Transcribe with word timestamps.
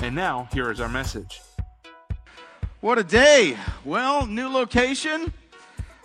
And 0.00 0.14
now, 0.14 0.48
here 0.52 0.70
is 0.70 0.80
our 0.80 0.88
message. 0.88 1.40
What 2.80 2.98
a 2.98 3.04
day! 3.04 3.56
Well, 3.84 4.26
new 4.26 4.48
location, 4.48 5.32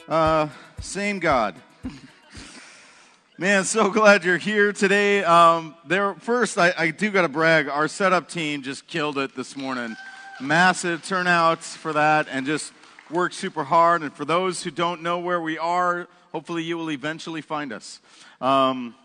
uh, 0.08 0.50
same 0.80 1.20
God. 1.20 1.56
Man, 3.40 3.64
so 3.64 3.90
glad 3.90 4.24
you're 4.24 4.38
here 4.38 4.72
today. 4.74 5.24
Um, 5.24 5.76
there, 5.86 6.14
first, 6.16 6.58
I, 6.58 6.74
I 6.78 6.92
do 6.92 7.10
got 7.10 7.24
to 7.24 7.30
brag. 7.30 7.68
Our 7.68 7.88
setup 7.88 8.30
team 8.30 8.62
just 8.62 8.88
killed 8.88 9.18
it 9.18 9.36
this 9.36 9.58
morning. 9.58 9.96
Massive 10.40 11.04
turnouts 11.04 11.76
for 11.76 11.94
that, 11.94 12.28
and 12.30 12.46
just 12.46 12.74
worked 13.10 13.36
super 13.36 13.64
hard. 13.64 14.02
And 14.02 14.14
for 14.14 14.26
those 14.26 14.64
who 14.64 14.72
don't 14.72 15.02
know 15.02 15.20
where 15.20 15.42
we 15.42 15.58
are, 15.58 16.08
hopefully 16.32 16.64
you 16.64 16.78
will 16.78 16.92
eventually 16.92 17.42
find 17.42 17.74
us. 17.74 18.00
Um, 18.42 18.96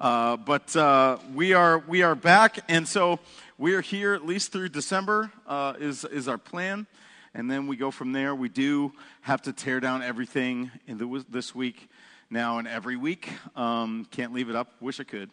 uh, 0.00 0.36
but 0.38 0.74
uh, 0.74 1.18
we 1.34 1.52
are 1.52 1.78
we 1.78 2.02
are 2.02 2.14
back, 2.14 2.60
and 2.68 2.88
so 2.88 3.20
we 3.60 3.74
are 3.74 3.82
here 3.82 4.14
at 4.14 4.24
least 4.24 4.52
through 4.52 4.70
December 4.70 5.30
uh, 5.46 5.74
is 5.78 6.06
is 6.06 6.28
our 6.28 6.38
plan, 6.38 6.86
and 7.34 7.50
then 7.50 7.66
we 7.66 7.76
go 7.76 7.90
from 7.90 8.12
there. 8.12 8.34
We 8.34 8.48
do 8.48 8.90
have 9.20 9.42
to 9.42 9.52
tear 9.52 9.80
down 9.80 10.02
everything 10.02 10.70
in 10.86 10.96
the, 10.96 11.22
this 11.28 11.54
week, 11.54 11.90
now 12.30 12.56
and 12.56 12.66
every 12.66 12.96
week. 12.96 13.28
Um, 13.54 14.06
can't 14.10 14.32
leave 14.32 14.48
it 14.48 14.56
up. 14.56 14.80
Wish 14.80 14.98
I 14.98 15.04
could. 15.04 15.28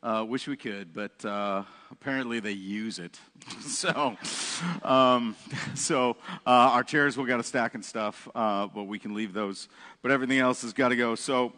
Uh, 0.00 0.24
wish 0.28 0.46
we 0.46 0.56
could, 0.56 0.94
but 0.94 1.24
uh, 1.24 1.64
apparently 1.90 2.38
they 2.38 2.52
use 2.52 3.00
it. 3.00 3.18
so, 3.62 4.16
um, 4.84 5.34
so 5.74 6.16
uh, 6.46 6.50
our 6.50 6.84
chairs 6.84 7.16
we 7.16 7.24
got 7.24 7.40
a 7.40 7.44
stack 7.44 7.74
and 7.74 7.84
stuff, 7.84 8.28
uh, 8.36 8.68
but 8.68 8.84
we 8.84 9.00
can 9.00 9.12
leave 9.12 9.32
those. 9.32 9.68
But 10.02 10.12
everything 10.12 10.38
else 10.38 10.62
has 10.62 10.72
got 10.72 10.90
to 10.90 10.96
go. 10.96 11.16
So. 11.16 11.52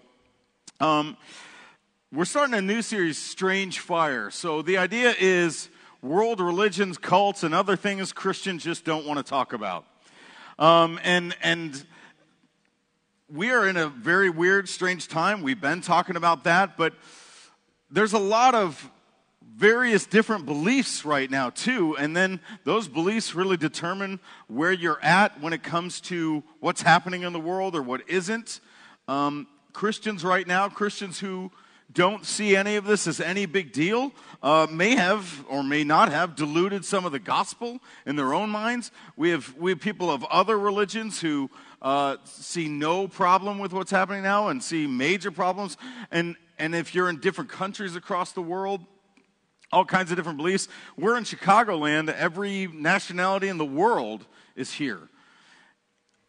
Um, 0.80 1.18
we're 2.12 2.24
starting 2.24 2.54
a 2.54 2.62
new 2.62 2.80
series, 2.80 3.18
Strange 3.18 3.80
Fire. 3.80 4.30
So 4.30 4.62
the 4.62 4.78
idea 4.78 5.16
is 5.18 5.68
world 6.04 6.38
religions, 6.38 6.98
cults, 6.98 7.42
and 7.42 7.54
other 7.54 7.76
things 7.76 8.12
Christians 8.12 8.62
just 8.62 8.84
don't 8.84 9.06
want 9.06 9.16
to 9.16 9.22
talk 9.24 9.54
about. 9.54 9.86
Um, 10.58 11.00
and 11.02 11.34
and 11.42 11.84
we 13.32 13.50
are 13.50 13.66
in 13.66 13.78
a 13.78 13.88
very 13.88 14.28
weird, 14.28 14.68
strange 14.68 15.08
time. 15.08 15.42
We've 15.42 15.60
been 15.60 15.80
talking 15.80 16.16
about 16.16 16.44
that, 16.44 16.76
but 16.76 16.92
there's 17.90 18.12
a 18.12 18.18
lot 18.18 18.54
of 18.54 18.90
various 19.56 20.04
different 20.04 20.44
beliefs 20.44 21.04
right 21.04 21.30
now 21.30 21.48
too 21.48 21.96
and 21.96 22.16
then 22.16 22.40
those 22.64 22.88
beliefs 22.88 23.36
really 23.36 23.56
determine 23.56 24.18
where 24.48 24.72
you're 24.72 24.98
at 25.00 25.40
when 25.40 25.52
it 25.52 25.62
comes 25.62 26.00
to 26.00 26.42
what's 26.58 26.82
happening 26.82 27.22
in 27.22 27.32
the 27.32 27.38
world 27.38 27.76
or 27.76 27.82
what 27.82 28.00
isn't 28.08 28.58
um, 29.06 29.46
christians 29.72 30.24
right 30.24 30.48
now 30.48 30.68
christians 30.68 31.20
who 31.20 31.52
don't 31.94 32.26
see 32.26 32.56
any 32.56 32.76
of 32.76 32.84
this 32.84 33.06
as 33.06 33.20
any 33.20 33.46
big 33.46 33.72
deal 33.72 34.12
uh, 34.42 34.66
may 34.70 34.96
have 34.96 35.44
or 35.48 35.62
may 35.62 35.84
not 35.84 36.10
have 36.10 36.34
diluted 36.34 36.84
some 36.84 37.06
of 37.06 37.12
the 37.12 37.18
gospel 37.18 37.78
in 38.04 38.16
their 38.16 38.34
own 38.34 38.50
minds. 38.50 38.90
We 39.16 39.30
have, 39.30 39.54
we 39.56 39.70
have 39.70 39.80
people 39.80 40.10
of 40.10 40.24
other 40.24 40.58
religions 40.58 41.20
who 41.20 41.50
uh, 41.80 42.16
see 42.24 42.68
no 42.68 43.06
problem 43.06 43.58
with 43.58 43.72
what's 43.72 43.90
happening 43.90 44.22
now 44.22 44.48
and 44.48 44.62
see 44.62 44.86
major 44.86 45.30
problems. 45.30 45.76
And, 46.10 46.36
and 46.58 46.74
if 46.74 46.94
you're 46.94 47.08
in 47.08 47.20
different 47.20 47.48
countries 47.48 47.94
across 47.94 48.32
the 48.32 48.42
world, 48.42 48.80
all 49.72 49.84
kinds 49.84 50.10
of 50.10 50.16
different 50.16 50.38
beliefs. 50.38 50.68
We're 50.96 51.16
in 51.16 51.24
Chicagoland. 51.24 52.12
Every 52.12 52.68
nationality 52.68 53.48
in 53.48 53.58
the 53.58 53.64
world 53.64 54.24
is 54.54 54.72
here. 54.72 55.08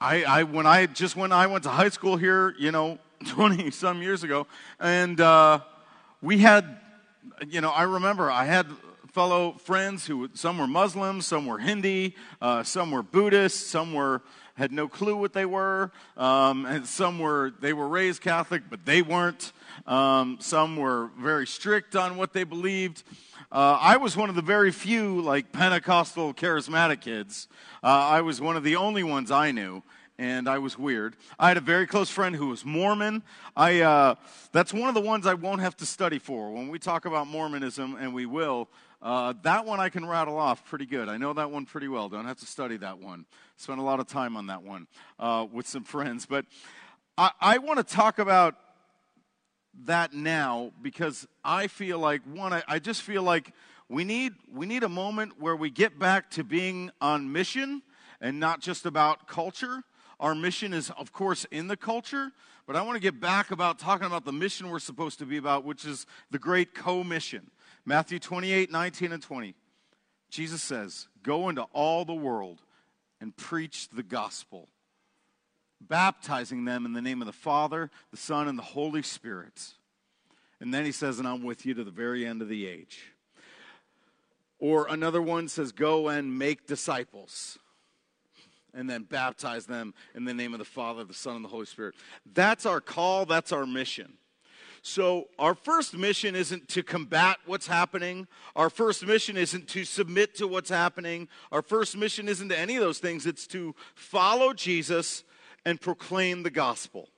I, 0.01 0.23
I 0.23 0.43
when 0.43 0.65
I 0.65 0.87
just 0.87 1.15
when 1.15 1.31
I 1.31 1.47
went 1.47 1.63
to 1.63 1.69
high 1.69 1.89
school 1.89 2.17
here, 2.17 2.55
you 2.59 2.71
know, 2.71 2.97
20 3.25 3.71
some 3.71 4.01
years 4.01 4.23
ago, 4.23 4.47
and 4.79 5.19
uh, 5.19 5.59
we 6.21 6.37
had, 6.37 6.77
you 7.47 7.59
know, 7.59 7.71
I 7.71 7.83
remember 7.83 8.29
I 8.29 8.45
had 8.45 8.67
fellow 9.11 9.53
friends 9.53 10.05
who 10.05 10.29
some 10.33 10.57
were 10.57 10.67
Muslims, 10.67 11.25
some 11.25 11.45
were 11.45 11.57
Hindi, 11.57 12.15
uh, 12.41 12.63
some 12.63 12.91
were 12.91 13.01
Buddhists, 13.01 13.65
some 13.65 13.93
were 13.93 14.21
had 14.55 14.71
no 14.71 14.87
clue 14.87 15.15
what 15.17 15.33
they 15.33 15.45
were, 15.45 15.91
um, 16.17 16.65
and 16.65 16.85
some 16.85 17.19
were 17.19 17.51
they 17.59 17.73
were 17.73 17.87
raised 17.87 18.21
Catholic, 18.21 18.63
but 18.69 18.85
they 18.85 19.01
weren't. 19.01 19.53
Um, 19.87 20.37
some 20.39 20.77
were 20.77 21.09
very 21.19 21.47
strict 21.47 21.95
on 21.95 22.17
what 22.17 22.33
they 22.33 22.43
believed. 22.43 23.03
Uh, 23.51 23.77
I 23.81 23.97
was 23.97 24.15
one 24.15 24.29
of 24.29 24.35
the 24.35 24.41
very 24.41 24.71
few 24.71 25.21
like 25.21 25.51
Pentecostal 25.51 26.33
charismatic 26.33 27.01
kids. 27.01 27.47
Uh, 27.83 27.87
I 27.87 28.21
was 28.21 28.39
one 28.39 28.55
of 28.55 28.63
the 28.63 28.75
only 28.75 29.03
ones 29.03 29.31
I 29.31 29.51
knew 29.51 29.83
and 30.17 30.47
I 30.47 30.59
was 30.59 30.77
weird. 30.77 31.15
I 31.37 31.49
had 31.49 31.57
a 31.57 31.61
very 31.61 31.87
close 31.87 32.09
friend 32.09 32.35
who 32.35 32.47
was 32.47 32.63
Mormon. 32.63 33.23
I, 33.55 33.81
uh, 33.81 34.15
that's 34.51 34.73
one 34.73 34.87
of 34.87 34.95
the 34.95 35.01
ones 35.01 35.27
I 35.27 35.33
won't 35.33 35.61
have 35.61 35.75
to 35.77 35.85
study 35.85 36.19
for. 36.19 36.51
When 36.51 36.69
we 36.69 36.79
talk 36.79 37.05
about 37.05 37.27
Mormonism, 37.27 37.97
and 37.99 38.13
we 38.13 38.25
will, 38.25 38.69
uh, 39.01 39.33
that 39.43 39.65
one 39.65 39.79
I 39.79 39.89
can 39.89 40.05
rattle 40.05 40.37
off 40.37 40.65
pretty 40.65 40.85
good. 40.85 41.09
I 41.09 41.17
know 41.17 41.33
that 41.33 41.51
one 41.51 41.65
pretty 41.65 41.87
well. 41.87 42.09
Don't 42.09 42.25
have 42.25 42.39
to 42.39 42.45
study 42.45 42.77
that 42.77 42.99
one. 42.99 43.25
Spent 43.57 43.79
a 43.79 43.83
lot 43.83 43.99
of 43.99 44.07
time 44.07 44.37
on 44.37 44.47
that 44.47 44.63
one 44.63 44.87
uh, 45.19 45.45
with 45.51 45.67
some 45.67 45.83
friends. 45.83 46.25
But 46.25 46.45
I, 47.17 47.31
I 47.39 47.57
want 47.57 47.77
to 47.77 47.95
talk 47.95 48.19
about 48.19 48.55
that 49.83 50.13
now 50.13 50.71
because 50.81 51.27
I 51.43 51.67
feel 51.67 51.99
like, 51.99 52.21
one, 52.23 52.53
I, 52.53 52.63
I 52.67 52.79
just 52.79 53.01
feel 53.01 53.23
like 53.23 53.53
we 53.89 54.05
need, 54.05 54.33
we 54.51 54.65
need 54.65 54.83
a 54.83 54.89
moment 54.89 55.33
where 55.39 55.55
we 55.55 55.69
get 55.69 55.99
back 55.99 56.31
to 56.31 56.43
being 56.43 56.89
on 57.01 57.31
mission 57.31 57.81
and 58.21 58.39
not 58.39 58.61
just 58.61 58.85
about 58.85 59.27
culture 59.27 59.83
our 60.19 60.35
mission 60.35 60.73
is, 60.73 60.91
of 60.91 61.11
course, 61.11 61.45
in 61.51 61.67
the 61.67 61.77
culture, 61.77 62.31
but 62.65 62.75
I 62.75 62.81
want 62.81 62.95
to 62.95 63.01
get 63.01 63.19
back 63.19 63.51
about 63.51 63.79
talking 63.79 64.07
about 64.07 64.25
the 64.25 64.31
mission 64.31 64.69
we're 64.69 64.79
supposed 64.79 65.19
to 65.19 65.25
be 65.25 65.37
about, 65.37 65.65
which 65.65 65.85
is 65.85 66.05
the 66.31 66.39
great 66.39 66.73
co-mission. 66.73 67.51
Matthew 67.85 68.19
28, 68.19 68.71
19, 68.71 69.11
and 69.11 69.21
20. 69.21 69.55
Jesus 70.29 70.61
says, 70.61 71.07
Go 71.21 71.49
into 71.49 71.63
all 71.73 72.05
the 72.05 72.13
world 72.13 72.61
and 73.21 73.35
preach 73.35 73.89
the 73.89 74.03
gospel, 74.03 74.69
baptizing 75.79 76.65
them 76.65 76.85
in 76.85 76.93
the 76.93 77.01
name 77.01 77.21
of 77.21 77.27
the 77.27 77.33
Father, 77.33 77.91
the 78.11 78.17
Son, 78.17 78.47
and 78.47 78.57
the 78.57 78.63
Holy 78.63 79.01
Spirit. 79.01 79.73
And 80.59 80.73
then 80.73 80.85
he 80.85 80.91
says, 80.91 81.19
And 81.19 81.27
I'm 81.27 81.43
with 81.43 81.65
you 81.65 81.73
to 81.75 81.83
the 81.83 81.91
very 81.91 82.25
end 82.25 82.41
of 82.41 82.49
the 82.49 82.65
age. 82.67 83.11
Or 84.57 84.87
another 84.87 85.21
one 85.21 85.47
says, 85.47 85.71
Go 85.71 86.07
and 86.07 86.39
make 86.39 86.65
disciples 86.65 87.59
and 88.75 88.89
then 88.89 89.03
baptize 89.03 89.65
them 89.65 89.93
in 90.13 90.25
the 90.25 90.33
name 90.33 90.53
of 90.53 90.59
the 90.59 90.65
Father, 90.65 91.03
the 91.03 91.13
Son, 91.13 91.35
and 91.37 91.45
the 91.45 91.49
Holy 91.49 91.65
Spirit. 91.65 91.95
That's 92.33 92.65
our 92.65 92.81
call, 92.81 93.25
that's 93.25 93.51
our 93.51 93.65
mission. 93.65 94.13
So, 94.81 95.29
our 95.39 95.55
first 95.55 95.97
mission 95.97 96.35
isn't 96.35 96.67
to 96.69 96.83
combat 96.83 97.37
what's 97.47 97.65
happening. 97.65 98.27
Our 98.55 98.69
first 98.69 99.03
mission 99.03 99.35
isn't 99.35 99.67
to 99.69 99.83
submit 99.83 100.35
to 100.35 100.47
what's 100.47 100.69
happening. 100.69 101.27
Our 101.51 101.63
first 101.63 101.97
mission 101.97 102.29
isn't 102.29 102.49
to 102.49 102.59
any 102.59 102.75
of 102.75 102.81
those 102.81 102.99
things. 102.99 103.25
It's 103.25 103.47
to 103.47 103.73
follow 103.95 104.53
Jesus 104.53 105.23
and 105.65 105.81
proclaim 105.81 106.43
the 106.43 106.51
gospel. 106.51 107.09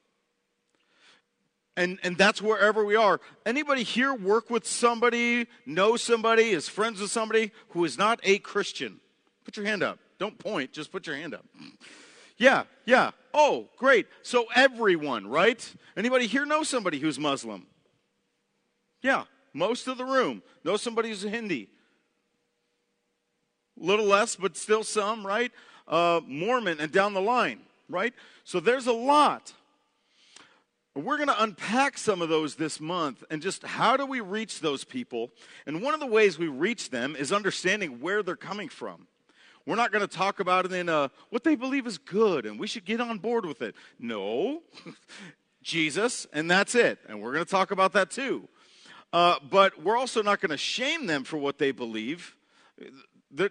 And, 1.75 2.00
and 2.03 2.17
that's 2.17 2.41
wherever 2.41 2.85
we 2.85 2.96
are. 2.96 3.19
Anybody 3.46 3.84
here 3.84 4.13
work 4.13 4.50
with 4.50 4.66
somebody, 4.66 5.47
know 5.66 5.97
somebody, 5.97 6.51
is 6.51 6.69
friends 6.69 7.01
with 7.01 7.12
somebody 7.12 7.52
who 7.70 7.84
is 7.84 7.97
not 7.97 8.22
a 8.23 8.40
Christian? 8.40 9.02
Put 9.43 9.58
your 9.58 9.66
hand 9.66 9.84
up. 9.84 9.99
Don't 10.19 10.37
point, 10.37 10.72
just 10.72 10.91
put 10.91 11.08
your 11.08 11.16
hand 11.16 11.34
up. 11.34 11.46
Yeah, 12.37 12.64
yeah. 12.85 13.11
Oh, 13.34 13.67
great. 13.78 14.08
So 14.22 14.46
everyone, 14.55 15.28
right? 15.28 15.73
Anybody 15.96 16.28
here 16.28 16.46
know 16.46 16.64
somebody 16.64 16.99
who's 16.99 17.19
Muslim? 17.19 17.66
Yeah, 19.02 19.23
most 19.53 19.87
of 19.87 19.97
the 19.97 20.05
room 20.05 20.41
know 20.64 20.78
somebody 20.78 21.09
who's 21.09 21.23
Hindi. 21.23 21.69
A 23.79 23.85
little 23.85 24.05
less, 24.05 24.35
but 24.35 24.58
still 24.58 24.84
some, 24.84 25.25
right? 25.25 25.52
Uh, 25.87 26.22
Mormon 26.25 26.79
and 26.79 26.91
down 26.91 27.14
the 27.14 27.22
line, 27.22 27.59
right? 27.90 28.14
So 28.43 28.59
there's 28.59 28.87
a 28.87 28.93
lot. 28.93 29.53
We're 30.96 31.17
going 31.17 31.28
to 31.28 31.43
unpack 31.43 31.99
some 31.99 32.23
of 32.23 32.29
those 32.29 32.55
this 32.55 32.79
month 32.79 33.23
and 33.29 33.40
just 33.40 33.64
how 33.64 33.97
do 33.97 34.05
we 34.05 34.19
reach 34.19 34.61
those 34.61 34.84
people? 34.84 35.29
And 35.67 35.84
one 35.84 35.93
of 35.93 35.99
the 35.99 36.08
ways 36.08 36.40
we 36.40 36.47
reach 36.47 36.90
them 36.90 37.16
is 37.16 37.31
understanding 37.31 37.99
where 38.02 38.23
they're 38.23 38.35
coming 38.35 38.67
from. 38.67 39.08
We're 39.67 39.75
not 39.75 39.91
going 39.91 40.02
to 40.02 40.08
talk 40.08 40.40
about 40.40 40.66
it 40.66 40.72
in 40.72 40.87
a, 40.87 41.11
what 41.29 41.43
they 41.43 41.55
believe 41.55 41.85
is 41.87 41.97
good 41.97 42.46
and 42.46 42.58
we 42.58 42.67
should 42.67 42.85
get 42.85 43.02
on 43.02 43.17
board 43.17 43.46
with 43.46 43.61
it. 43.61 43.75
No, 43.99 44.61
Jesus, 45.61 46.25
and 46.31 46.49
that's 46.49 46.73
it. 46.73 46.99
And 47.09 47.22
we're 47.22 47.34
going 47.34 47.43
to 47.43 47.52
talk 47.52 47.72
about 47.72 47.91
that 47.91 48.09
too. 48.09 48.47
Uh, 49.11 49.35
but 49.52 49.84
we're 49.84 49.97
also 49.97 50.23
not 50.23 50.40
going 50.40 50.52
to 50.52 50.58
shame 50.58 51.05
them 51.05 51.25
for 51.25 51.35
what 51.35 51.58
they 51.58 51.72
believe. 51.72 52.37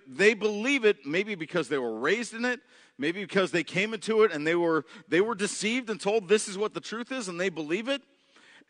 they 0.09 0.33
believe 0.33 0.87
it 0.87 1.05
maybe 1.05 1.35
because 1.35 1.69
they 1.69 1.77
were 1.77 1.99
raised 1.99 2.33
in 2.33 2.47
it, 2.47 2.61
maybe 2.97 3.21
because 3.21 3.51
they 3.51 3.63
came 3.63 3.93
into 3.93 4.23
it 4.23 4.33
and 4.33 4.47
they 4.47 4.55
were 4.55 4.87
they 5.09 5.21
were 5.21 5.35
deceived 5.35 5.91
and 5.91 6.01
told 6.01 6.29
this 6.29 6.49
is 6.49 6.57
what 6.57 6.73
the 6.73 6.81
truth 6.81 7.13
is 7.13 7.29
and 7.29 7.39
they 7.39 7.51
believe 7.51 7.89
it. 7.89 8.01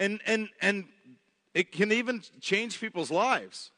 And 0.01 0.21
and 0.27 0.49
and 0.61 0.87
it 1.55 1.71
can 1.71 1.93
even 1.93 2.23
change 2.41 2.81
people's 2.81 3.13
lives. 3.13 3.71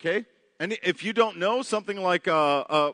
Okay? 0.00 0.26
And 0.62 0.78
if 0.84 1.02
you 1.02 1.12
don't 1.12 1.38
know 1.38 1.62
something 1.62 2.00
like 2.00 2.28
uh, 2.28 2.60
uh, 2.60 2.92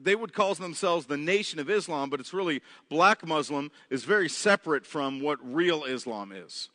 they 0.00 0.14
would 0.14 0.32
call 0.32 0.54
themselves 0.54 1.06
the 1.06 1.16
Nation 1.16 1.58
of 1.58 1.68
Islam, 1.68 2.10
but 2.10 2.20
it's 2.20 2.32
really 2.32 2.62
black 2.88 3.26
Muslim 3.26 3.72
is 3.90 4.04
very 4.04 4.28
separate 4.28 4.86
from 4.86 5.20
what 5.20 5.40
real 5.42 5.82
Islam 5.82 6.30
is. 6.30 6.68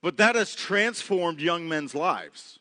But 0.00 0.16
that 0.16 0.34
has 0.34 0.54
transformed 0.54 1.42
young 1.42 1.68
men's 1.68 1.94
lives. 1.94 2.58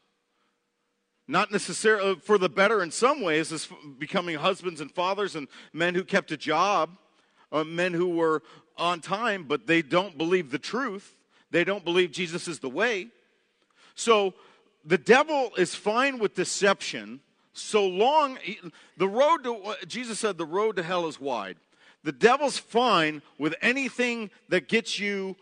Not 1.25 1.53
necessarily 1.53 2.15
for 2.15 2.37
the 2.37 2.49
better 2.49 2.83
in 2.83 2.91
some 2.91 3.21
ways, 3.21 3.53
as 3.53 3.69
becoming 3.97 4.35
husbands 4.35 4.81
and 4.81 4.91
fathers 4.91 5.37
and 5.37 5.47
men 5.71 5.95
who 5.95 6.03
kept 6.03 6.33
a 6.33 6.37
job, 6.37 6.97
uh, 7.49 7.63
men 7.63 7.93
who 7.93 8.09
were 8.09 8.43
on 8.75 8.99
time, 8.99 9.45
but 9.47 9.67
they 9.67 9.81
don't 9.81 10.17
believe 10.17 10.51
the 10.51 10.59
truth. 10.59 11.15
They 11.49 11.63
don't 11.63 11.85
believe 11.85 12.11
Jesus 12.11 12.49
is 12.49 12.59
the 12.59 12.69
way. 12.69 13.07
So 13.95 14.35
the 14.87 14.97
devil 14.97 15.51
is 15.57 15.75
fine 15.75 16.17
with 16.17 16.33
deception 16.33 17.19
so 17.51 17.85
long 17.85 18.37
the 18.97 19.07
road 19.07 19.43
to 19.43 19.75
Jesus 19.85 20.19
said 20.19 20.37
the 20.37 20.45
road 20.45 20.77
to 20.77 20.83
hell 20.83 21.07
is 21.07 21.19
wide. 21.19 21.57
The 22.03 22.11
devil's 22.11 22.57
fine 22.57 23.21
with 23.37 23.53
anything 23.61 24.29
that 24.49 24.69
gets 24.69 24.97
you 24.97 25.35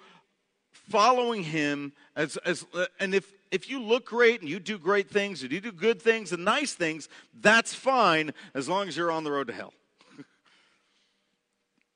following 0.72 1.44
him 1.44 1.94
as, 2.16 2.38
as 2.38 2.66
and 3.00 3.14
if 3.14 3.32
if 3.52 3.70
you 3.70 3.82
look 3.82 4.06
great 4.06 4.42
and 4.42 4.50
you 4.50 4.60
do 4.60 4.80
great 4.80 5.10
things 5.10 5.44
and 5.44 5.52
you 5.52 5.62
do 5.62 5.72
good 5.72 6.02
things 6.02 6.32
and 6.32 6.44
nice 6.44 6.74
things, 6.74 7.08
that's 7.40 7.74
fine 7.74 8.34
as 8.54 8.68
long 8.68 8.88
as 8.88 8.98
you're 8.98 9.12
on 9.12 9.24
the 9.24 9.32
road 9.32 9.48
to 9.48 9.54
hell. 9.54 9.74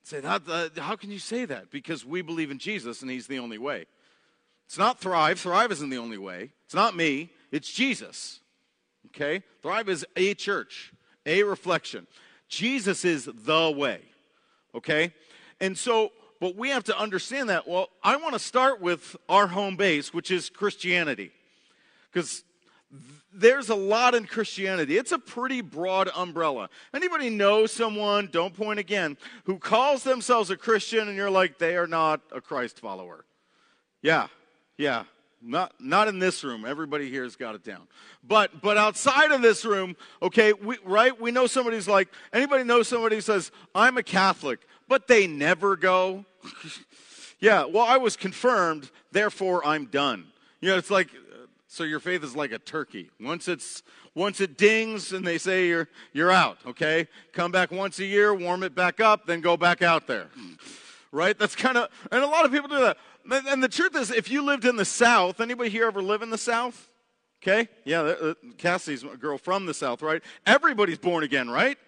say 0.04 0.20
that 0.20 0.42
uh, 0.48 0.68
how 0.80 0.94
can 0.94 1.10
you 1.10 1.18
say 1.18 1.46
that? 1.46 1.70
Because 1.70 2.04
we 2.04 2.22
believe 2.22 2.50
in 2.50 2.58
Jesus 2.58 3.02
and 3.02 3.10
he's 3.10 3.26
the 3.26 3.40
only 3.40 3.58
way. 3.58 3.86
It's 4.66 4.78
not 4.78 5.00
Thrive. 5.00 5.40
Thrive 5.40 5.72
isn't 5.72 5.90
the 5.90 5.98
only 5.98 6.18
way. 6.18 6.50
It's 6.64 6.74
not 6.74 6.94
me. 6.94 7.30
It's 7.50 7.70
Jesus. 7.70 8.40
Okay? 9.08 9.42
Thrive 9.62 9.88
is 9.88 10.06
a 10.16 10.34
church, 10.34 10.92
a 11.26 11.42
reflection. 11.42 12.06
Jesus 12.48 13.04
is 13.04 13.28
the 13.32 13.70
way. 13.70 14.00
Okay? 14.74 15.12
And 15.60 15.76
so, 15.76 16.12
but 16.40 16.56
we 16.56 16.70
have 16.70 16.84
to 16.84 16.98
understand 16.98 17.48
that. 17.50 17.68
Well, 17.68 17.88
I 18.02 18.16
want 18.16 18.34
to 18.34 18.38
start 18.38 18.80
with 18.80 19.16
our 19.28 19.46
home 19.46 19.76
base, 19.76 20.14
which 20.14 20.30
is 20.30 20.48
Christianity. 20.48 21.32
Because 22.10 22.44
there's 23.32 23.68
a 23.68 23.74
lot 23.74 24.14
in 24.14 24.26
Christianity. 24.26 24.96
It's 24.96 25.12
a 25.12 25.18
pretty 25.18 25.60
broad 25.60 26.10
umbrella. 26.16 26.68
Anybody 26.92 27.30
know 27.30 27.66
someone, 27.66 28.28
don't 28.32 28.54
point 28.54 28.80
again, 28.80 29.16
who 29.44 29.58
calls 29.58 30.02
themselves 30.02 30.50
a 30.50 30.56
Christian 30.56 31.08
and 31.08 31.16
you're 31.16 31.30
like, 31.30 31.58
they 31.58 31.76
are 31.76 31.86
not 31.86 32.20
a 32.32 32.40
Christ 32.40 32.80
follower? 32.80 33.24
Yeah, 34.02 34.26
yeah. 34.76 35.04
Not, 35.42 35.72
not 35.80 36.08
in 36.08 36.18
this 36.18 36.44
room. 36.44 36.66
Everybody 36.66 37.08
here 37.08 37.24
has 37.24 37.34
got 37.34 37.54
it 37.54 37.64
down. 37.64 37.88
But, 38.26 38.60
but 38.60 38.76
outside 38.76 39.32
of 39.32 39.40
this 39.40 39.64
room, 39.64 39.96
okay, 40.20 40.52
we, 40.52 40.76
right? 40.84 41.18
We 41.18 41.30
know 41.30 41.46
somebody's 41.46 41.88
like, 41.88 42.08
anybody 42.32 42.64
know 42.64 42.82
somebody 42.82 43.16
who 43.16 43.22
says, 43.22 43.50
I'm 43.74 43.96
a 43.96 44.02
Catholic, 44.02 44.60
but 44.86 45.08
they 45.08 45.26
never 45.26 45.76
go? 45.76 46.26
yeah, 47.40 47.64
well, 47.64 47.86
I 47.86 47.96
was 47.96 48.16
confirmed, 48.16 48.90
therefore 49.12 49.64
I'm 49.64 49.86
done. 49.86 50.26
You 50.60 50.70
know, 50.70 50.76
it's 50.76 50.90
like, 50.90 51.08
so 51.68 51.84
your 51.84 52.00
faith 52.00 52.22
is 52.22 52.36
like 52.36 52.52
a 52.52 52.58
turkey. 52.58 53.10
Once 53.18 53.48
it's, 53.48 53.82
once 54.14 54.40
it 54.40 54.58
dings 54.58 55.12
and 55.12 55.26
they 55.26 55.38
say 55.38 55.68
you're, 55.68 55.88
you're 56.12 56.30
out, 56.30 56.58
okay? 56.66 57.08
Come 57.32 57.50
back 57.50 57.70
once 57.70 57.98
a 57.98 58.04
year, 58.04 58.34
warm 58.34 58.62
it 58.62 58.74
back 58.74 59.00
up, 59.00 59.24
then 59.24 59.40
go 59.40 59.56
back 59.56 59.82
out 59.82 60.06
there. 60.06 60.28
Right? 61.12 61.36
That's 61.36 61.56
kind 61.56 61.76
of, 61.76 61.88
and 62.12 62.22
a 62.22 62.26
lot 62.28 62.44
of 62.44 62.52
people 62.52 62.68
do 62.68 62.78
that. 62.82 62.96
And 63.30 63.62
the 63.62 63.68
truth 63.68 63.94
is, 63.96 64.10
if 64.10 64.30
you 64.30 64.42
lived 64.42 64.64
in 64.64 64.76
the 64.76 64.84
South, 64.84 65.40
anybody 65.40 65.70
here 65.70 65.86
ever 65.86 66.02
live 66.02 66.22
in 66.22 66.30
the 66.30 66.38
South? 66.38 66.88
Okay? 67.42 67.68
Yeah, 67.84 68.32
Cassie's 68.58 69.02
a 69.02 69.16
girl 69.16 69.38
from 69.38 69.66
the 69.66 69.74
South, 69.74 70.02
right? 70.02 70.22
Everybody's 70.46 70.98
born 70.98 71.24
again, 71.24 71.48
right? 71.48 71.78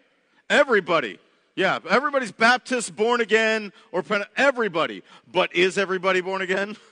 Everybody. 0.48 1.18
Yeah, 1.54 1.80
everybody's 1.88 2.32
Baptist, 2.32 2.96
born 2.96 3.20
again, 3.20 3.72
or 3.90 4.02
everybody. 4.36 5.02
But 5.30 5.54
is 5.54 5.76
everybody 5.78 6.20
born 6.20 6.42
again? 6.42 6.76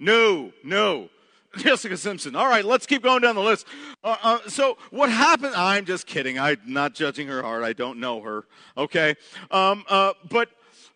No, 0.00 0.52
no. 0.62 1.08
Jessica 1.56 1.96
Simpson. 1.96 2.36
All 2.36 2.46
right, 2.46 2.64
let's 2.64 2.86
keep 2.86 3.02
going 3.02 3.22
down 3.22 3.34
the 3.34 3.42
list. 3.42 3.66
Uh, 4.04 4.16
uh, 4.22 4.38
so, 4.46 4.78
what 4.90 5.10
happened? 5.10 5.54
I'm 5.56 5.86
just 5.86 6.06
kidding. 6.06 6.38
I'm 6.38 6.58
not 6.66 6.94
judging 6.94 7.26
her 7.26 7.42
hard. 7.42 7.64
I 7.64 7.72
don't 7.72 7.98
know 7.98 8.20
her. 8.20 8.44
Okay, 8.76 9.16
um, 9.50 9.84
uh, 9.88 10.12
but 10.28 10.50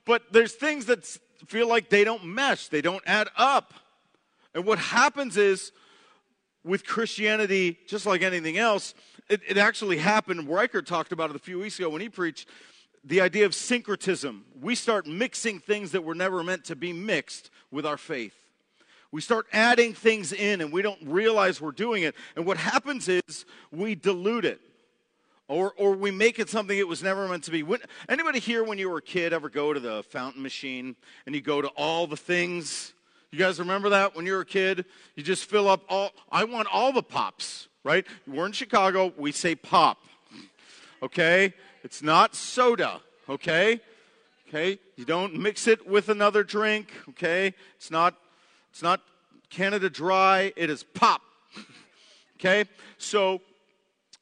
but 0.04 0.32
there's 0.32 0.52
things 0.52 0.86
that 0.86 1.18
feel 1.46 1.68
like 1.68 1.88
they 1.88 2.04
don't 2.04 2.24
mesh, 2.24 2.68
they 2.68 2.82
don't 2.82 3.02
add 3.06 3.28
up. 3.36 3.74
And 4.54 4.64
what 4.64 4.78
happens 4.78 5.36
is, 5.36 5.72
with 6.64 6.86
Christianity, 6.86 7.78
just 7.88 8.06
like 8.06 8.22
anything 8.22 8.56
else, 8.58 8.94
it, 9.28 9.40
it 9.48 9.56
actually 9.56 9.98
happened. 9.98 10.48
Riker 10.48 10.82
talked 10.82 11.12
about 11.12 11.30
it 11.30 11.36
a 11.36 11.40
few 11.40 11.58
weeks 11.58 11.78
ago 11.78 11.88
when 11.88 12.00
he 12.00 12.08
preached 12.08 12.48
the 13.04 13.20
idea 13.20 13.46
of 13.46 13.54
syncretism. 13.54 14.44
We 14.60 14.74
start 14.74 15.06
mixing 15.06 15.58
things 15.58 15.92
that 15.92 16.04
were 16.04 16.14
never 16.14 16.44
meant 16.44 16.64
to 16.66 16.76
be 16.76 16.92
mixed 16.92 17.50
with 17.70 17.84
our 17.84 17.96
faith. 17.96 18.34
We 19.10 19.20
start 19.20 19.46
adding 19.52 19.92
things 19.92 20.32
in 20.32 20.60
and 20.60 20.72
we 20.72 20.82
don't 20.82 21.00
realize 21.02 21.60
we're 21.60 21.72
doing 21.72 22.04
it. 22.04 22.14
And 22.36 22.46
what 22.46 22.56
happens 22.56 23.08
is 23.08 23.44
we 23.70 23.94
dilute 23.94 24.44
it 24.44 24.60
or, 25.52 25.74
or 25.76 25.92
we 25.92 26.10
make 26.10 26.38
it 26.38 26.48
something 26.48 26.76
it 26.76 26.88
was 26.88 27.02
never 27.02 27.28
meant 27.28 27.44
to 27.44 27.50
be. 27.50 27.62
When, 27.62 27.80
anybody 28.08 28.38
here, 28.38 28.64
when 28.64 28.78
you 28.78 28.88
were 28.88 28.98
a 28.98 29.02
kid, 29.02 29.34
ever 29.34 29.50
go 29.50 29.74
to 29.74 29.80
the 29.80 30.02
fountain 30.04 30.42
machine 30.42 30.96
and 31.26 31.34
you 31.34 31.42
go 31.42 31.60
to 31.60 31.68
all 31.68 32.06
the 32.06 32.16
things? 32.16 32.94
You 33.30 33.38
guys 33.38 33.58
remember 33.58 33.90
that 33.90 34.16
when 34.16 34.24
you 34.24 34.32
were 34.32 34.40
a 34.40 34.46
kid? 34.46 34.86
You 35.14 35.22
just 35.22 35.44
fill 35.44 35.68
up 35.68 35.82
all, 35.90 36.12
I 36.30 36.44
want 36.44 36.68
all 36.72 36.92
the 36.92 37.02
pops, 37.02 37.68
right? 37.84 38.06
We're 38.26 38.46
in 38.46 38.52
Chicago, 38.52 39.12
we 39.18 39.30
say 39.30 39.54
pop, 39.54 39.98
okay? 41.02 41.52
It's 41.84 42.02
not 42.02 42.34
soda, 42.34 43.00
okay? 43.28 43.80
Okay? 44.48 44.78
You 44.96 45.04
don't 45.04 45.34
mix 45.38 45.66
it 45.66 45.86
with 45.86 46.08
another 46.08 46.44
drink, 46.44 46.92
okay? 47.10 47.52
It's 47.76 47.90
not, 47.90 48.14
it's 48.70 48.82
not 48.82 49.02
Canada 49.50 49.90
Dry, 49.90 50.52
it 50.56 50.70
is 50.70 50.82
pop, 50.82 51.20
okay? 52.36 52.64
So, 52.96 53.42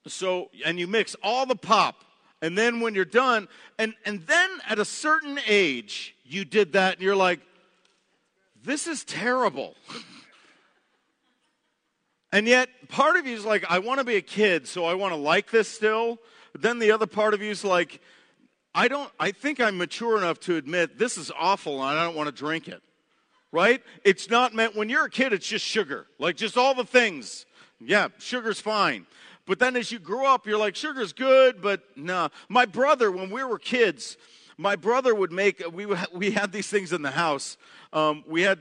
so, 0.07 0.50
and 0.64 0.78
you 0.78 0.87
mix 0.87 1.16
all 1.23 1.47
the 1.47 1.57
pop. 1.57 2.04
And 2.42 2.57
then 2.57 2.80
when 2.80 2.95
you're 2.95 3.04
done, 3.04 3.49
and, 3.78 3.95
and 4.04 4.26
then 4.26 4.50
at 4.69 4.78
a 4.78 4.85
certain 4.85 5.38
age, 5.47 6.14
you 6.25 6.45
did 6.45 6.73
that 6.73 6.95
and 6.95 7.02
you're 7.02 7.16
like, 7.16 7.40
this 8.62 8.87
is 8.87 9.04
terrible. 9.04 9.75
and 12.33 12.47
yet, 12.47 12.69
part 12.88 13.16
of 13.16 13.26
you 13.26 13.35
is 13.35 13.45
like, 13.45 13.64
I 13.69 13.78
want 13.78 13.99
to 13.99 14.04
be 14.04 14.16
a 14.16 14.23
kid, 14.23 14.66
so 14.66 14.85
I 14.85 14.95
want 14.95 15.12
to 15.12 15.21
like 15.21 15.50
this 15.50 15.69
still. 15.69 16.19
But 16.52 16.62
then 16.62 16.78
the 16.78 16.92
other 16.92 17.07
part 17.07 17.35
of 17.35 17.42
you 17.42 17.50
is 17.50 17.64
like, 17.64 18.00
I 18.75 18.88
don't, 18.88 19.11
I 19.19 19.33
think 19.33 19.61
I'm 19.61 19.76
mature 19.76 20.16
enough 20.16 20.40
to 20.40 20.57
admit 20.57 20.99
this 20.99 21.19
is 21.19 21.30
awful 21.38 21.83
and 21.83 21.99
I 21.99 22.04
don't 22.04 22.16
want 22.16 22.28
to 22.28 22.35
drink 22.35 22.69
it. 22.69 22.83
Right? 23.52 23.83
It's 24.04 24.30
not 24.30 24.54
meant, 24.54 24.76
when 24.76 24.88
you're 24.88 25.07
a 25.07 25.11
kid, 25.11 25.33
it's 25.33 25.47
just 25.47 25.64
sugar. 25.64 26.07
Like 26.19 26.37
just 26.37 26.57
all 26.57 26.75
the 26.75 26.85
things. 26.85 27.47
Yeah, 27.80 28.09
sugar's 28.19 28.61
fine. 28.61 29.07
But 29.47 29.59
then 29.59 29.76
as 29.76 29.90
you 29.90 29.99
grow 29.99 30.26
up, 30.26 30.47
you're 30.47 30.59
like, 30.59 30.76
sugar's 30.76 31.12
good, 31.12 31.61
but 31.61 31.82
no. 31.97 32.14
Nah. 32.14 32.28
My 32.49 32.66
brother, 32.66 33.11
when 33.11 33.30
we 33.30 33.42
were 33.42 33.59
kids, 33.59 34.16
my 34.56 34.76
brother 34.76 35.14
would 35.14 35.32
make, 35.32 35.62
we, 35.73 35.87
we 36.12 36.30
had 36.30 36.52
these 36.52 36.68
things 36.68 36.92
in 36.92 37.02
the 37.02 37.11
house. 37.11 37.56
Um, 37.92 38.25
we 38.26 38.42
had, 38.42 38.59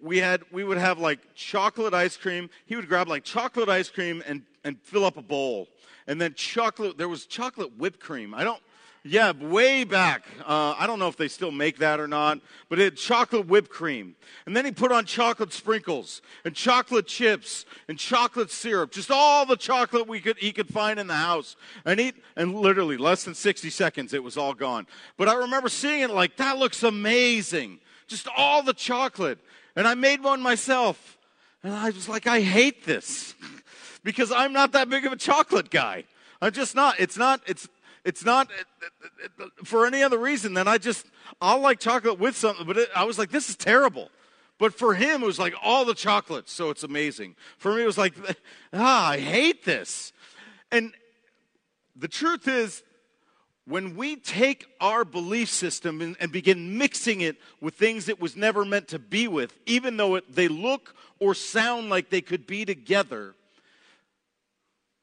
we 0.00 0.18
had, 0.18 0.42
we 0.52 0.64
would 0.64 0.78
have 0.78 0.98
like 0.98 1.34
chocolate 1.34 1.94
ice 1.94 2.16
cream. 2.16 2.50
He 2.66 2.76
would 2.76 2.88
grab 2.88 3.08
like 3.08 3.24
chocolate 3.24 3.68
ice 3.68 3.88
cream 3.88 4.22
and, 4.26 4.42
and 4.64 4.78
fill 4.82 5.04
up 5.04 5.16
a 5.16 5.22
bowl. 5.22 5.68
And 6.06 6.20
then 6.20 6.34
chocolate, 6.34 6.98
there 6.98 7.08
was 7.08 7.26
chocolate 7.26 7.78
whipped 7.78 8.00
cream. 8.00 8.34
I 8.34 8.44
don't, 8.44 8.60
yeah, 9.02 9.32
way 9.32 9.84
back. 9.84 10.24
Uh, 10.40 10.74
I 10.78 10.86
don't 10.86 10.98
know 10.98 11.08
if 11.08 11.16
they 11.16 11.28
still 11.28 11.50
make 11.50 11.78
that 11.78 12.00
or 12.00 12.06
not, 12.06 12.40
but 12.68 12.78
it 12.78 12.84
had 12.84 12.96
chocolate 12.96 13.46
whipped 13.46 13.70
cream. 13.70 14.14
And 14.44 14.54
then 14.54 14.66
he 14.66 14.72
put 14.72 14.92
on 14.92 15.06
chocolate 15.06 15.54
sprinkles 15.54 16.20
and 16.44 16.54
chocolate 16.54 17.06
chips 17.06 17.64
and 17.88 17.98
chocolate 17.98 18.50
syrup, 18.50 18.92
just 18.92 19.10
all 19.10 19.46
the 19.46 19.56
chocolate 19.56 20.06
we 20.06 20.20
could, 20.20 20.36
he 20.38 20.52
could 20.52 20.68
find 20.68 21.00
in 21.00 21.06
the 21.06 21.14
house. 21.14 21.56
And 21.86 21.98
he, 21.98 22.12
and 22.36 22.54
literally 22.54 22.98
less 22.98 23.24
than 23.24 23.34
60 23.34 23.70
seconds, 23.70 24.12
it 24.12 24.22
was 24.22 24.36
all 24.36 24.52
gone. 24.52 24.86
But 25.16 25.28
I 25.28 25.34
remember 25.34 25.70
seeing 25.70 26.02
it 26.02 26.10
like, 26.10 26.36
that 26.36 26.58
looks 26.58 26.82
amazing. 26.82 27.78
Just 28.06 28.28
all 28.36 28.62
the 28.62 28.74
chocolate. 28.74 29.38
And 29.76 29.88
I 29.88 29.94
made 29.94 30.22
one 30.22 30.42
myself. 30.42 31.16
And 31.62 31.72
I 31.72 31.86
was 31.86 32.08
like, 32.08 32.26
I 32.26 32.40
hate 32.40 32.84
this 32.84 33.34
because 34.04 34.30
I'm 34.30 34.52
not 34.52 34.72
that 34.72 34.90
big 34.90 35.06
of 35.06 35.12
a 35.12 35.16
chocolate 35.16 35.70
guy. 35.70 36.04
I'm 36.42 36.52
just 36.52 36.74
not. 36.74 36.98
It's 36.98 37.16
not, 37.16 37.40
it's, 37.46 37.68
it's 38.04 38.24
not 38.24 38.50
for 39.64 39.86
any 39.86 40.02
other 40.02 40.18
reason 40.18 40.54
than 40.54 40.66
I 40.66 40.78
just, 40.78 41.06
I'll 41.40 41.60
like 41.60 41.80
chocolate 41.80 42.18
with 42.18 42.36
something, 42.36 42.66
but 42.66 42.76
it, 42.76 42.88
I 42.94 43.04
was 43.04 43.18
like, 43.18 43.30
this 43.30 43.48
is 43.48 43.56
terrible. 43.56 44.10
But 44.58 44.74
for 44.74 44.94
him, 44.94 45.22
it 45.22 45.26
was 45.26 45.38
like 45.38 45.54
all 45.62 45.84
the 45.84 45.94
chocolate, 45.94 46.48
so 46.48 46.70
it's 46.70 46.82
amazing. 46.82 47.34
For 47.58 47.74
me, 47.74 47.82
it 47.82 47.86
was 47.86 47.98
like, 47.98 48.14
ah, 48.72 49.10
I 49.10 49.18
hate 49.18 49.64
this. 49.64 50.12
And 50.70 50.92
the 51.96 52.08
truth 52.08 52.46
is, 52.46 52.82
when 53.66 53.96
we 53.96 54.16
take 54.16 54.66
our 54.80 55.04
belief 55.04 55.48
system 55.48 56.00
and, 56.00 56.16
and, 56.18 56.32
begin 56.32 56.76
mixing 56.76 57.20
it 57.20 57.36
with 57.60 57.74
things 57.74 58.08
it 58.08 58.20
was 58.20 58.34
never 58.34 58.64
meant 58.64 58.88
to 58.88 58.98
be 58.98 59.28
with, 59.28 59.56
even 59.64 59.96
though 59.96 60.16
it, 60.16 60.34
they 60.34 60.48
look 60.48 60.94
or 61.20 61.34
sound 61.34 61.88
like 61.88 62.10
they 62.10 62.20
could 62.20 62.46
be 62.46 62.64
together, 62.64 63.34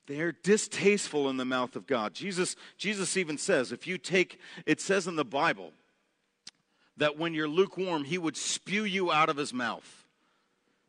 they're 0.07 0.31
distasteful 0.31 1.29
in 1.29 1.37
the 1.37 1.45
mouth 1.45 1.75
of 1.75 1.85
God. 1.85 2.13
Jesus, 2.13 2.55
Jesus 2.77 3.17
even 3.17 3.37
says, 3.37 3.71
if 3.71 3.85
you 3.85 3.97
take, 3.97 4.39
it 4.65 4.81
says 4.81 5.05
in 5.05 5.15
the 5.15 5.25
Bible, 5.25 5.73
that 6.95 7.17
when 7.17 7.33
you're 7.33 7.47
lukewarm, 7.47 8.05
he 8.05 8.17
would 8.17 8.35
spew 8.35 8.83
you 8.83 9.11
out 9.11 9.29
of 9.29 9.37
his 9.37 9.53
mouth. 9.53 10.05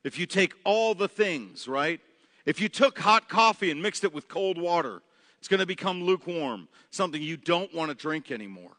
If 0.04 0.18
you 0.18 0.24
take 0.24 0.54
all 0.64 0.94
the 0.94 1.08
things, 1.08 1.68
right? 1.68 2.00
If 2.46 2.60
you 2.60 2.68
took 2.68 2.98
hot 2.98 3.28
coffee 3.28 3.70
and 3.70 3.82
mixed 3.82 4.04
it 4.04 4.14
with 4.14 4.28
cold 4.28 4.56
water, 4.56 5.02
it's 5.38 5.48
going 5.48 5.60
to 5.60 5.66
become 5.66 6.02
lukewarm, 6.02 6.68
something 6.90 7.20
you 7.20 7.36
don't 7.36 7.74
want 7.74 7.90
to 7.90 7.94
drink 7.94 8.30
anymore. 8.30 8.72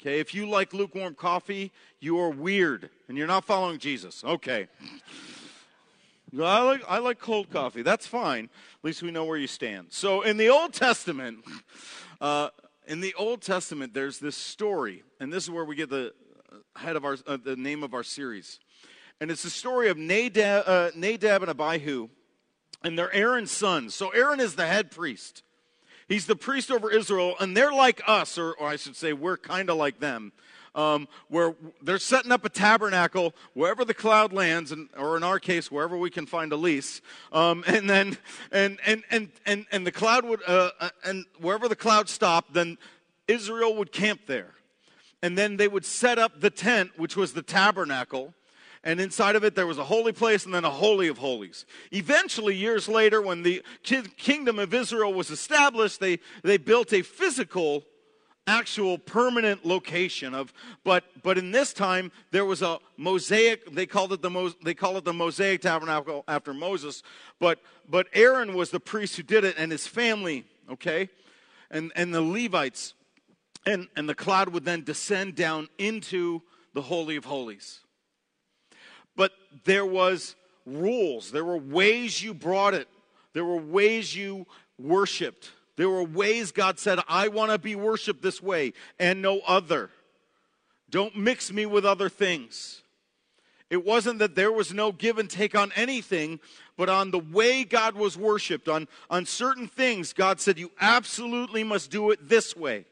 Okay, 0.00 0.20
if 0.20 0.34
you 0.34 0.46
like 0.48 0.74
lukewarm 0.74 1.14
coffee, 1.14 1.72
you 1.98 2.18
are 2.20 2.28
weird 2.28 2.90
and 3.08 3.16
you're 3.16 3.26
not 3.26 3.44
following 3.44 3.78
Jesus. 3.78 4.22
Okay. 4.22 4.68
I 6.42 6.62
like, 6.62 6.82
I 6.88 6.98
like 6.98 7.18
cold 7.18 7.50
coffee. 7.50 7.82
That's 7.82 8.06
fine. 8.06 8.44
At 8.44 8.84
least 8.84 9.02
we 9.02 9.10
know 9.10 9.24
where 9.24 9.38
you 9.38 9.46
stand. 9.46 9.88
So 9.90 10.22
in 10.22 10.36
the 10.36 10.48
Old 10.48 10.72
Testament, 10.72 11.44
uh, 12.20 12.48
in 12.86 13.00
the 13.00 13.14
Old 13.14 13.42
Testament, 13.42 13.94
there's 13.94 14.18
this 14.18 14.36
story, 14.36 15.04
and 15.20 15.32
this 15.32 15.44
is 15.44 15.50
where 15.50 15.64
we 15.64 15.76
get 15.76 15.90
the, 15.90 16.12
head 16.76 16.96
of 16.96 17.04
our, 17.04 17.16
uh, 17.26 17.36
the 17.42 17.56
name 17.56 17.82
of 17.82 17.94
our 17.94 18.02
series. 18.02 18.58
And 19.20 19.30
it's 19.30 19.42
the 19.42 19.50
story 19.50 19.88
of 19.88 19.96
Nadab, 19.96 20.64
uh, 20.66 20.90
Nadab 20.94 21.42
and 21.42 21.50
Abihu, 21.50 22.08
and 22.82 22.98
they're 22.98 23.12
Aaron's 23.12 23.50
sons. 23.50 23.94
So 23.94 24.10
Aaron 24.10 24.40
is 24.40 24.56
the 24.56 24.66
head 24.66 24.90
priest. 24.90 25.42
He's 26.08 26.26
the 26.26 26.36
priest 26.36 26.70
over 26.70 26.90
Israel, 26.90 27.34
and 27.40 27.56
they're 27.56 27.72
like 27.72 28.02
us, 28.06 28.36
or, 28.36 28.52
or 28.52 28.68
I 28.68 28.76
should 28.76 28.96
say, 28.96 29.12
we're 29.12 29.38
kind 29.38 29.70
of 29.70 29.76
like 29.76 30.00
them. 30.00 30.32
Um, 30.74 31.06
where 31.28 31.54
they're 31.82 31.98
setting 31.98 32.32
up 32.32 32.44
a 32.44 32.48
tabernacle 32.48 33.32
wherever 33.52 33.84
the 33.84 33.94
cloud 33.94 34.32
lands, 34.32 34.72
and, 34.72 34.88
or 34.96 35.16
in 35.16 35.22
our 35.22 35.38
case, 35.38 35.70
wherever 35.70 35.96
we 35.96 36.10
can 36.10 36.26
find 36.26 36.52
a 36.52 36.56
lease. 36.56 37.00
Um, 37.30 37.62
and 37.68 37.88
then, 37.88 38.18
and, 38.50 38.80
and, 38.84 39.04
and, 39.10 39.28
and, 39.46 39.66
and 39.70 39.86
the 39.86 39.92
cloud 39.92 40.24
would, 40.24 40.40
uh, 40.48 40.70
uh 40.80 40.88
and 41.04 41.26
wherever 41.38 41.68
the 41.68 41.76
cloud 41.76 42.08
stopped, 42.08 42.54
then 42.54 42.76
Israel 43.28 43.76
would 43.76 43.92
camp 43.92 44.22
there 44.26 44.54
and 45.24 45.38
then 45.38 45.56
they 45.56 45.68
would 45.68 45.86
set 45.86 46.18
up 46.18 46.42
the 46.42 46.50
tent, 46.50 46.90
which 46.98 47.16
was 47.16 47.32
the 47.32 47.40
tabernacle. 47.40 48.34
And 48.82 49.00
inside 49.00 49.36
of 49.36 49.42
it, 49.42 49.54
there 49.54 49.66
was 49.66 49.78
a 49.78 49.84
holy 49.84 50.12
place 50.12 50.44
and 50.44 50.52
then 50.52 50.66
a 50.66 50.70
holy 50.70 51.08
of 51.08 51.16
holies. 51.16 51.64
Eventually, 51.92 52.54
years 52.54 52.90
later, 52.90 53.22
when 53.22 53.42
the 53.42 53.62
kingdom 54.18 54.58
of 54.58 54.74
Israel 54.74 55.14
was 55.14 55.30
established, 55.30 55.98
they, 55.98 56.18
they 56.42 56.58
built 56.58 56.92
a 56.92 57.00
physical, 57.00 57.84
actual 58.46 58.98
permanent 58.98 59.64
location 59.64 60.34
of, 60.34 60.52
but, 60.84 61.04
but 61.22 61.38
in 61.38 61.50
this 61.50 61.72
time, 61.72 62.12
there 62.30 62.44
was 62.44 62.62
a 62.62 62.78
mosaic, 62.96 63.74
they 63.74 63.86
called 63.86 64.12
it 64.12 64.22
the, 64.22 64.54
they 64.62 64.74
call 64.74 64.96
it 64.96 65.04
the 65.04 65.12
mosaic 65.12 65.62
tabernacle 65.62 66.24
after 66.28 66.52
Moses. 66.52 67.02
But, 67.38 67.60
but 67.88 68.06
Aaron 68.12 68.54
was 68.54 68.70
the 68.70 68.80
priest 68.80 69.16
who 69.16 69.22
did 69.22 69.44
it 69.44 69.56
and 69.58 69.72
his 69.72 69.86
family, 69.86 70.44
okay? 70.70 71.08
And, 71.70 71.90
and 71.96 72.14
the 72.14 72.20
Levites 72.20 72.94
and, 73.66 73.88
and 73.96 74.08
the 74.08 74.14
cloud 74.14 74.50
would 74.50 74.64
then 74.64 74.84
descend 74.84 75.34
down 75.34 75.68
into 75.78 76.42
the 76.74 76.82
Holy 76.82 77.16
of 77.16 77.24
Holies. 77.24 77.80
But 79.16 79.32
there 79.64 79.86
was 79.86 80.34
rules. 80.66 81.30
There 81.30 81.44
were 81.44 81.56
ways 81.56 82.22
you 82.22 82.34
brought 82.34 82.74
it. 82.74 82.88
There 83.32 83.44
were 83.44 83.56
ways 83.56 84.14
you 84.14 84.46
worshiped. 84.78 85.50
There 85.76 85.90
were 85.90 86.04
ways 86.04 86.52
God 86.52 86.78
said, 86.78 87.00
I 87.08 87.28
want 87.28 87.50
to 87.50 87.58
be 87.58 87.74
worshiped 87.74 88.22
this 88.22 88.42
way 88.42 88.72
and 88.98 89.20
no 89.20 89.40
other. 89.46 89.90
Don't 90.88 91.16
mix 91.16 91.52
me 91.52 91.66
with 91.66 91.84
other 91.84 92.08
things. 92.08 92.82
It 93.70 93.84
wasn't 93.84 94.20
that 94.20 94.36
there 94.36 94.52
was 94.52 94.72
no 94.72 94.92
give 94.92 95.18
and 95.18 95.28
take 95.28 95.56
on 95.56 95.72
anything, 95.74 96.38
but 96.76 96.88
on 96.88 97.10
the 97.10 97.18
way 97.18 97.64
God 97.64 97.96
was 97.96 98.16
worshiped, 98.16 98.68
on, 98.68 98.86
on 99.10 99.26
certain 99.26 99.66
things, 99.66 100.12
God 100.12 100.40
said, 100.40 100.58
You 100.58 100.70
absolutely 100.80 101.64
must 101.64 101.90
do 101.90 102.10
it 102.10 102.28
this 102.28 102.54
way. 102.54 102.84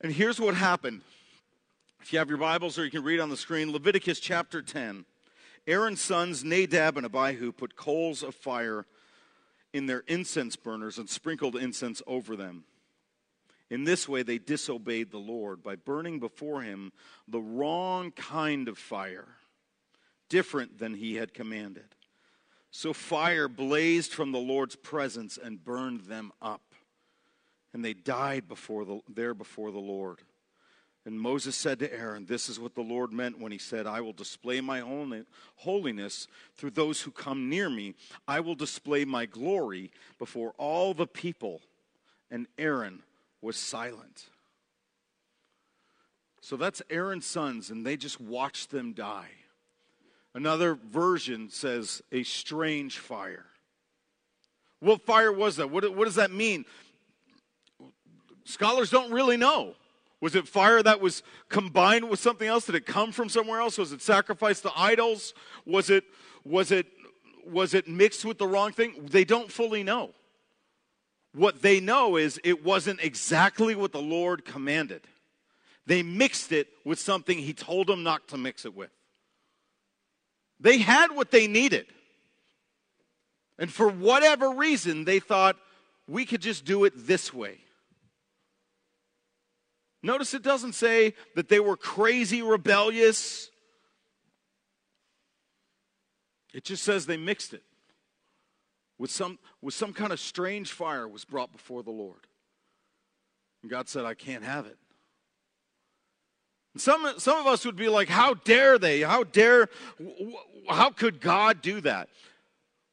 And 0.00 0.12
here's 0.12 0.40
what 0.40 0.54
happened. 0.54 1.02
If 2.00 2.12
you 2.12 2.18
have 2.18 2.30
your 2.30 2.38
Bibles 2.38 2.78
or 2.78 2.84
you 2.84 2.90
can 2.90 3.02
read 3.02 3.20
on 3.20 3.28
the 3.28 3.36
screen, 3.36 3.70
Leviticus 3.70 4.20
chapter 4.20 4.62
10. 4.62 5.04
Aaron's 5.66 6.00
sons, 6.00 6.42
Nadab 6.42 6.96
and 6.96 7.04
Abihu, 7.04 7.52
put 7.52 7.76
coals 7.76 8.22
of 8.22 8.34
fire 8.34 8.86
in 9.72 9.86
their 9.86 10.04
incense 10.06 10.56
burners 10.56 10.98
and 10.98 11.08
sprinkled 11.08 11.56
incense 11.56 12.02
over 12.06 12.36
them. 12.36 12.64
In 13.70 13.84
this 13.84 14.08
way, 14.08 14.22
they 14.22 14.38
disobeyed 14.38 15.10
the 15.10 15.18
Lord 15.18 15.62
by 15.62 15.76
burning 15.76 16.18
before 16.18 16.62
him 16.62 16.92
the 17.28 17.40
wrong 17.40 18.10
kind 18.10 18.68
of 18.68 18.78
fire, 18.78 19.28
different 20.28 20.78
than 20.78 20.94
he 20.94 21.14
had 21.14 21.34
commanded. 21.34 21.94
So 22.72 22.92
fire 22.92 23.48
blazed 23.48 24.12
from 24.12 24.32
the 24.32 24.38
Lord's 24.38 24.76
presence 24.76 25.38
and 25.40 25.64
burned 25.64 26.02
them 26.02 26.32
up 26.42 26.62
and 27.72 27.84
they 27.84 27.94
died 27.94 28.48
before 28.48 28.84
the, 28.84 29.00
there 29.08 29.34
before 29.34 29.70
the 29.70 29.78
Lord. 29.78 30.18
And 31.06 31.18
Moses 31.18 31.56
said 31.56 31.78
to 31.78 31.92
Aaron, 31.92 32.26
This 32.26 32.48
is 32.48 32.60
what 32.60 32.74
the 32.74 32.82
Lord 32.82 33.12
meant 33.12 33.40
when 33.40 33.52
he 33.52 33.58
said, 33.58 33.86
I 33.86 34.02
will 34.02 34.12
display 34.12 34.60
my 34.60 34.82
holiness 35.56 36.28
through 36.56 36.70
those 36.70 37.00
who 37.00 37.10
come 37.10 37.48
near 37.48 37.70
me. 37.70 37.94
I 38.28 38.40
will 38.40 38.54
display 38.54 39.04
my 39.04 39.24
glory 39.24 39.90
before 40.18 40.52
all 40.58 40.92
the 40.92 41.06
people. 41.06 41.62
And 42.30 42.46
Aaron 42.58 43.02
was 43.40 43.56
silent. 43.56 44.26
So 46.42 46.56
that's 46.56 46.82
Aaron's 46.90 47.26
sons, 47.26 47.70
and 47.70 47.84
they 47.84 47.96
just 47.96 48.20
watched 48.20 48.70
them 48.70 48.92
die. 48.92 49.30
Another 50.34 50.74
version 50.74 51.50
says 51.50 52.02
a 52.12 52.22
strange 52.22 52.98
fire. 52.98 53.46
What 54.80 55.02
fire 55.02 55.32
was 55.32 55.56
that? 55.56 55.70
What, 55.70 55.94
what 55.94 56.04
does 56.04 56.14
that 56.14 56.30
mean? 56.30 56.64
Scholars 58.44 58.90
don't 58.90 59.12
really 59.12 59.36
know. 59.36 59.74
Was 60.20 60.34
it 60.34 60.46
fire 60.46 60.82
that 60.82 61.00
was 61.00 61.22
combined 61.48 62.08
with 62.10 62.20
something 62.20 62.46
else? 62.46 62.66
Did 62.66 62.74
it 62.74 62.86
come 62.86 63.10
from 63.10 63.28
somewhere 63.28 63.60
else? 63.60 63.78
Was 63.78 63.92
it 63.92 64.02
sacrificed 64.02 64.62
to 64.62 64.72
idols? 64.76 65.32
Was 65.64 65.88
it 65.88 66.04
was 66.44 66.70
it 66.70 66.86
was 67.46 67.74
it 67.74 67.88
mixed 67.88 68.24
with 68.24 68.38
the 68.38 68.46
wrong 68.46 68.72
thing? 68.72 69.06
They 69.10 69.24
don't 69.24 69.50
fully 69.50 69.82
know. 69.82 70.10
What 71.32 71.62
they 71.62 71.80
know 71.80 72.16
is 72.16 72.40
it 72.44 72.64
wasn't 72.64 73.02
exactly 73.02 73.74
what 73.74 73.92
the 73.92 74.02
Lord 74.02 74.44
commanded. 74.44 75.02
They 75.86 76.02
mixed 76.02 76.52
it 76.52 76.68
with 76.84 76.98
something 76.98 77.38
he 77.38 77.52
told 77.52 77.86
them 77.86 78.02
not 78.02 78.28
to 78.28 78.36
mix 78.36 78.64
it 78.64 78.74
with. 78.74 78.90
They 80.58 80.78
had 80.78 81.12
what 81.12 81.30
they 81.30 81.46
needed. 81.46 81.86
And 83.58 83.72
for 83.72 83.88
whatever 83.88 84.50
reason, 84.50 85.04
they 85.04 85.20
thought 85.20 85.56
we 86.06 86.26
could 86.26 86.42
just 86.42 86.64
do 86.64 86.84
it 86.84 86.92
this 87.06 87.32
way. 87.32 87.58
Notice 90.02 90.32
it 90.34 90.42
doesn't 90.42 90.74
say 90.74 91.14
that 91.34 91.48
they 91.48 91.60
were 91.60 91.76
crazy, 91.76 92.42
rebellious. 92.42 93.50
It 96.54 96.64
just 96.64 96.82
says 96.82 97.06
they 97.06 97.16
mixed 97.16 97.52
it 97.52 97.62
with 98.98 99.10
some, 99.10 99.38
with 99.60 99.74
some 99.74 99.92
kind 99.92 100.12
of 100.12 100.20
strange 100.20 100.72
fire 100.72 101.06
was 101.06 101.24
brought 101.24 101.52
before 101.52 101.82
the 101.82 101.90
Lord. 101.90 102.26
And 103.62 103.70
God 103.70 103.88
said, 103.88 104.04
I 104.04 104.14
can't 104.14 104.44
have 104.44 104.66
it. 104.66 104.76
And 106.74 106.80
some, 106.80 107.14
some 107.18 107.38
of 107.38 107.46
us 107.46 107.64
would 107.64 107.76
be 107.76 107.88
like, 107.88 108.08
How 108.08 108.34
dare 108.34 108.78
they? 108.78 109.00
How 109.00 109.24
dare, 109.24 109.68
how 110.68 110.90
could 110.90 111.20
God 111.20 111.62
do 111.62 111.80
that? 111.80 112.08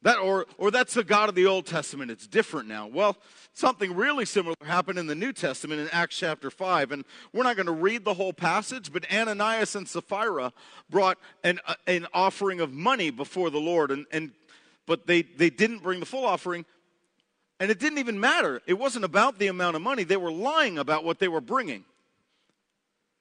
That, 0.03 0.19
or, 0.19 0.45
or 0.57 0.69
that's 0.69 0.93
the 0.93 1.03
God 1.03 1.29
of 1.29 1.35
the 1.35 1.47
Old 1.47 1.65
Testament. 1.65 2.11
It's 2.11 2.27
different 2.27 2.67
now. 2.67 2.87
Well, 2.87 3.17
something 3.53 3.95
really 3.95 4.25
similar 4.25 4.55
happened 4.63 4.99
in 4.99 5.07
the 5.07 5.15
New 5.15 5.33
Testament 5.33 5.81
in 5.81 5.89
Acts 5.91 6.17
chapter 6.17 6.51
5. 6.51 6.91
And 6.91 7.03
we're 7.33 7.43
not 7.43 7.55
going 7.55 7.65
to 7.65 7.71
read 7.71 8.05
the 8.05 8.13
whole 8.13 8.33
passage, 8.33 8.93
but 8.93 9.11
Ananias 9.11 9.75
and 9.75 9.87
Sapphira 9.87 10.53
brought 10.89 11.17
an, 11.43 11.59
uh, 11.65 11.73
an 11.87 12.05
offering 12.13 12.61
of 12.61 12.71
money 12.71 13.09
before 13.09 13.49
the 13.49 13.59
Lord. 13.59 13.89
And, 13.89 14.05
and, 14.11 14.31
but 14.85 15.07
they, 15.07 15.23
they 15.23 15.49
didn't 15.49 15.79
bring 15.79 15.99
the 15.99 16.05
full 16.05 16.25
offering. 16.25 16.65
And 17.59 17.71
it 17.71 17.79
didn't 17.79 17.97
even 17.97 18.19
matter. 18.19 18.61
It 18.67 18.75
wasn't 18.75 19.03
about 19.03 19.39
the 19.39 19.47
amount 19.47 19.75
of 19.75 19.81
money. 19.81 20.03
They 20.03 20.17
were 20.17 20.31
lying 20.31 20.77
about 20.77 21.03
what 21.03 21.17
they 21.17 21.27
were 21.27 21.41
bringing. 21.41 21.85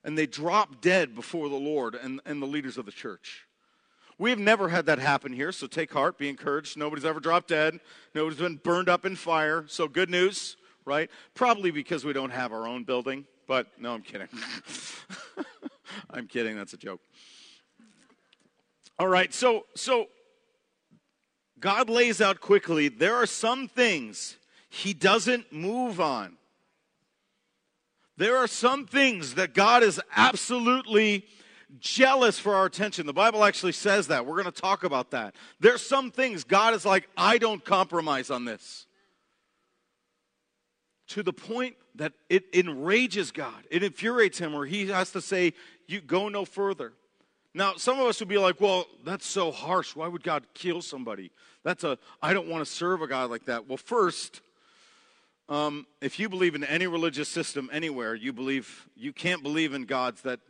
And 0.04 0.16
they 0.16 0.26
dropped 0.26 0.82
dead 0.82 1.14
before 1.14 1.48
the 1.48 1.56
Lord 1.56 1.94
and, 1.94 2.20
and 2.26 2.42
the 2.42 2.46
leaders 2.46 2.76
of 2.76 2.84
the 2.84 2.92
church. 2.92 3.46
We've 4.18 4.38
never 4.38 4.68
had 4.68 4.86
that 4.86 4.98
happen 4.98 5.32
here, 5.32 5.52
so 5.52 5.66
take 5.66 5.92
heart, 5.92 6.16
be 6.16 6.28
encouraged. 6.28 6.76
Nobody's 6.76 7.04
ever 7.04 7.20
dropped 7.20 7.48
dead, 7.48 7.80
nobody's 8.14 8.38
been 8.38 8.56
burned 8.56 8.88
up 8.88 9.04
in 9.04 9.14
fire, 9.16 9.64
so 9.68 9.88
good 9.88 10.08
news, 10.08 10.56
right? 10.84 11.10
Probably 11.34 11.70
because 11.70 12.04
we 12.04 12.12
don't 12.12 12.30
have 12.30 12.52
our 12.52 12.66
own 12.66 12.84
building, 12.84 13.26
but 13.46 13.66
no, 13.78 13.92
I'm 13.92 14.02
kidding. 14.02 14.28
I'm 16.10 16.26
kidding. 16.26 16.56
That's 16.56 16.72
a 16.72 16.78
joke. 16.78 17.00
All 18.98 19.08
right. 19.08 19.32
So, 19.34 19.66
so 19.74 20.06
God 21.60 21.90
lays 21.90 22.20
out 22.20 22.40
quickly 22.40 22.88
there 22.88 23.16
are 23.16 23.26
some 23.26 23.68
things 23.68 24.36
he 24.68 24.94
doesn't 24.94 25.52
move 25.52 26.00
on. 26.00 26.36
There 28.16 28.36
are 28.36 28.46
some 28.46 28.86
things 28.86 29.34
that 29.34 29.52
God 29.52 29.82
is 29.82 30.00
absolutely 30.14 31.26
jealous 31.80 32.38
for 32.38 32.54
our 32.54 32.66
attention. 32.66 33.06
The 33.06 33.12
Bible 33.12 33.44
actually 33.44 33.72
says 33.72 34.08
that. 34.08 34.26
We're 34.26 34.40
going 34.40 34.52
to 34.52 34.60
talk 34.60 34.84
about 34.84 35.10
that. 35.10 35.34
There's 35.60 35.82
some 35.82 36.10
things 36.10 36.44
God 36.44 36.74
is 36.74 36.84
like, 36.84 37.08
I 37.16 37.38
don't 37.38 37.64
compromise 37.64 38.30
on 38.30 38.44
this. 38.44 38.86
To 41.08 41.22
the 41.22 41.32
point 41.32 41.76
that 41.94 42.12
it 42.28 42.44
enrages 42.52 43.30
God, 43.30 43.64
it 43.70 43.82
infuriates 43.82 44.38
him, 44.38 44.52
where 44.52 44.66
he 44.66 44.88
has 44.88 45.12
to 45.12 45.20
say, 45.20 45.52
You 45.86 46.00
go 46.00 46.28
no 46.28 46.44
further. 46.44 46.92
Now, 47.54 47.74
some 47.76 47.98
of 47.98 48.06
us 48.06 48.18
would 48.20 48.28
be 48.28 48.38
like, 48.38 48.60
Well, 48.60 48.86
that's 49.04 49.26
so 49.26 49.52
harsh. 49.52 49.94
Why 49.94 50.08
would 50.08 50.24
God 50.24 50.44
kill 50.52 50.82
somebody? 50.82 51.30
That's 51.62 51.84
a, 51.84 51.98
I 52.20 52.32
don't 52.32 52.48
want 52.48 52.64
to 52.64 52.70
serve 52.70 53.02
a 53.02 53.06
God 53.06 53.30
like 53.30 53.44
that. 53.46 53.68
Well, 53.68 53.76
first, 53.76 54.40
um, 55.48 55.86
if 56.00 56.18
you 56.18 56.28
believe 56.28 56.56
in 56.56 56.64
any 56.64 56.88
religious 56.88 57.28
system 57.28 57.70
anywhere, 57.72 58.16
you 58.16 58.32
believe 58.32 58.88
you 58.96 59.12
can't 59.12 59.44
believe 59.44 59.74
in 59.74 59.84
gods 59.84 60.22
that 60.22 60.40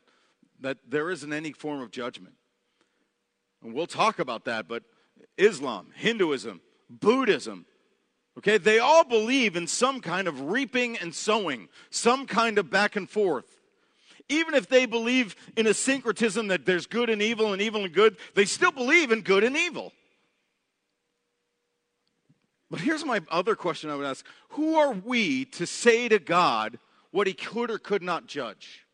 that 0.61 0.79
there 0.89 1.11
isn't 1.11 1.33
any 1.33 1.53
form 1.53 1.81
of 1.81 1.91
judgment. 1.91 2.35
And 3.63 3.75
we'll 3.75 3.87
talk 3.87 4.19
about 4.19 4.45
that, 4.45 4.69
but 4.69 4.83
Islam, 5.37 5.89
Hinduism, 5.95 6.61
Buddhism, 6.89 7.67
okay, 8.39 8.59
they 8.59 8.79
all 8.79 9.05
believe 9.05 9.57
in 9.57 9.67
some 9.67 10.01
kind 10.01 10.29
of 10.29 10.41
reaping 10.43 10.97
and 10.99 11.15
sowing, 11.15 11.69
some 11.91 12.27
kind 12.27 12.59
of 12.59 12.71
back 12.71 12.97
and 12.97 13.09
forth. 13.09 13.61
Even 14.29 14.55
if 14.55 14.69
they 14.69 14.87
believe 14.87 15.37
in 15.57 15.67
a 15.67 15.75
syncretism 15.75 16.49
that 16.49 16.67
there's 16.67 16.87
good 16.87 17.11
and 17.11 17.23
evil 17.23 17.53
and 17.53 17.63
evil 17.63 17.85
and 17.85 17.93
good, 17.93 18.17
they 18.35 18.45
still 18.45 18.73
believe 18.73 19.13
in 19.13 19.23
good 19.23 19.45
and 19.45 19.57
evil. 19.57 19.93
But 22.71 22.81
here's 22.81 23.05
my 23.05 23.21
other 23.31 23.55
question 23.55 23.91
I 23.91 23.95
would 23.95 24.07
ask 24.07 24.27
Who 24.51 24.77
are 24.77 24.93
we 24.93 25.45
to 25.47 25.67
say 25.67 26.09
to 26.09 26.19
God 26.19 26.79
what 27.13 27.27
he 27.27 27.33
could 27.33 27.71
or 27.71 27.79
could 27.79 28.03
not 28.03 28.27
judge? 28.27 28.86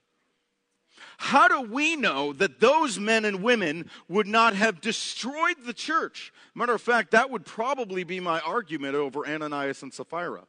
How 1.23 1.47
do 1.47 1.61
we 1.61 1.95
know 1.95 2.33
that 2.33 2.59
those 2.59 2.99
men 2.99 3.25
and 3.25 3.45
women 3.45 3.89
would 4.09 4.27
not 4.27 4.57
have 4.57 4.81
destroyed 4.81 5.55
the 5.65 5.73
church? 5.73 6.33
Matter 6.53 6.75
of 6.75 6.83
fact, 6.83 7.13
that 7.13 7.31
would 7.31 7.47
probably 7.47 8.03
be 8.03 8.19
my 8.19 8.41
argument 8.41 8.97
over 8.97 9.25
Ananias 9.25 9.85
and 9.85 9.95
Sapphira. 9.95 10.43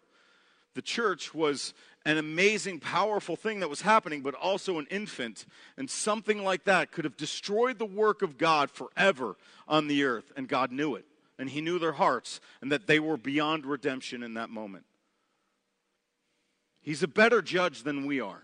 The 0.74 0.82
church 0.82 1.32
was 1.32 1.76
an 2.06 2.18
amazing, 2.18 2.80
powerful 2.80 3.36
thing 3.36 3.60
that 3.60 3.70
was 3.70 3.82
happening, 3.82 4.22
but 4.22 4.34
also 4.34 4.80
an 4.80 4.88
infant. 4.90 5.46
And 5.78 5.88
something 5.88 6.44
like 6.44 6.64
that 6.64 6.92
could 6.92 7.06
have 7.06 7.18
destroyed 7.18 7.78
the 7.78 7.86
work 7.86 8.24
of 8.24 8.40
God 8.40 8.72
forever 8.72 9.36
on 9.68 9.88
the 9.88 10.04
earth, 10.04 10.32
and 10.36 10.48
God 10.48 10.72
knew 10.72 10.96
it 10.96 11.06
and 11.38 11.52
he 11.52 11.62
knew 11.62 11.78
their 11.78 11.94
hearts 11.94 12.42
and 12.62 12.72
that 12.72 12.88
they 12.88 13.00
were 13.00 13.18
beyond 13.18 13.66
redemption 13.66 14.24
in 14.24 14.34
that 14.34 14.50
moment. 14.50 14.86
He's 16.82 17.04
a 17.04 17.08
better 17.08 17.44
judge 17.44 17.84
than 17.84 18.08
we 18.08 18.20
are. 18.20 18.42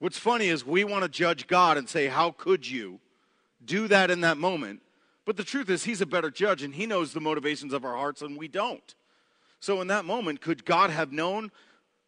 What's 0.00 0.18
funny 0.18 0.48
is 0.48 0.66
we 0.66 0.82
want 0.82 1.04
to 1.04 1.08
judge 1.08 1.46
God 1.46 1.76
and 1.76 1.88
say, 1.88 2.06
How 2.06 2.32
could 2.32 2.68
you 2.68 2.98
do 3.64 3.86
that 3.88 4.10
in 4.10 4.22
that 4.22 4.38
moment? 4.38 4.80
But 5.26 5.36
the 5.36 5.44
truth 5.44 5.68
is, 5.70 5.84
He's 5.84 6.00
a 6.00 6.06
better 6.06 6.30
judge 6.30 6.62
and 6.62 6.74
He 6.74 6.86
knows 6.86 7.12
the 7.12 7.20
motivations 7.20 7.72
of 7.72 7.84
our 7.84 7.94
hearts 7.94 8.22
and 8.22 8.36
we 8.36 8.48
don't. 8.48 8.94
So 9.60 9.80
in 9.82 9.88
that 9.88 10.06
moment, 10.06 10.40
could 10.40 10.64
God 10.64 10.88
have 10.88 11.12
known 11.12 11.52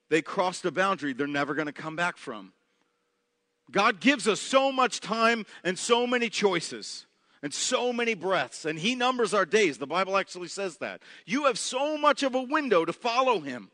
they 0.08 0.22
crossed 0.22 0.64
a 0.64 0.72
boundary 0.72 1.12
they're 1.12 1.26
never 1.26 1.54
going 1.54 1.66
to 1.66 1.72
come 1.72 1.94
back 1.94 2.16
from? 2.16 2.54
God 3.70 4.00
gives 4.00 4.26
us 4.26 4.40
so 4.40 4.72
much 4.72 5.00
time 5.00 5.44
and 5.62 5.78
so 5.78 6.06
many 6.06 6.30
choices 6.30 7.06
and 7.42 7.52
so 7.52 7.92
many 7.92 8.14
breaths, 8.14 8.64
and 8.64 8.78
He 8.78 8.94
numbers 8.94 9.34
our 9.34 9.44
days. 9.44 9.76
The 9.76 9.86
Bible 9.86 10.16
actually 10.16 10.48
says 10.48 10.78
that. 10.78 11.02
You 11.26 11.44
have 11.44 11.58
so 11.58 11.98
much 11.98 12.22
of 12.22 12.34
a 12.34 12.42
window 12.42 12.84
to 12.84 12.92
follow 12.92 13.40
Him. 13.40 13.70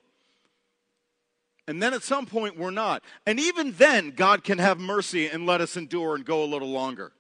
And 1.68 1.82
then 1.82 1.92
at 1.92 2.02
some 2.02 2.24
point, 2.24 2.56
we're 2.56 2.70
not. 2.70 3.04
And 3.26 3.38
even 3.38 3.72
then, 3.72 4.12
God 4.12 4.42
can 4.42 4.56
have 4.56 4.80
mercy 4.80 5.28
and 5.28 5.44
let 5.44 5.60
us 5.60 5.76
endure 5.76 6.16
and 6.16 6.24
go 6.24 6.42
a 6.42 6.46
little 6.46 6.70
longer. 6.70 7.12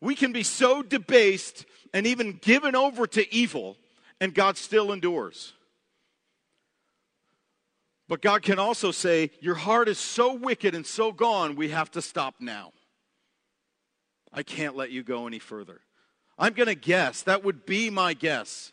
We 0.00 0.14
can 0.14 0.32
be 0.32 0.44
so 0.44 0.80
debased 0.80 1.66
and 1.92 2.06
even 2.06 2.38
given 2.40 2.76
over 2.76 3.08
to 3.08 3.34
evil, 3.34 3.76
and 4.20 4.32
God 4.32 4.56
still 4.56 4.92
endures. 4.92 5.54
But 8.06 8.22
God 8.22 8.42
can 8.42 8.60
also 8.60 8.92
say, 8.92 9.32
Your 9.40 9.56
heart 9.56 9.88
is 9.88 9.98
so 9.98 10.34
wicked 10.34 10.76
and 10.76 10.86
so 10.86 11.10
gone, 11.10 11.56
we 11.56 11.70
have 11.70 11.90
to 11.90 12.00
stop 12.00 12.36
now. 12.38 12.72
I 14.32 14.44
can't 14.44 14.76
let 14.76 14.92
you 14.92 15.02
go 15.02 15.26
any 15.26 15.40
further. 15.40 15.80
I'm 16.38 16.52
going 16.52 16.68
to 16.68 16.76
guess. 16.76 17.22
That 17.22 17.42
would 17.42 17.66
be 17.66 17.90
my 17.90 18.14
guess. 18.14 18.72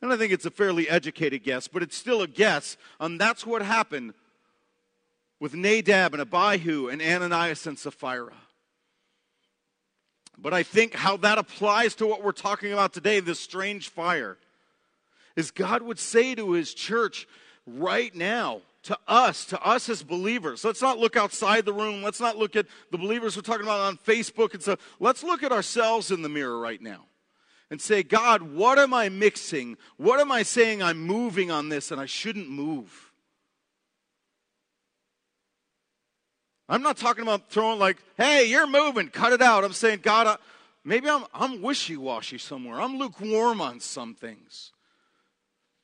And 0.00 0.12
I 0.12 0.16
think 0.16 0.32
it's 0.32 0.46
a 0.46 0.50
fairly 0.50 0.88
educated 0.88 1.42
guess, 1.42 1.66
but 1.66 1.82
it's 1.82 1.96
still 1.96 2.22
a 2.22 2.28
guess. 2.28 2.76
And 3.00 3.20
that's 3.20 3.44
what 3.44 3.62
happened 3.62 4.14
with 5.40 5.54
Nadab 5.54 6.14
and 6.14 6.22
Abihu 6.22 6.88
and 6.88 7.02
Ananias 7.02 7.66
and 7.66 7.78
Sapphira. 7.78 8.34
But 10.40 10.54
I 10.54 10.62
think 10.62 10.94
how 10.94 11.16
that 11.18 11.38
applies 11.38 11.96
to 11.96 12.06
what 12.06 12.22
we're 12.22 12.30
talking 12.30 12.72
about 12.72 12.92
today, 12.92 13.18
this 13.18 13.40
strange 13.40 13.88
fire, 13.88 14.38
is 15.34 15.50
God 15.50 15.82
would 15.82 15.98
say 15.98 16.34
to 16.36 16.52
his 16.52 16.74
church 16.74 17.26
right 17.66 18.14
now, 18.14 18.60
to 18.84 18.96
us, 19.08 19.44
to 19.46 19.60
us 19.60 19.88
as 19.88 20.04
believers. 20.04 20.64
Let's 20.64 20.80
not 20.80 20.98
look 20.98 21.16
outside 21.16 21.64
the 21.64 21.72
room. 21.72 22.02
Let's 22.02 22.20
not 22.20 22.38
look 22.38 22.54
at 22.54 22.66
the 22.92 22.98
believers 22.98 23.36
we're 23.36 23.42
talking 23.42 23.66
about 23.66 23.80
on 23.80 23.98
Facebook 23.98 24.54
and 24.54 24.62
so 24.62 24.76
Let's 25.00 25.24
look 25.24 25.42
at 25.42 25.50
ourselves 25.50 26.12
in 26.12 26.22
the 26.22 26.28
mirror 26.28 26.58
right 26.58 26.80
now 26.80 27.07
and 27.70 27.80
say, 27.80 28.02
God, 28.02 28.42
what 28.42 28.78
am 28.78 28.94
I 28.94 29.08
mixing? 29.08 29.76
What 29.96 30.20
am 30.20 30.32
I 30.32 30.42
saying 30.42 30.82
I'm 30.82 30.98
moving 30.98 31.50
on 31.50 31.68
this 31.68 31.90
and 31.90 32.00
I 32.00 32.06
shouldn't 32.06 32.48
move? 32.48 33.12
I'm 36.68 36.82
not 36.82 36.96
talking 36.96 37.22
about 37.22 37.50
throwing 37.50 37.78
like, 37.78 37.96
hey, 38.16 38.44
you're 38.44 38.66
moving, 38.66 39.08
cut 39.08 39.32
it 39.32 39.40
out. 39.40 39.64
I'm 39.64 39.72
saying, 39.72 40.00
God, 40.02 40.26
I, 40.26 40.36
maybe 40.84 41.08
I'm, 41.08 41.24
I'm 41.32 41.62
wishy 41.62 41.96
washy 41.96 42.38
somewhere. 42.38 42.80
I'm 42.80 42.98
lukewarm 42.98 43.60
on 43.60 43.80
some 43.80 44.14
things. 44.14 44.72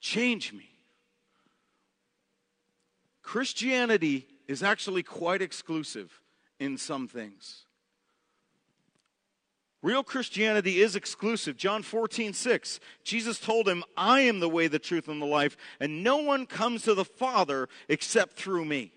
Change 0.00 0.52
me. 0.52 0.68
Christianity 3.22 4.26
is 4.46 4.62
actually 4.62 5.02
quite 5.02 5.40
exclusive 5.40 6.20
in 6.60 6.76
some 6.76 7.08
things. 7.08 7.64
Real 9.84 10.02
Christianity 10.02 10.80
is 10.80 10.96
exclusive. 10.96 11.58
John 11.58 11.82
14, 11.82 12.32
6. 12.32 12.80
Jesus 13.04 13.38
told 13.38 13.68
him, 13.68 13.84
I 13.98 14.20
am 14.20 14.40
the 14.40 14.48
way, 14.48 14.66
the 14.66 14.78
truth, 14.78 15.08
and 15.08 15.20
the 15.20 15.26
life, 15.26 15.58
and 15.78 16.02
no 16.02 16.16
one 16.16 16.46
comes 16.46 16.84
to 16.84 16.94
the 16.94 17.04
Father 17.04 17.68
except 17.86 18.32
through 18.32 18.64
me. 18.64 18.92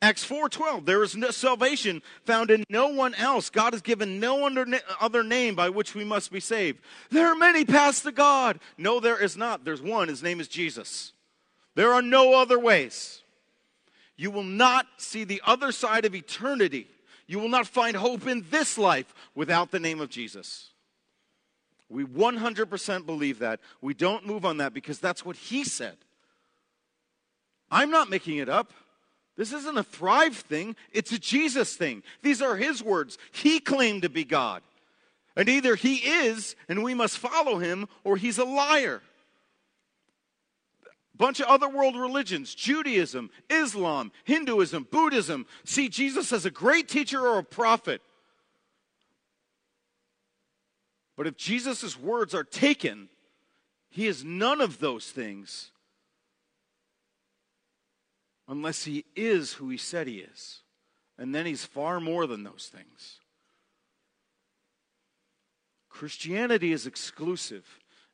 Acts 0.00 0.24
4:12 0.24 0.86
There 0.86 1.02
is 1.02 1.16
no 1.16 1.32
salvation 1.32 2.00
found 2.24 2.52
in 2.52 2.62
no 2.70 2.88
one 2.88 3.12
else. 3.14 3.50
God 3.50 3.72
has 3.72 3.82
given 3.82 4.20
no 4.20 4.46
other 5.00 5.24
name 5.24 5.56
by 5.56 5.68
which 5.68 5.96
we 5.96 6.04
must 6.04 6.30
be 6.30 6.38
saved. 6.38 6.80
There 7.10 7.26
are 7.26 7.34
many 7.34 7.64
paths 7.64 8.02
to 8.02 8.12
God. 8.12 8.60
No 8.78 9.00
there 9.00 9.20
is 9.20 9.36
not. 9.36 9.64
There's 9.64 9.82
one. 9.82 10.06
His 10.06 10.22
name 10.22 10.38
is 10.38 10.46
Jesus. 10.46 11.12
There 11.74 11.92
are 11.92 12.02
no 12.02 12.40
other 12.40 12.58
ways. 12.58 13.22
You 14.16 14.30
will 14.30 14.44
not 14.44 14.86
see 14.96 15.24
the 15.24 15.42
other 15.44 15.72
side 15.72 16.04
of 16.04 16.14
eternity. 16.14 16.86
You 17.30 17.38
will 17.38 17.48
not 17.48 17.68
find 17.68 17.96
hope 17.96 18.26
in 18.26 18.44
this 18.50 18.76
life 18.76 19.14
without 19.36 19.70
the 19.70 19.78
name 19.78 20.00
of 20.00 20.10
Jesus. 20.10 20.70
We 21.88 22.02
100% 22.04 23.06
believe 23.06 23.38
that. 23.38 23.60
We 23.80 23.94
don't 23.94 24.26
move 24.26 24.44
on 24.44 24.56
that 24.56 24.74
because 24.74 24.98
that's 24.98 25.24
what 25.24 25.36
he 25.36 25.62
said. 25.62 25.96
I'm 27.70 27.92
not 27.92 28.10
making 28.10 28.38
it 28.38 28.48
up. 28.48 28.72
This 29.36 29.52
isn't 29.52 29.78
a 29.78 29.84
thrive 29.84 30.38
thing, 30.38 30.74
it's 30.92 31.12
a 31.12 31.20
Jesus 31.20 31.76
thing. 31.76 32.02
These 32.20 32.42
are 32.42 32.56
his 32.56 32.82
words. 32.82 33.16
He 33.30 33.60
claimed 33.60 34.02
to 34.02 34.08
be 34.08 34.24
God. 34.24 34.62
And 35.36 35.48
either 35.48 35.76
he 35.76 35.98
is, 35.98 36.56
and 36.68 36.82
we 36.82 36.94
must 36.94 37.16
follow 37.16 37.58
him, 37.58 37.86
or 38.02 38.16
he's 38.16 38.38
a 38.38 38.44
liar 38.44 39.02
bunch 41.20 41.38
of 41.38 41.46
other 41.48 41.68
world 41.68 41.96
religions 41.96 42.54
Judaism, 42.54 43.30
Islam, 43.50 44.10
Hinduism, 44.24 44.88
Buddhism 44.90 45.46
see 45.64 45.90
Jesus 45.90 46.32
as 46.32 46.46
a 46.46 46.50
great 46.50 46.88
teacher 46.88 47.20
or 47.20 47.38
a 47.38 47.44
prophet. 47.44 48.00
But 51.18 51.26
if 51.26 51.36
Jesus' 51.36 52.00
words 52.00 52.34
are 52.34 52.42
taken, 52.42 53.10
he 53.90 54.06
is 54.06 54.24
none 54.24 54.62
of 54.62 54.80
those 54.80 55.10
things 55.10 55.70
unless 58.48 58.84
he 58.84 59.04
is 59.14 59.52
who 59.52 59.68
he 59.68 59.76
said 59.76 60.06
he 60.06 60.20
is. 60.20 60.60
And 61.18 61.34
then 61.34 61.44
he's 61.44 61.66
far 61.66 62.00
more 62.00 62.26
than 62.26 62.44
those 62.44 62.70
things. 62.72 63.18
Christianity 65.90 66.72
is 66.72 66.86
exclusive, 66.86 67.66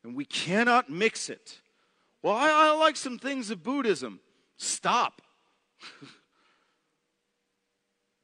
and 0.03 0.17
we 0.17 0.25
cannot 0.25 0.91
mix 0.91 1.31
it 1.31 1.61
well, 2.27 2.35
I, 2.35 2.51
I 2.51 2.77
like 2.77 2.97
some 2.97 3.21
things 3.21 3.53
of 3.53 3.63
Buddhism. 3.63 4.19
Stop. 4.57 5.23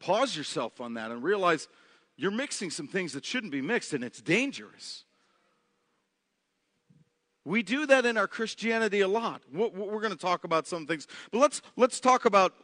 pause 0.01 0.37
yourself 0.37 0.81
on 0.81 0.95
that 0.95 1.13
and 1.13 1.23
realize 1.23 1.69
you're 2.17 2.33
mixing 2.33 2.69
some 2.69 2.89
things 2.89 3.13
that 3.13 3.25
shouldn't 3.25 3.53
be 3.53 3.63
mixed 3.63 3.93
and 3.93 4.03
it's 4.03 4.21
dangerous. 4.21 5.05
We 7.45 7.63
do 7.63 7.87
that 7.87 8.05
in 8.05 8.17
our 8.17 8.27
Christianity 8.27 9.03
a 9.03 9.09
lot. 9.09 9.43
We're 9.53 10.01
going 10.01 10.11
to 10.11 10.19
talk 10.19 10.43
about 10.43 10.67
some 10.67 10.85
things, 10.85 11.07
but 11.31 11.39
let's 11.39 11.63
let's 11.77 12.01
talk 12.01 12.25
about 12.25 12.55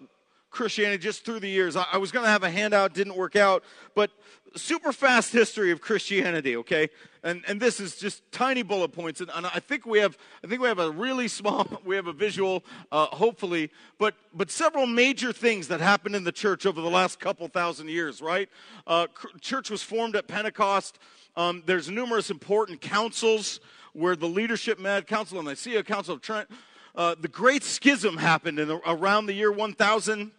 Christianity 0.51 0.99
just 0.99 1.25
through 1.25 1.41
the 1.41 1.49
years. 1.49 1.77
I 1.77 1.97
was 1.99 2.11
going 2.11 2.25
to 2.25 2.31
have 2.31 2.43
a 2.43 2.51
handout, 2.51 2.95
didn't 2.95 3.17
work 3.17 3.37
out, 3.37 3.63
but 3.95 4.11
super 4.57 4.93
fast 4.93 5.33
history 5.33 5.71
of 5.71 5.81
Christianity. 5.81 6.57
Okay, 6.57 6.89
and 7.23 7.45
and 7.47 7.61
this 7.61 7.81
is 7.81 7.97
just 7.97 8.23
tiny 8.33 8.63
bullet 8.63 8.93
points, 8.93 9.21
and, 9.21 9.31
and 9.35 9.47
I 9.47 9.61
think 9.61 9.87
we 9.87 9.99
have 9.99 10.17
I 10.45 10.47
think 10.47 10.61
we 10.61 10.69
have 10.69 10.79
a 10.79 10.91
really 10.91 11.29
small 11.29 11.67
we 11.85 11.97
have 11.97 12.07
a 12.07 12.13
visual, 12.13 12.65
uh, 12.91 13.07
hopefully, 13.07 13.71
but 13.99 14.15
but 14.35 14.51
several 14.51 14.87
major 14.87 15.33
things 15.33 15.69
that 15.69 15.81
happened 15.81 16.15
in 16.15 16.25
the 16.25 16.33
church 16.33 16.67
over 16.67 16.81
the 16.81 16.91
last 16.91 17.21
couple 17.21 17.47
thousand 17.49 17.89
years. 17.89 18.21
Right, 18.21 18.49
uh, 18.87 19.07
church 19.41 19.71
was 19.71 19.83
formed 19.83 20.17
at 20.17 20.29
Pentecost. 20.29 20.99
Um, 21.37 21.63
there's 21.67 21.89
numerous 21.89 22.31
important 22.31 22.81
councils 22.81 23.61
where 23.93 24.17
the 24.17 24.27
leadership 24.27 24.79
met, 24.79 25.07
Council 25.07 25.39
of 25.39 25.45
Nicaea, 25.45 25.83
Council 25.83 26.15
of 26.15 26.21
Trent. 26.21 26.49
Uh, 26.95 27.15
the 27.21 27.29
Great 27.29 27.63
Schism 27.63 28.17
happened 28.17 28.59
in 28.59 28.71
around 28.71 29.27
the 29.27 29.33
year 29.33 29.53
1000. 29.53 30.33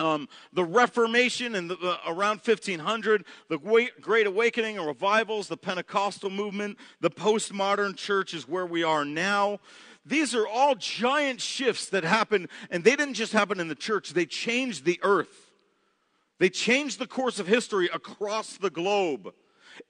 Um, 0.00 0.30
the 0.54 0.64
Reformation 0.64 1.54
and 1.54 1.70
uh, 1.70 1.98
around 2.06 2.40
1500, 2.42 3.26
the 3.48 3.58
Great 4.00 4.26
Awakening 4.26 4.78
and 4.78 4.86
revivals, 4.86 5.48
the 5.48 5.58
Pentecostal 5.58 6.30
movement, 6.30 6.78
the 7.00 7.10
postmodern 7.10 7.94
church 7.94 8.32
is 8.32 8.48
where 8.48 8.64
we 8.64 8.82
are 8.82 9.04
now. 9.04 9.60
These 10.06 10.34
are 10.34 10.46
all 10.46 10.74
giant 10.74 11.42
shifts 11.42 11.90
that 11.90 12.02
happened, 12.02 12.48
and 12.70 12.82
they 12.82 12.96
didn't 12.96 13.14
just 13.14 13.34
happen 13.34 13.60
in 13.60 13.68
the 13.68 13.74
church, 13.74 14.14
they 14.14 14.24
changed 14.24 14.86
the 14.86 14.98
earth. 15.02 15.50
They 16.38 16.48
changed 16.48 16.98
the 16.98 17.06
course 17.06 17.38
of 17.38 17.46
history 17.46 17.90
across 17.92 18.56
the 18.56 18.70
globe. 18.70 19.34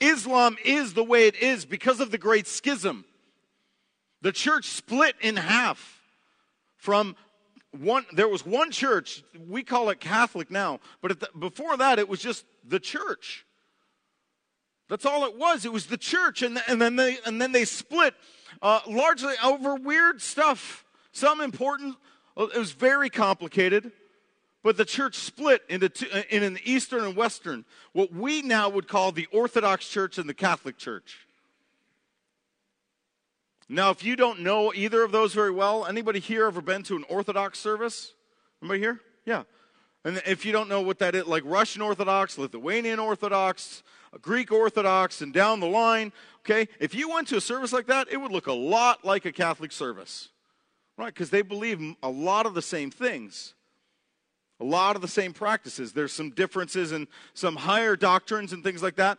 Islam 0.00 0.56
is 0.64 0.94
the 0.94 1.04
way 1.04 1.28
it 1.28 1.36
is 1.36 1.64
because 1.64 2.00
of 2.00 2.10
the 2.10 2.18
Great 2.18 2.48
Schism. 2.48 3.04
The 4.22 4.32
church 4.32 4.66
split 4.66 5.14
in 5.20 5.36
half 5.36 6.02
from 6.76 7.14
one, 7.72 8.04
there 8.12 8.28
was 8.28 8.44
one 8.44 8.70
church, 8.70 9.22
we 9.48 9.62
call 9.62 9.90
it 9.90 10.00
Catholic 10.00 10.50
now, 10.50 10.80
but 11.00 11.20
the, 11.20 11.28
before 11.38 11.76
that 11.76 11.98
it 11.98 12.08
was 12.08 12.20
just 12.20 12.44
the 12.66 12.80
church. 12.80 13.46
That's 14.88 15.06
all 15.06 15.24
it 15.24 15.36
was. 15.36 15.64
It 15.64 15.72
was 15.72 15.86
the 15.86 15.96
church, 15.96 16.42
and, 16.42 16.60
and 16.66 16.82
then 16.82 16.96
they 16.96 17.18
and 17.24 17.40
then 17.40 17.52
they 17.52 17.64
split 17.64 18.12
uh, 18.60 18.80
largely 18.88 19.34
over 19.42 19.76
weird 19.76 20.20
stuff. 20.20 20.84
Some 21.12 21.40
important. 21.40 21.94
Uh, 22.36 22.48
it 22.52 22.58
was 22.58 22.72
very 22.72 23.08
complicated. 23.08 23.92
But 24.62 24.76
the 24.76 24.84
church 24.84 25.14
split 25.14 25.62
into 25.70 25.88
two, 25.88 26.06
uh, 26.12 26.22
in 26.28 26.42
an 26.42 26.58
Eastern 26.64 27.04
and 27.04 27.16
Western, 27.16 27.64
what 27.92 28.12
we 28.12 28.42
now 28.42 28.68
would 28.68 28.88
call 28.88 29.10
the 29.10 29.26
Orthodox 29.32 29.88
Church 29.88 30.18
and 30.18 30.28
the 30.28 30.34
Catholic 30.34 30.76
Church. 30.76 31.26
Now, 33.72 33.90
if 33.90 34.02
you 34.02 34.16
don't 34.16 34.40
know 34.40 34.72
either 34.74 35.04
of 35.04 35.12
those 35.12 35.32
very 35.32 35.52
well, 35.52 35.86
anybody 35.86 36.18
here 36.18 36.46
ever 36.46 36.60
been 36.60 36.82
to 36.82 36.96
an 36.96 37.04
Orthodox 37.08 37.56
service? 37.60 38.14
Anybody 38.60 38.80
here? 38.80 39.00
Yeah. 39.24 39.44
And 40.04 40.20
if 40.26 40.44
you 40.44 40.50
don't 40.50 40.68
know 40.68 40.80
what 40.80 40.98
that 40.98 41.14
is, 41.14 41.26
like 41.26 41.44
Russian 41.46 41.80
Orthodox, 41.80 42.36
Lithuanian 42.36 42.98
Orthodox, 42.98 43.84
Greek 44.20 44.50
Orthodox, 44.50 45.22
and 45.22 45.32
down 45.32 45.60
the 45.60 45.68
line, 45.68 46.12
okay, 46.40 46.66
if 46.80 46.96
you 46.96 47.10
went 47.10 47.28
to 47.28 47.36
a 47.36 47.40
service 47.40 47.72
like 47.72 47.86
that, 47.86 48.08
it 48.10 48.16
would 48.16 48.32
look 48.32 48.48
a 48.48 48.52
lot 48.52 49.04
like 49.04 49.24
a 49.24 49.30
Catholic 49.30 49.70
service, 49.70 50.30
right? 50.98 51.14
Because 51.14 51.30
they 51.30 51.42
believe 51.42 51.94
a 52.02 52.10
lot 52.10 52.46
of 52.46 52.54
the 52.54 52.62
same 52.62 52.90
things 52.90 53.54
a 54.60 54.64
lot 54.64 54.94
of 54.94 55.02
the 55.02 55.08
same 55.08 55.32
practices. 55.32 55.92
There's 55.92 56.12
some 56.12 56.30
differences 56.30 56.92
in 56.92 57.08
some 57.32 57.56
higher 57.56 57.96
doctrines 57.96 58.52
and 58.52 58.62
things 58.62 58.82
like 58.82 58.96
that. 58.96 59.18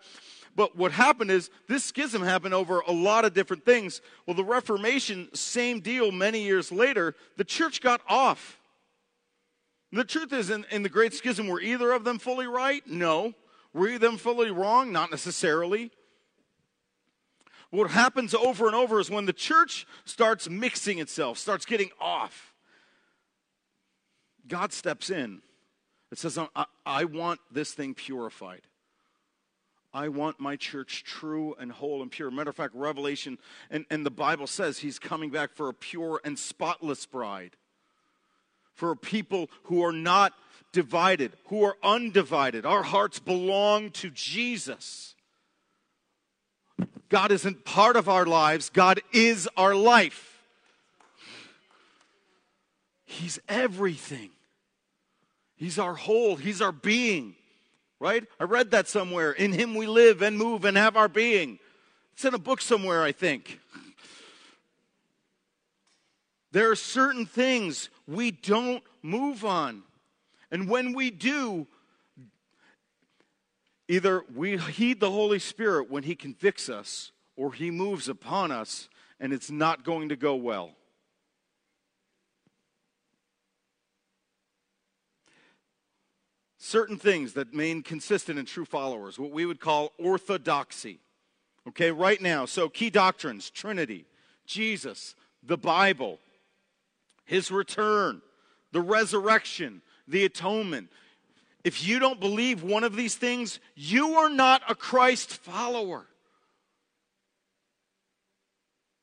But 0.55 0.75
what 0.75 0.91
happened 0.91 1.31
is 1.31 1.49
this 1.67 1.83
schism 1.83 2.21
happened 2.21 2.53
over 2.53 2.81
a 2.81 2.91
lot 2.91 3.25
of 3.25 3.33
different 3.33 3.65
things. 3.65 4.01
Well, 4.25 4.35
the 4.35 4.43
Reformation, 4.43 5.29
same 5.33 5.79
deal 5.79 6.11
many 6.11 6.43
years 6.43 6.71
later, 6.71 7.15
the 7.37 7.43
church 7.43 7.81
got 7.81 8.01
off. 8.07 8.59
The 9.91 10.03
truth 10.03 10.33
is, 10.33 10.49
in, 10.49 10.65
in 10.71 10.83
the 10.83 10.89
Great 10.89 11.13
Schism, 11.13 11.47
were 11.47 11.59
either 11.59 11.91
of 11.91 12.03
them 12.03 12.17
fully 12.17 12.47
right? 12.47 12.85
No. 12.87 13.33
Were 13.73 13.87
either 13.89 14.07
them 14.07 14.17
fully 14.17 14.51
wrong? 14.51 14.91
Not 14.91 15.11
necessarily. 15.11 15.91
What 17.71 17.91
happens 17.91 18.33
over 18.33 18.67
and 18.67 18.75
over 18.75 18.99
is 18.99 19.09
when 19.09 19.25
the 19.25 19.33
church 19.33 19.85
starts 20.05 20.49
mixing 20.49 20.99
itself, 20.99 21.37
starts 21.37 21.65
getting 21.65 21.89
off 21.99 22.51
God 24.47 24.73
steps 24.73 25.09
in. 25.09 25.41
It 26.11 26.17
says, 26.17 26.37
I, 26.37 26.65
I 26.85 27.05
want 27.05 27.39
this 27.51 27.71
thing 27.71 27.93
purified. 27.93 28.61
I 29.93 30.07
want 30.07 30.39
my 30.39 30.55
church 30.55 31.03
true 31.03 31.55
and 31.59 31.71
whole 31.71 32.01
and 32.01 32.09
pure. 32.09 32.31
Matter 32.31 32.49
of 32.49 32.55
fact, 32.55 32.73
Revelation 32.75 33.37
and, 33.69 33.85
and 33.89 34.05
the 34.05 34.11
Bible 34.11 34.47
says 34.47 34.79
he's 34.79 34.99
coming 34.99 35.29
back 35.29 35.53
for 35.53 35.67
a 35.67 35.73
pure 35.73 36.21
and 36.23 36.39
spotless 36.39 37.05
bride. 37.05 37.57
For 38.73 38.91
a 38.91 38.95
people 38.95 39.49
who 39.63 39.83
are 39.83 39.91
not 39.91 40.33
divided, 40.71 41.33
who 41.47 41.63
are 41.63 41.75
undivided. 41.83 42.65
Our 42.65 42.83
hearts 42.83 43.19
belong 43.19 43.91
to 43.91 44.09
Jesus. 44.09 45.15
God 47.09 47.31
isn't 47.31 47.65
part 47.65 47.97
of 47.97 48.07
our 48.07 48.25
lives, 48.25 48.69
God 48.69 49.01
is 49.11 49.49
our 49.57 49.75
life. 49.75 50.41
He's 53.05 53.39
everything. 53.49 54.29
He's 55.57 55.77
our 55.77 55.93
whole, 55.93 56.37
He's 56.37 56.61
our 56.61 56.71
being, 56.71 57.35
right? 58.01 58.25
I 58.39 58.45
read 58.45 58.71
that 58.71 58.87
somewhere. 58.87 59.31
In 59.31 59.53
Him 59.53 59.75
we 59.75 59.85
live 59.85 60.23
and 60.23 60.35
move 60.35 60.65
and 60.65 60.75
have 60.75 60.97
our 60.97 61.07
being. 61.07 61.59
It's 62.13 62.25
in 62.25 62.33
a 62.33 62.39
book 62.39 62.59
somewhere, 62.59 63.03
I 63.03 63.11
think. 63.11 63.59
There 66.51 66.71
are 66.71 66.75
certain 66.75 67.27
things 67.27 67.89
we 68.07 68.31
don't 68.31 68.83
move 69.03 69.45
on. 69.45 69.83
And 70.49 70.67
when 70.67 70.93
we 70.93 71.11
do, 71.11 71.67
either 73.87 74.25
we 74.35 74.57
heed 74.57 74.99
the 74.99 75.11
Holy 75.11 75.39
Spirit 75.39 75.91
when 75.91 76.01
He 76.01 76.15
convicts 76.15 76.69
us, 76.69 77.11
or 77.37 77.53
He 77.53 77.69
moves 77.69 78.09
upon 78.09 78.51
us, 78.51 78.89
and 79.19 79.31
it's 79.31 79.51
not 79.51 79.85
going 79.85 80.09
to 80.09 80.15
go 80.15 80.33
well. 80.33 80.71
Certain 86.71 86.97
things 86.97 87.33
that 87.33 87.51
remain 87.51 87.83
consistent 87.83 88.39
in 88.39 88.45
true 88.45 88.65
followers, 88.65 89.19
what 89.19 89.31
we 89.31 89.45
would 89.45 89.59
call 89.59 89.91
orthodoxy. 89.99 90.99
Okay, 91.67 91.91
right 91.91 92.21
now. 92.21 92.45
So, 92.45 92.69
key 92.69 92.89
doctrines 92.89 93.49
Trinity, 93.49 94.05
Jesus, 94.45 95.15
the 95.43 95.57
Bible, 95.57 96.17
His 97.25 97.51
return, 97.51 98.21
the 98.71 98.81
resurrection, 98.81 99.81
the 100.07 100.23
atonement. 100.23 100.89
If 101.63 101.85
you 101.85 101.99
don't 101.99 102.19
believe 102.19 102.63
one 102.63 102.83
of 102.83 102.95
these 102.95 103.15
things, 103.15 103.59
you 103.75 104.15
are 104.15 104.29
not 104.29 104.63
a 104.67 104.73
Christ 104.73 105.29
follower. 105.29 106.07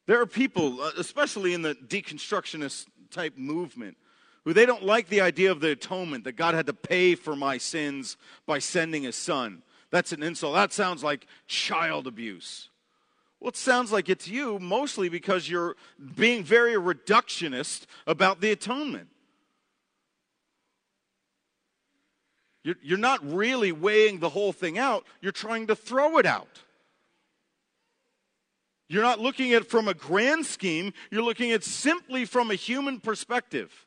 There 0.06 0.20
are 0.20 0.26
people, 0.26 0.80
uh, 0.80 0.92
especially 0.96 1.52
in 1.52 1.60
the 1.60 1.74
deconstructionist 1.74 2.86
type 3.10 3.36
movement, 3.36 3.98
who 4.48 4.54
they 4.54 4.64
don't 4.64 4.82
like 4.82 5.10
the 5.10 5.20
idea 5.20 5.50
of 5.50 5.60
the 5.60 5.72
atonement, 5.72 6.24
that 6.24 6.32
God 6.32 6.54
had 6.54 6.64
to 6.68 6.72
pay 6.72 7.14
for 7.14 7.36
my 7.36 7.58
sins 7.58 8.16
by 8.46 8.60
sending 8.60 9.02
his 9.02 9.14
son. 9.14 9.62
That's 9.90 10.10
an 10.10 10.22
insult. 10.22 10.54
That 10.54 10.72
sounds 10.72 11.04
like 11.04 11.26
child 11.46 12.06
abuse. 12.06 12.70
Well, 13.40 13.50
it 13.50 13.58
sounds 13.58 13.92
like 13.92 14.08
it's 14.08 14.26
you 14.26 14.58
mostly 14.58 15.10
because 15.10 15.50
you're 15.50 15.76
being 16.16 16.44
very 16.44 16.76
reductionist 16.76 17.84
about 18.06 18.40
the 18.40 18.50
atonement. 18.50 19.10
You're, 22.64 22.76
you're 22.82 22.96
not 22.96 23.20
really 23.30 23.70
weighing 23.70 24.18
the 24.18 24.30
whole 24.30 24.54
thing 24.54 24.78
out, 24.78 25.04
you're 25.20 25.30
trying 25.30 25.66
to 25.66 25.76
throw 25.76 26.16
it 26.16 26.24
out. 26.24 26.62
You're 28.88 29.02
not 29.02 29.20
looking 29.20 29.52
at 29.52 29.60
it 29.60 29.70
from 29.70 29.88
a 29.88 29.92
grand 29.94 30.46
scheme, 30.46 30.94
you're 31.10 31.22
looking 31.22 31.52
at 31.52 31.64
simply 31.64 32.24
from 32.24 32.50
a 32.50 32.54
human 32.54 32.98
perspective. 32.98 33.84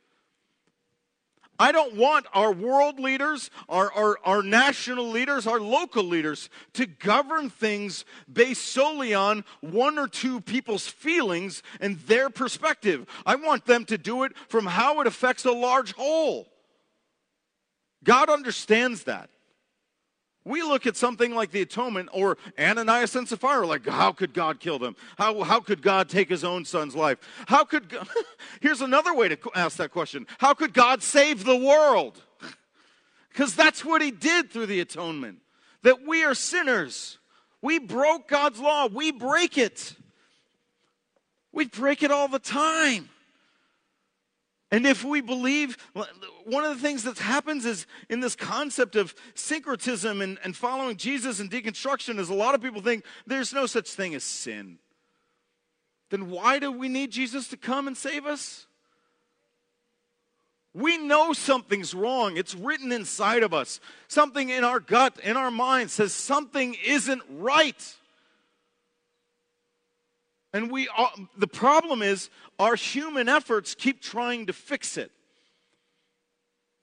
I 1.61 1.71
don't 1.71 1.93
want 1.95 2.25
our 2.33 2.51
world 2.51 2.99
leaders, 2.99 3.51
our, 3.69 3.93
our, 3.93 4.17
our 4.23 4.41
national 4.41 5.07
leaders, 5.07 5.45
our 5.45 5.59
local 5.59 6.03
leaders 6.03 6.49
to 6.73 6.87
govern 6.87 7.51
things 7.51 8.03
based 8.31 8.63
solely 8.63 9.13
on 9.13 9.45
one 9.59 9.99
or 9.99 10.07
two 10.07 10.41
people's 10.41 10.87
feelings 10.87 11.61
and 11.79 11.99
their 11.99 12.31
perspective. 12.31 13.05
I 13.27 13.35
want 13.35 13.67
them 13.67 13.85
to 13.85 13.99
do 13.99 14.23
it 14.23 14.31
from 14.47 14.65
how 14.65 15.01
it 15.01 15.07
affects 15.07 15.45
a 15.45 15.51
large 15.51 15.93
whole. 15.93 16.47
God 18.03 18.31
understands 18.31 19.03
that. 19.03 19.29
We 20.43 20.63
look 20.63 20.87
at 20.87 20.97
something 20.97 21.35
like 21.35 21.51
the 21.51 21.61
atonement 21.61 22.09
or 22.13 22.37
Ananias 22.59 23.15
and 23.15 23.27
Sapphira, 23.27 23.67
like, 23.67 23.87
how 23.87 24.11
could 24.11 24.33
God 24.33 24.59
kill 24.59 24.79
them? 24.79 24.95
How, 25.17 25.43
how 25.43 25.59
could 25.59 25.83
God 25.83 26.09
take 26.09 26.29
his 26.29 26.43
own 26.43 26.65
son's 26.65 26.95
life? 26.95 27.19
How 27.47 27.63
could, 27.63 27.95
here's 28.59 28.81
another 28.81 29.13
way 29.13 29.29
to 29.29 29.37
ask 29.53 29.77
that 29.77 29.91
question 29.91 30.25
How 30.39 30.53
could 30.53 30.73
God 30.73 31.03
save 31.03 31.43
the 31.43 31.57
world? 31.57 32.21
Because 33.29 33.55
that's 33.55 33.85
what 33.85 34.01
he 34.01 34.11
did 34.11 34.51
through 34.51 34.65
the 34.65 34.81
atonement. 34.81 35.37
That 35.83 36.05
we 36.05 36.25
are 36.25 36.35
sinners. 36.35 37.17
We 37.61 37.79
broke 37.79 38.27
God's 38.27 38.59
law. 38.59 38.87
We 38.87 39.13
break 39.13 39.57
it. 39.57 39.95
We 41.53 41.67
break 41.67 42.03
it 42.03 42.11
all 42.11 42.27
the 42.27 42.39
time. 42.39 43.07
And 44.71 44.87
if 44.87 45.03
we 45.03 45.19
believe, 45.19 45.77
one 46.45 46.63
of 46.63 46.75
the 46.75 46.81
things 46.81 47.03
that 47.03 47.17
happens 47.19 47.65
is 47.65 47.85
in 48.09 48.21
this 48.21 48.37
concept 48.37 48.95
of 48.95 49.13
syncretism 49.35 50.21
and, 50.21 50.39
and 50.45 50.55
following 50.55 50.95
Jesus 50.95 51.41
and 51.41 51.51
deconstruction 51.51 52.17
is 52.19 52.29
a 52.29 52.33
lot 52.33 52.55
of 52.55 52.61
people 52.61 52.81
think 52.81 53.03
there's 53.27 53.53
no 53.53 53.65
such 53.65 53.89
thing 53.89 54.15
as 54.15 54.23
sin. 54.23 54.79
Then 56.09 56.29
why 56.29 56.59
do 56.59 56.71
we 56.71 56.87
need 56.87 57.11
Jesus 57.11 57.49
to 57.49 57.57
come 57.57 57.87
and 57.87 57.97
save 57.97 58.25
us? 58.25 58.65
We 60.73 60.97
know 60.97 61.33
something's 61.33 61.93
wrong. 61.93 62.37
It's 62.37 62.55
written 62.55 62.93
inside 62.93 63.43
of 63.43 63.53
us. 63.53 63.81
Something 64.07 64.49
in 64.49 64.63
our 64.63 64.79
gut, 64.79 65.19
in 65.21 65.35
our 65.35 65.51
mind 65.51 65.91
says 65.91 66.13
something 66.13 66.77
isn't 66.85 67.21
right. 67.29 67.95
And 70.53 70.69
we 70.69 70.87
are, 70.89 71.11
the 71.37 71.47
problem 71.47 72.01
is 72.01 72.29
our 72.59 72.75
human 72.75 73.29
efforts 73.29 73.73
keep 73.75 74.01
trying 74.01 74.47
to 74.47 74.53
fix 74.53 74.97
it. 74.97 75.11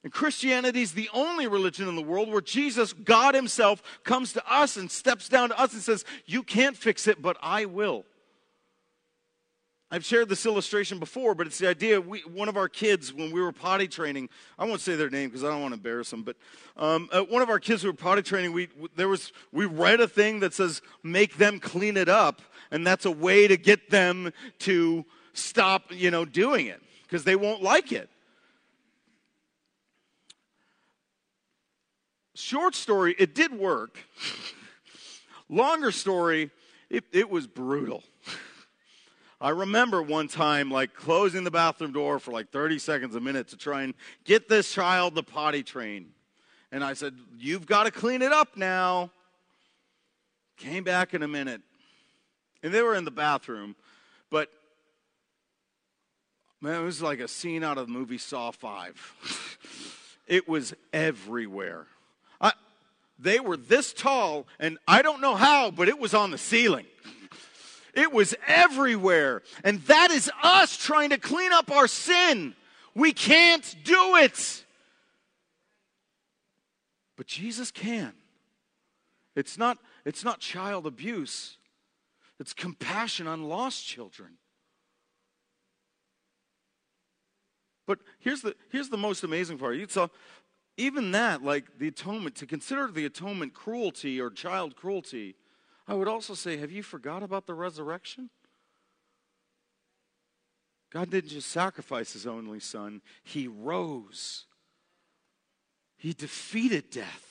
And 0.04 0.12
Christianity 0.12 0.81
is 0.81 0.92
the 0.92 1.11
only 1.12 1.46
religion 1.48 1.88
in 1.88 1.96
the 1.96 2.02
world 2.02 2.31
where 2.31 2.40
Jesus, 2.40 2.92
God 2.92 3.35
Himself, 3.35 3.83
comes 4.04 4.33
to 4.35 4.52
us 4.52 4.76
and 4.76 4.90
steps 4.90 5.28
down 5.28 5.50
to 5.50 5.59
us 5.59 5.74
and 5.74 5.83
says, 5.83 6.04
You 6.24 6.42
can't 6.42 6.76
fix 6.76 7.07
it, 7.07 7.20
but 7.20 7.37
I 7.42 7.64
will. 7.66 8.04
I've 9.90 10.04
shared 10.04 10.28
this 10.28 10.44
illustration 10.44 10.98
before, 10.98 11.35
but 11.35 11.46
it's 11.46 11.59
the 11.59 11.66
idea. 11.66 11.98
We, 11.98 12.20
one 12.20 12.50
of 12.50 12.59
our 12.59 12.68
kids, 12.68 13.12
when 13.12 13.33
we 13.33 13.40
were 13.40 13.52
potty 13.52 13.88
training, 13.88 14.28
I 14.59 14.66
won't 14.66 14.83
say 14.83 14.96
their 14.96 15.09
name 15.09 15.31
because 15.31 15.44
I 15.44 15.48
don't 15.48 15.62
want 15.62 15.72
to 15.72 15.78
embarrass 15.78 16.11
them, 16.11 16.22
but 16.24 16.37
um, 16.76 17.09
uh, 17.11 17.22
one 17.22 17.40
of 17.40 17.48
our 17.48 17.59
kids 17.59 17.83
who 17.83 17.88
were 17.88 17.94
potty 17.94 18.20
training, 18.20 18.52
we 18.52 18.68
there 18.96 19.09
was 19.09 19.33
we 19.50 19.64
read 19.64 20.00
a 20.00 20.07
thing 20.07 20.40
that 20.40 20.52
says 20.52 20.83
make 21.02 21.38
them 21.38 21.59
clean 21.59 21.96
it 21.96 22.09
up, 22.09 22.42
and 22.70 22.87
that's 22.87 23.04
a 23.04 23.11
way 23.11 23.48
to 23.48 23.57
get 23.57 23.90
them 23.90 24.33
to 24.61 25.04
stop, 25.33 25.85
you 25.90 26.11
know, 26.11 26.24
doing 26.24 26.66
it 26.66 26.83
because 27.02 27.24
they 27.24 27.37
won't 27.37 27.62
like 27.62 27.92
it. 27.92 28.09
Short 32.35 32.74
story, 32.74 33.16
it 33.18 33.35
did 33.35 33.52
work. 33.52 33.98
Longer 35.48 35.90
story, 35.90 36.50
it, 36.90 37.04
it 37.12 37.28
was 37.28 37.46
brutal. 37.46 38.02
I 39.40 39.50
remember 39.50 40.02
one 40.02 40.28
time 40.28 40.70
like 40.70 40.94
closing 40.94 41.44
the 41.44 41.50
bathroom 41.50 41.92
door 41.92 42.18
for 42.18 42.33
like 42.33 42.50
30 42.50 42.78
seconds 42.78 43.14
a 43.14 43.20
minute 43.20 43.48
to 43.48 43.57
try 43.57 43.83
and 43.83 43.94
get 44.24 44.48
this 44.48 44.72
child 44.72 45.14
the 45.14 45.22
potty 45.22 45.62
train. 45.62 46.11
And 46.72 46.83
I 46.83 46.94
said, 46.94 47.14
You've 47.38 47.66
got 47.66 47.85
to 47.85 47.90
clean 47.90 48.20
it 48.20 48.33
up 48.33 48.57
now. 48.57 49.11
Came 50.57 50.83
back 50.83 51.14
in 51.14 51.22
a 51.22 51.28
minute. 51.28 51.62
And 52.62 52.73
they 52.73 52.83
were 52.83 52.94
in 52.94 53.05
the 53.05 53.11
bathroom, 53.11 53.77
but 54.31 54.51
man, 56.61 56.81
it 56.81 56.85
was 56.85 57.01
like 57.01 57.21
a 57.21 57.29
scene 57.29 57.62
out 57.62 57.79
of 57.79 57.87
the 57.87 57.92
movie 57.92 58.18
Saw 58.18 58.51
5. 58.51 60.12
it 60.27 60.49
was 60.49 60.75
everywhere. 60.92 61.87
I, 62.40 62.53
they 63.18 63.40
were 63.40 63.57
this 63.57 63.92
tall, 63.92 64.47
and 64.59 64.79
I 64.87 65.03
don't 65.03 65.21
know 65.21 65.37
how, 65.37 65.71
but 65.71 65.88
it 65.88 65.99
was 65.99 66.14
on 66.14 66.31
the 66.31 66.38
ceiling. 66.38 66.87
It 67.94 68.12
was 68.12 68.33
everywhere. 68.47 69.42
And 69.64 69.81
that 69.87 70.12
is 70.12 70.31
us 70.40 70.77
trying 70.77 71.11
to 71.11 71.18
clean 71.18 71.51
up 71.53 71.73
our 71.73 71.88
sin. 71.88 72.55
We 72.94 73.12
can't 73.12 73.75
do 73.83 74.14
it. 74.16 74.64
But 77.16 77.27
Jesus 77.27 77.73
can. 77.73 78.12
It's 79.35 79.59
not, 79.59 79.79
it's 80.05 80.25
not 80.25 80.38
child 80.38 80.87
abuse, 80.87 81.58
it's 82.38 82.53
compassion 82.53 83.27
on 83.27 83.44
lost 83.44 83.87
children. 83.87 84.38
But 87.87 87.98
here's 88.20 88.42
the, 88.42 88.55
here's 88.70 88.90
the 88.90 88.98
most 88.98 89.24
amazing 89.24 89.59
part. 89.59 89.90
So 89.90 90.11
even 90.77 91.11
that, 91.12 91.42
like 91.42 91.79
the 91.79 91.88
atonement, 91.88 92.37
to 92.37 92.46
consider 92.46 92.88
the 92.88 93.07
atonement 93.07 93.55
cruelty 93.55 94.20
or 94.20 94.31
child 94.31 94.77
cruelty, 94.77 95.35
I 95.87 95.94
would 95.94 96.07
also 96.07 96.35
say, 96.35 96.59
have 96.59 96.70
you 96.70 96.83
forgot 96.83 97.22
about 97.22 97.46
the 97.46 97.55
resurrection? 97.55 98.31
God 100.90 101.11
didn't 101.11 101.31
just 101.31 101.51
sacrifice 101.51 102.12
his 102.12 102.27
only 102.27 102.61
son, 102.61 103.03
he 103.22 103.48
rose. 103.48 104.44
He 105.96 106.12
defeated 106.12 106.90
death. 106.90 107.28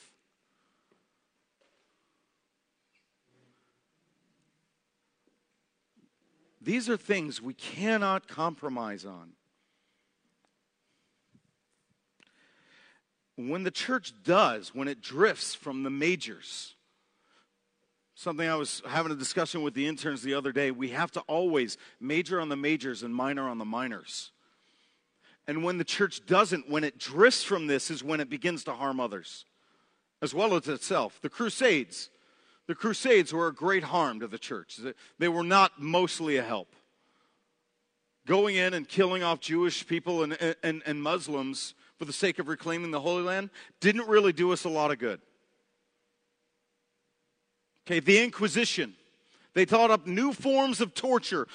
These 6.68 6.90
are 6.90 6.98
things 6.98 7.40
we 7.40 7.54
cannot 7.54 8.28
compromise 8.28 9.06
on. 9.06 9.30
When 13.36 13.62
the 13.62 13.70
church 13.70 14.12
does, 14.22 14.74
when 14.74 14.86
it 14.86 15.00
drifts 15.00 15.54
from 15.54 15.82
the 15.82 15.88
majors, 15.88 16.74
something 18.14 18.46
I 18.46 18.54
was 18.56 18.82
having 18.86 19.10
a 19.10 19.14
discussion 19.14 19.62
with 19.62 19.72
the 19.72 19.86
interns 19.86 20.20
the 20.20 20.34
other 20.34 20.52
day. 20.52 20.70
We 20.70 20.90
have 20.90 21.10
to 21.12 21.20
always 21.20 21.78
major 22.00 22.38
on 22.38 22.50
the 22.50 22.56
majors 22.56 23.02
and 23.02 23.14
minor 23.14 23.48
on 23.48 23.56
the 23.56 23.64
minors. 23.64 24.30
And 25.46 25.64
when 25.64 25.78
the 25.78 25.84
church 25.84 26.26
doesn't, 26.26 26.68
when 26.68 26.84
it 26.84 26.98
drifts 26.98 27.44
from 27.44 27.66
this, 27.66 27.90
is 27.90 28.04
when 28.04 28.20
it 28.20 28.28
begins 28.28 28.62
to 28.64 28.74
harm 28.74 29.00
others 29.00 29.46
as 30.20 30.34
well 30.34 30.54
as 30.54 30.68
itself. 30.68 31.18
The 31.22 31.30
Crusades. 31.30 32.10
The 32.68 32.74
Crusades 32.74 33.32
were 33.32 33.48
a 33.48 33.54
great 33.54 33.82
harm 33.82 34.20
to 34.20 34.28
the 34.28 34.38
church, 34.38 34.78
they 35.18 35.28
were 35.28 35.42
not 35.42 35.80
mostly 35.80 36.36
a 36.36 36.42
help. 36.42 36.68
Going 38.26 38.56
in 38.56 38.74
and 38.74 38.86
killing 38.86 39.22
off 39.22 39.40
Jewish 39.40 39.86
people 39.86 40.22
and, 40.22 40.36
and, 40.62 40.82
and 40.84 41.02
Muslims 41.02 41.74
for 41.98 42.04
the 42.04 42.12
sake 42.12 42.38
of 42.38 42.46
reclaiming 42.46 42.90
the 42.90 43.00
Holy 43.00 43.22
Land 43.22 43.48
didn't 43.80 44.06
really 44.06 44.34
do 44.34 44.52
us 44.52 44.64
a 44.64 44.68
lot 44.68 44.90
of 44.90 44.98
good. 44.98 45.18
Okay, 47.86 48.00
the 48.00 48.22
Inquisition. 48.22 48.94
They 49.54 49.64
thought 49.64 49.90
up 49.90 50.06
new 50.06 50.34
forms 50.34 50.82
of 50.82 50.92
torture. 50.92 51.48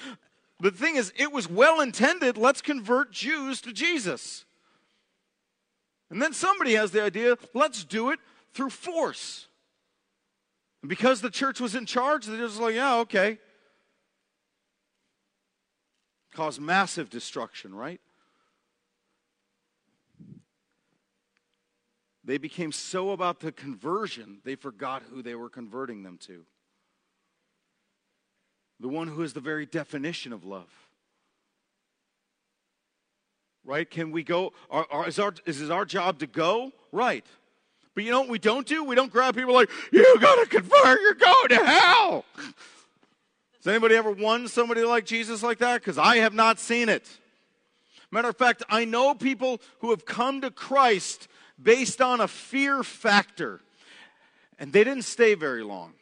The 0.62 0.72
thing 0.72 0.96
is, 0.96 1.14
it 1.16 1.32
was 1.32 1.48
well 1.48 1.80
intended. 1.80 2.38
Let's 2.38 2.64
convert 2.64 3.12
Jews 3.12 3.62
to 3.62 3.72
Jesus. 3.72 4.46
And 6.10 6.20
then 6.20 6.34
somebody 6.34 6.74
has 6.74 6.90
the 6.90 7.04
idea 7.04 7.38
let's 7.54 7.84
do 7.84 8.10
it 8.10 8.20
through 8.56 8.72
force. 8.72 9.48
And 10.84 10.90
because 10.90 11.22
the 11.22 11.30
church 11.30 11.62
was 11.62 11.76
in 11.76 11.86
charge, 11.86 12.26
they're 12.26 12.38
just 12.38 12.60
like, 12.60 12.76
yeah, 12.76 12.98
okay. 12.98 13.40
Caused 16.34 16.60
massive 16.60 17.10
destruction, 17.10 17.74
right? 17.74 18.02
They 22.26 22.38
became 22.38 22.74
so 22.74 23.12
about 23.12 23.40
the 23.40 23.54
conversion, 23.54 24.40
they 24.44 24.56
forgot 24.56 25.04
who 25.10 25.22
they 25.22 25.36
were 25.36 25.50
converting 25.50 26.04
them 26.04 26.18
to. 26.24 26.46
The 28.82 28.90
one 28.90 29.08
who 29.08 29.22
is 29.22 29.32
the 29.32 29.40
very 29.40 29.66
definition 29.66 30.34
of 30.34 30.44
love. 30.44 30.70
Right? 33.64 33.90
Can 33.90 34.12
we 34.12 34.24
go? 34.24 34.52
Are, 34.70 34.86
are, 34.92 35.08
is, 35.08 35.18
our, 35.18 35.34
is 35.46 35.62
it 35.62 35.72
our 35.72 35.86
job 35.86 36.20
to 36.20 36.28
go? 36.28 36.74
Right. 36.92 37.26
But 37.96 38.04
you 38.04 38.12
know 38.12 38.22
what 38.22 38.30
we 38.30 38.40
don't 38.40 38.66
do? 38.66 38.84
We 38.84 38.96
don't 38.96 39.12
grab 39.12 39.36
people 39.36 39.54
like, 39.54 39.70
you 39.92 40.20
got 40.20 40.44
to 40.44 40.50
convert, 40.50 41.02
you're 41.02 41.14
going 41.14 41.50
to 41.50 41.66
hell. 41.66 42.26
Has 42.36 43.68
anybody 43.68 43.96
ever 43.96 44.12
won 44.12 44.48
somebody 44.48 44.84
like 44.84 45.06
Jesus 45.06 45.44
like 45.44 45.60
that? 45.60 45.82
Because 45.82 45.98
I 45.98 46.18
have 46.18 46.34
not 46.34 46.60
seen 46.60 46.90
it. 46.90 47.08
Matter 48.12 48.30
of 48.30 48.38
fact, 48.38 48.64
I 48.70 48.86
know 48.86 49.16
people 49.16 49.62
who 49.80 49.92
have 49.92 50.06
come 50.06 50.42
to 50.42 50.52
Christ 50.52 51.28
based 51.62 52.02
on 52.02 52.20
a 52.20 52.28
fear 52.28 52.84
factor. 52.84 53.62
And 54.60 54.74
they 54.74 54.84
didn't 54.84 55.04
stay 55.04 55.34
very 55.34 55.64
long. 55.64 55.94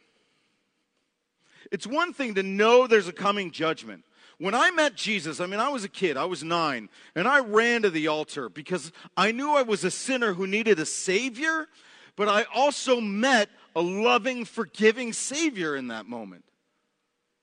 It's 1.70 1.86
one 1.86 2.12
thing 2.12 2.34
to 2.34 2.42
know 2.42 2.86
there's 2.86 3.08
a 3.08 3.12
coming 3.12 3.50
judgment. 3.50 4.04
When 4.42 4.56
I 4.56 4.72
met 4.72 4.96
Jesus, 4.96 5.38
I 5.38 5.46
mean, 5.46 5.60
I 5.60 5.68
was 5.68 5.84
a 5.84 5.88
kid, 5.88 6.16
I 6.16 6.24
was 6.24 6.42
nine, 6.42 6.88
and 7.14 7.28
I 7.28 7.38
ran 7.38 7.82
to 7.82 7.90
the 7.90 8.08
altar 8.08 8.48
because 8.48 8.90
I 9.16 9.30
knew 9.30 9.52
I 9.52 9.62
was 9.62 9.84
a 9.84 9.90
sinner 9.90 10.34
who 10.34 10.48
needed 10.48 10.80
a 10.80 10.84
Savior, 10.84 11.68
but 12.16 12.28
I 12.28 12.46
also 12.52 13.00
met 13.00 13.50
a 13.76 13.80
loving, 13.80 14.44
forgiving 14.44 15.12
Savior 15.12 15.76
in 15.76 15.86
that 15.88 16.06
moment. 16.06 16.42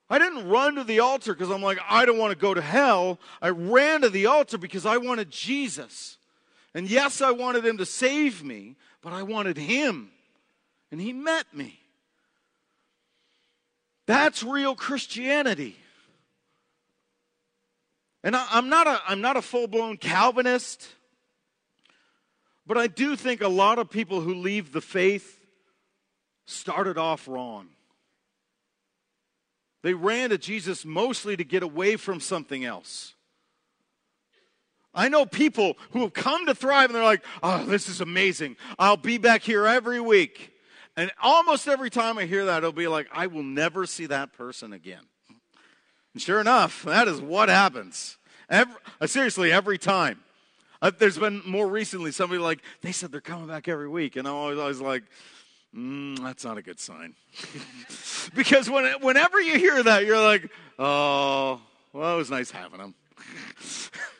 I 0.09 0.19
didn't 0.19 0.49
run 0.49 0.75
to 0.75 0.83
the 0.83 0.99
altar 0.99 1.33
because 1.33 1.49
I'm 1.49 1.61
like, 1.61 1.79
I 1.89 2.03
don't 2.03 2.17
want 2.17 2.33
to 2.33 2.37
go 2.37 2.53
to 2.53 2.59
hell. 2.59 3.17
I 3.41 3.47
ran 3.47 4.01
to 4.01 4.09
the 4.09 4.25
altar 4.25 4.57
because 4.57 4.85
I 4.85 4.97
wanted 4.97 5.31
Jesus. 5.31 6.17
And 6.73 6.89
yes, 6.89 7.21
I 7.21 7.31
wanted 7.31 7.65
him 7.65 7.77
to 7.77 7.85
save 7.85 8.43
me, 8.43 8.75
but 9.01 9.13
I 9.13 9.23
wanted 9.23 9.57
him. 9.57 10.11
And 10.91 10.99
he 10.99 11.13
met 11.13 11.45
me. 11.53 11.79
That's 14.05 14.43
real 14.43 14.75
Christianity. 14.75 15.77
And 18.23 18.35
I, 18.35 18.57
am 18.57 18.69
not 18.69 18.87
a, 18.87 19.01
I'm 19.07 19.21
not 19.21 19.37
a 19.37 19.41
full 19.41 19.67
blown 19.67 19.97
Calvinist, 19.97 20.87
But 22.65 22.77
I 22.77 22.87
do 22.87 23.15
think 23.15 23.41
a 23.41 23.47
lot 23.47 23.79
of 23.79 23.89
people 23.89 24.21
who 24.21 24.35
leave 24.35 24.71
the 24.71 24.81
faith 24.81 25.39
started 26.45 26.97
off 26.97 27.27
wrong. 27.27 27.69
They 29.81 29.93
ran 29.93 30.31
to 30.31 30.37
Jesus 30.37 30.83
mostly 30.83 31.37
to 31.37 31.43
get 31.43 31.63
away 31.63 31.95
from 31.95 32.19
something 32.19 32.65
else. 32.65 33.13
I 34.93 35.07
know 35.07 35.25
people 35.25 35.77
who 35.91 36.01
have 36.01 36.13
come 36.13 36.45
to 36.47 36.55
Thrive 36.55 36.89
and 36.89 36.95
they're 36.95 37.03
like, 37.03 37.23
oh, 37.41 37.63
this 37.65 37.87
is 37.87 38.01
amazing. 38.01 38.57
I'll 38.77 38.97
be 38.97 39.17
back 39.17 39.43
here 39.43 39.65
every 39.65 40.01
week. 40.01 40.51
And 40.97 41.11
almost 41.21 41.67
every 41.67 41.89
time 41.89 42.17
I 42.17 42.25
hear 42.25 42.45
that, 42.45 42.57
it'll 42.57 42.73
be 42.73 42.87
like, 42.87 43.07
I 43.13 43.27
will 43.27 43.43
never 43.43 43.85
see 43.85 44.07
that 44.07 44.33
person 44.33 44.73
again. 44.73 45.03
And 46.13 46.21
sure 46.21 46.39
enough, 46.39 46.83
that 46.83 47.07
is 47.07 47.21
what 47.21 47.49
happens. 47.49 48.17
Every, 48.49 48.75
uh, 48.99 49.07
seriously, 49.07 49.51
every 49.51 49.77
time. 49.77 50.21
Uh, 50.81 50.91
there's 50.97 51.17
been 51.17 51.41
more 51.45 51.67
recently 51.67 52.11
somebody 52.11 52.39
like, 52.39 52.59
they 52.81 52.91
said 52.91 53.11
they're 53.11 53.21
coming 53.21 53.47
back 53.47 53.67
every 53.67 53.89
week. 53.89 54.15
And 54.15 54.27
I'm 54.27 54.33
always, 54.33 54.57
always 54.57 54.79
like, 54.79 55.03
mm, 55.75 56.17
that's 56.19 56.45
not 56.45 56.57
a 56.57 56.61
good 56.61 56.79
sign. 56.79 57.15
because 58.35 58.69
when, 58.69 58.85
whenever 59.01 59.39
you 59.41 59.57
hear 59.59 59.83
that, 59.83 60.05
you're 60.05 60.23
like, 60.23 60.49
oh, 60.77 61.61
well, 61.93 62.15
it 62.15 62.17
was 62.17 62.31
nice 62.31 62.49
having 62.49 62.79
them. 62.79 62.95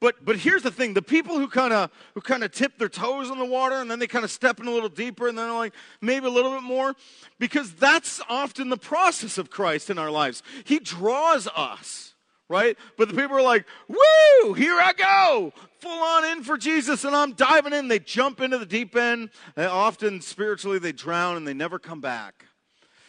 But 0.00 0.24
but 0.24 0.36
here's 0.36 0.62
the 0.62 0.70
thing: 0.70 0.92
the 0.92 1.02
people 1.02 1.38
who 1.38 1.48
kind 1.48 1.72
of 1.72 1.90
who 2.14 2.20
kind 2.20 2.44
of 2.44 2.52
tip 2.52 2.78
their 2.78 2.88
toes 2.88 3.30
in 3.30 3.38
the 3.38 3.44
water 3.46 3.76
and 3.76 3.90
then 3.90 3.98
they 3.98 4.06
kind 4.06 4.24
of 4.24 4.30
step 4.30 4.60
in 4.60 4.66
a 4.66 4.70
little 4.70 4.90
deeper 4.90 5.28
and 5.28 5.38
then 5.38 5.46
they're 5.46 5.56
like 5.56 5.72
maybe 6.02 6.26
a 6.26 6.30
little 6.30 6.52
bit 6.52 6.62
more, 6.62 6.94
because 7.38 7.72
that's 7.72 8.20
often 8.28 8.68
the 8.68 8.76
process 8.76 9.38
of 9.38 9.50
Christ 9.50 9.88
in 9.88 9.98
our 9.98 10.10
lives. 10.10 10.42
He 10.64 10.80
draws 10.80 11.48
us, 11.56 12.14
right? 12.48 12.76
But 12.98 13.08
the 13.08 13.14
people 13.14 13.38
are 13.38 13.42
like, 13.42 13.64
"Woo! 13.88 14.52
Here 14.52 14.78
I 14.78 14.92
go, 14.92 15.54
full 15.80 16.02
on 16.02 16.24
in 16.26 16.44
for 16.44 16.58
Jesus," 16.58 17.04
and 17.04 17.16
I'm 17.16 17.32
diving 17.32 17.72
in. 17.72 17.88
They 17.88 17.98
jump 17.98 18.42
into 18.42 18.58
the 18.58 18.66
deep 18.66 18.94
end. 18.96 19.30
And 19.56 19.66
often 19.66 20.20
spiritually 20.20 20.78
they 20.78 20.92
drown 20.92 21.38
and 21.38 21.48
they 21.48 21.54
never 21.54 21.78
come 21.78 22.02
back. 22.02 22.44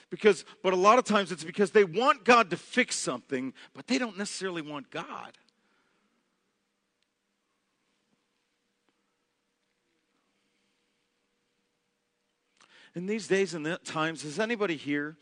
Because, 0.09 0.45
but 0.63 0.71
a 0.71 0.77
lot 0.77 0.99
of 0.99 1.03
times 1.03 1.33
it's 1.33 1.43
because 1.43 1.71
they 1.71 1.83
want 1.83 2.23
God 2.23 2.49
to 2.51 2.55
fix 2.55 2.95
something, 2.95 3.53
but 3.73 3.87
they 3.87 3.97
don't 3.97 4.17
necessarily 4.17 4.61
want 4.61 4.89
God. 4.89 5.37
In 12.97 13.05
these 13.05 13.27
days 13.27 13.53
and 13.53 13.77
times, 13.85 14.23
has 14.23 14.39
anybody 14.39 14.75
here 14.75 15.17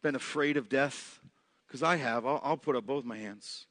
been 0.00 0.14
afraid 0.14 0.56
of 0.56 0.70
death? 0.70 1.20
Because 1.66 1.82
I 1.82 1.96
have. 1.96 2.24
I'll, 2.24 2.40
I'll, 2.42 2.56
put 2.56 2.76
up 2.76 2.86
both 2.86 3.04
my 3.04 3.18
hands. 3.18 3.66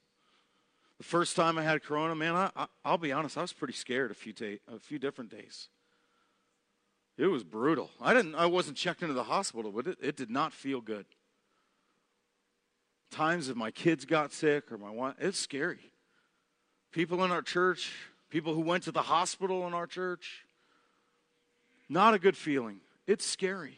The 0.98 1.04
first 1.04 1.34
time 1.34 1.58
I 1.58 1.64
had 1.64 1.82
corona, 1.82 2.14
man, 2.14 2.36
I, 2.54 2.68
will 2.88 2.98
be 2.98 3.10
honest, 3.10 3.36
I 3.36 3.40
was 3.40 3.52
pretty 3.52 3.72
scared 3.72 4.12
a 4.12 4.14
few, 4.14 4.32
ta- 4.32 4.62
a 4.72 4.78
few 4.78 5.00
different 5.00 5.32
days. 5.32 5.66
It 7.18 7.26
was 7.26 7.42
brutal. 7.42 7.90
I 8.00 8.14
didn't. 8.14 8.36
I 8.36 8.46
wasn't 8.46 8.76
checked 8.76 9.02
into 9.02 9.14
the 9.14 9.24
hospital, 9.24 9.72
but 9.72 9.88
it, 9.88 9.98
it 10.00 10.16
did 10.16 10.30
not 10.30 10.52
feel 10.52 10.80
good. 10.80 11.06
Times 13.10 13.48
if 13.48 13.56
my 13.56 13.72
kids 13.72 14.04
got 14.04 14.32
sick 14.32 14.70
or 14.70 14.78
my 14.78 14.90
wife, 14.90 15.16
it's 15.18 15.40
scary. 15.40 15.90
People 16.92 17.24
in 17.24 17.32
our 17.32 17.42
church, 17.42 17.90
people 18.30 18.54
who 18.54 18.60
went 18.60 18.84
to 18.84 18.92
the 18.92 19.02
hospital 19.02 19.66
in 19.66 19.74
our 19.74 19.88
church, 19.88 20.44
not 21.88 22.14
a 22.14 22.18
good 22.20 22.36
feeling. 22.36 22.78
It's 23.10 23.26
scary. 23.26 23.76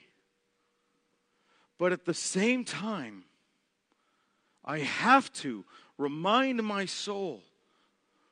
But 1.79 1.93
at 1.93 2.05
the 2.05 2.13
same 2.13 2.67
time, 2.67 3.25
I 4.63 4.81
have 4.81 5.33
to 5.41 5.65
remind 5.97 6.63
my 6.63 6.85
soul 6.85 7.41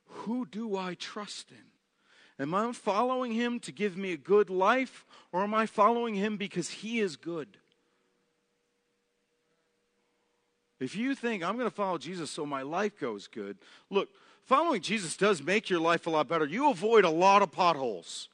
who 0.05 0.45
do 0.45 0.77
I 0.77 0.93
trust 0.93 1.53
in? 1.53 2.43
Am 2.43 2.53
I 2.53 2.71
following 2.73 3.33
him 3.33 3.61
to 3.61 3.73
give 3.73 3.97
me 3.97 4.13
a 4.13 4.19
good 4.19 4.51
life, 4.51 5.07
or 5.33 5.43
am 5.43 5.55
I 5.55 5.65
following 5.65 6.17
him 6.17 6.37
because 6.37 6.69
he 6.69 7.01
is 7.01 7.17
good? 7.17 7.49
If 10.81 10.97
you 10.97 11.15
think 11.15 11.43
I'm 11.43 11.57
going 11.57 11.71
to 11.71 11.75
follow 11.75 11.97
Jesus 11.97 12.31
so 12.31 12.45
my 12.45 12.61
life 12.61 13.01
goes 13.01 13.27
good, 13.27 13.57
look, 13.89 14.11
following 14.45 14.83
Jesus 14.83 15.17
does 15.17 15.43
make 15.43 15.71
your 15.71 15.81
life 15.81 16.07
a 16.07 16.11
lot 16.11 16.29
better. 16.29 16.45
You 16.45 16.71
avoid 16.71 17.07
a 17.07 17.11
lot 17.11 17.41
of 17.41 17.53
potholes. 17.53 18.30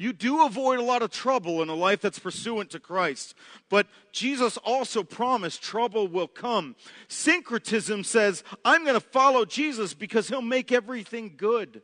You 0.00 0.14
do 0.14 0.46
avoid 0.46 0.78
a 0.78 0.82
lot 0.82 1.02
of 1.02 1.10
trouble 1.10 1.60
in 1.60 1.68
a 1.68 1.74
life 1.74 2.00
that's 2.00 2.18
pursuant 2.18 2.70
to 2.70 2.80
Christ. 2.80 3.34
But 3.68 3.86
Jesus 4.12 4.56
also 4.56 5.02
promised 5.02 5.60
trouble 5.60 6.08
will 6.08 6.26
come. 6.26 6.74
Syncretism 7.08 8.04
says, 8.04 8.42
I'm 8.64 8.84
going 8.84 8.98
to 8.98 9.06
follow 9.06 9.44
Jesus 9.44 9.92
because 9.92 10.28
he'll 10.28 10.40
make 10.40 10.72
everything 10.72 11.34
good. 11.36 11.82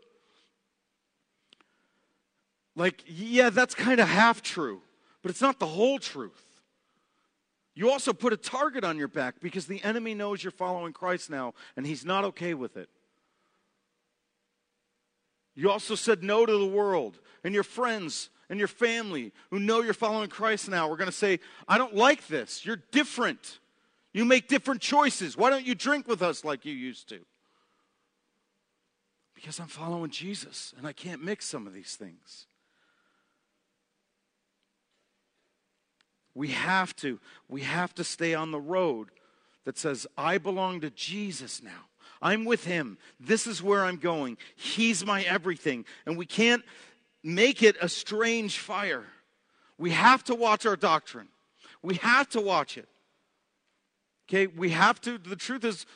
Like, 2.74 3.05
yeah, 3.07 3.50
that's 3.50 3.74
kind 3.74 4.00
of 4.00 4.09
half 4.09 4.40
true, 4.40 4.81
but 5.20 5.31
it's 5.31 5.42
not 5.42 5.61
the 5.61 5.66
whole 5.66 5.98
truth. 5.98 6.42
You 7.74 7.90
also 7.90 8.14
put 8.14 8.33
a 8.33 8.38
target 8.38 8.83
on 8.83 8.96
your 8.96 9.09
back 9.09 9.40
because 9.42 9.66
the 9.66 9.85
enemy 9.85 10.14
knows 10.14 10.42
you're 10.42 10.52
following 10.52 10.94
Christ 10.94 11.29
now 11.29 11.52
and 11.76 11.87
he's 11.87 12.07
not 12.07 12.24
okay 12.24 12.55
with 12.55 12.79
it. 12.79 12.88
You 15.55 15.70
also 15.70 15.94
said 15.94 16.22
no 16.22 16.46
to 16.46 16.52
the 16.59 16.66
world 16.66 17.18
and 17.46 17.54
your 17.54 17.62
friends 17.62 18.28
and 18.50 18.59
your 18.59 18.66
family 18.66 19.32
who 19.50 19.61
know 19.61 19.80
you're 19.80 19.94
following 19.94 20.28
Christ 20.28 20.68
now. 20.68 20.90
We're 20.90 20.96
going 20.96 21.06
to 21.06 21.12
say, 21.12 21.38
I 21.68 21.78
don't 21.78 21.94
like 21.94 22.26
this. 22.26 22.66
You're 22.66 22.82
different. 22.90 23.61
You 24.12 24.24
make 24.24 24.48
different 24.48 24.80
choices. 24.80 25.37
Why 25.37 25.48
don't 25.50 25.64
you 25.64 25.76
drink 25.76 26.09
with 26.09 26.22
us 26.22 26.44
like 26.44 26.64
you 26.64 26.72
used 26.72 27.09
to? 27.11 27.20
Because 29.37 29.61
I'm 29.61 29.68
following 29.68 30.11
Jesus 30.11 30.74
and 30.76 30.88
I 30.88 30.92
can't 30.92 31.22
mix 31.22 31.46
some 31.46 31.68
of 31.68 31.72
these 31.72 31.94
things. 31.94 32.46
We 36.35 36.48
have 36.48 36.96
to 36.96 37.20
we 37.48 37.61
have 37.61 37.94
to 37.94 38.02
stay 38.02 38.35
on 38.35 38.50
the 38.50 38.61
road 38.61 39.09
that 39.64 39.78
says 39.78 40.04
I 40.18 40.38
belong 40.38 40.80
to 40.80 40.90
Jesus 40.90 41.62
now. 41.62 41.87
I'm 42.20 42.44
with 42.44 42.64
him. 42.64 42.98
This 43.20 43.46
is 43.46 43.62
where 43.62 43.85
I'm 43.85 43.98
going. 43.98 44.37
He's 44.56 45.06
my 45.06 45.22
everything. 45.22 45.85
And 46.06 46.18
we 46.18 46.26
can't 46.26 46.64
make 47.27 47.61
it 47.61 47.77
a 47.81 47.89
strange 47.89 48.59
fire. 48.59 49.05
We 49.79 49.91
have 49.91 50.23
to 50.25 50.35
watch 50.35 50.65
our 50.65 50.77
doctrine. 50.77 51.29
We 51.83 51.97
have 51.97 52.29
to 52.31 52.41
watch 52.41 52.79
it. 52.79 52.89
Okay, 54.29 54.47
we 54.47 54.71
have 54.71 55.01
to, 55.03 55.19
the 55.19 55.37
truth 55.37 55.65
is, 55.65 55.87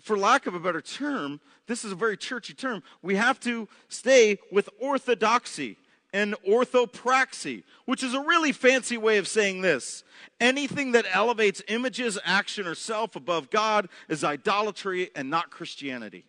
for 0.00 0.16
lack 0.16 0.46
of 0.46 0.54
a 0.54 0.60
better 0.60 0.80
term, 0.80 1.40
this 1.66 1.84
is 1.84 1.92
a 1.92 1.96
very 1.96 2.16
churchy 2.16 2.54
term, 2.54 2.82
we 3.02 3.16
have 3.16 3.38
to 3.40 3.68
stay 3.88 4.38
with 4.50 4.68
orthodoxy 4.80 5.76
and 6.12 6.34
orthopraxy, 6.46 7.64
which 7.84 8.02
is 8.02 8.14
a 8.14 8.20
really 8.20 8.52
fancy 8.52 8.96
way 8.96 9.18
of 9.18 9.26
saying 9.26 9.62
this. 9.62 10.04
Anything 10.40 10.92
that 10.92 11.06
elevates 11.12 11.62
images, 11.68 12.18
action, 12.24 12.66
or 12.66 12.74
self 12.74 13.16
above 13.16 13.50
God 13.50 13.88
is 14.08 14.22
idolatry 14.22 15.10
and 15.16 15.28
not 15.30 15.50
Christianity. 15.50 16.24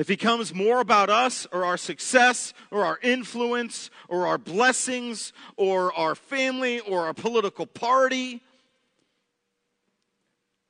If 0.00 0.08
it 0.08 0.18
becomes 0.18 0.54
more 0.54 0.80
about 0.80 1.10
us 1.10 1.46
or 1.52 1.62
our 1.62 1.76
success 1.76 2.54
or 2.70 2.86
our 2.86 2.98
influence 3.02 3.90
or 4.08 4.26
our 4.26 4.38
blessings 4.38 5.34
or 5.58 5.92
our 5.92 6.14
family 6.14 6.80
or 6.80 7.04
our 7.04 7.12
political 7.12 7.66
party. 7.66 8.42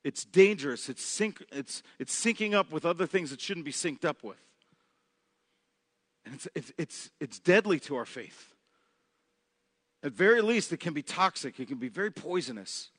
It's 0.03 0.25
dangerous. 0.25 0.89
It's, 0.89 1.05
sync, 1.05 1.45
it's, 1.53 1.85
it's 2.01 2.13
syncing 2.13 2.55
up 2.55 2.73
with 2.73 2.85
other 2.85 3.07
things 3.07 3.31
it 3.31 3.41
shouldn't 3.41 3.65
be 3.65 3.71
synced 3.71 4.05
up 4.05 4.25
with. 4.25 4.43
And 6.27 6.35
it's, 6.35 6.49
it's, 6.57 6.73
it's, 6.77 7.11
it's 7.21 7.39
deadly 7.39 7.79
to 7.81 7.95
our 7.95 8.07
faith. 8.07 8.53
At 10.03 10.11
very 10.11 10.43
least, 10.43 10.73
it 10.73 10.81
can 10.81 10.93
be 10.93 11.05
toxic, 11.05 11.61
it 11.61 11.69
can 11.69 11.79
be 11.79 11.89
very 11.89 12.11
poisonous. 12.11 12.91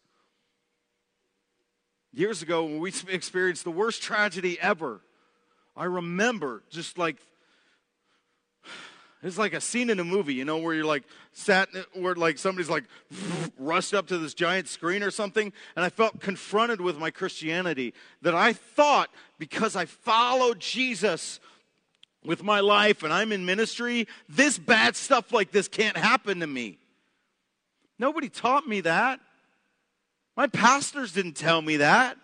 Years 2.14 2.42
ago, 2.42 2.64
when 2.64 2.80
we 2.80 2.94
experienced 3.10 3.66
the 3.66 3.70
worst 3.70 4.02
tragedy 4.02 4.58
ever, 4.62 5.02
I 5.76 5.86
remember 5.86 6.64
just 6.70 6.98
like 6.98 7.18
it's 9.24 9.38
like 9.38 9.54
a 9.54 9.62
scene 9.62 9.92
in 9.92 10.00
a 10.00 10.04
movie, 10.04 10.34
you 10.34 10.46
know, 10.46 10.58
where 10.58 10.74
you're 10.74 10.86
like 10.86 11.04
sat, 11.32 11.70
where 11.94 12.16
like 12.16 12.40
somebody's 12.40 12.70
like 12.70 12.86
rushed 13.60 13.94
up 13.94 14.08
to 14.08 14.18
this 14.18 14.34
giant 14.34 14.68
screen 14.68 15.04
or 15.04 15.12
something, 15.12 15.54
and 15.76 15.86
I 15.86 15.90
felt 15.90 16.20
confronted 16.20 16.82
with 16.82 16.98
my 16.98 17.12
Christianity 17.12 17.94
that 18.24 18.34
I 18.34 18.54
thought 18.54 19.12
because 19.38 19.76
I 19.76 19.86
followed 19.86 20.60
Jesus 20.60 21.40
with 22.26 22.44
my 22.44 22.62
life 22.62 23.04
and 23.04 23.14
I'm 23.14 23.32
in 23.32 23.46
ministry, 23.46 24.08
this 24.28 24.58
bad 24.58 24.96
stuff 24.96 25.32
like 25.32 25.52
this 25.52 25.68
can't 25.68 25.98
happen 25.98 26.40
to 26.40 26.48
me. 26.48 26.80
Nobody 28.00 28.30
taught 28.30 28.68
me 28.68 28.82
that. 28.82 29.20
My 30.36 30.48
pastors 30.48 31.12
didn't 31.12 31.34
tell 31.34 31.62
me 31.62 31.78
that. 31.78 32.18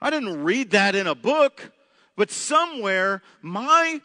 I 0.00 0.10
didn't 0.10 0.44
read 0.44 0.72
that 0.72 0.94
in 0.94 1.06
a 1.06 1.14
book. 1.14 1.72
But 2.16 2.30
somewhere, 2.30 3.22
my 3.42 4.00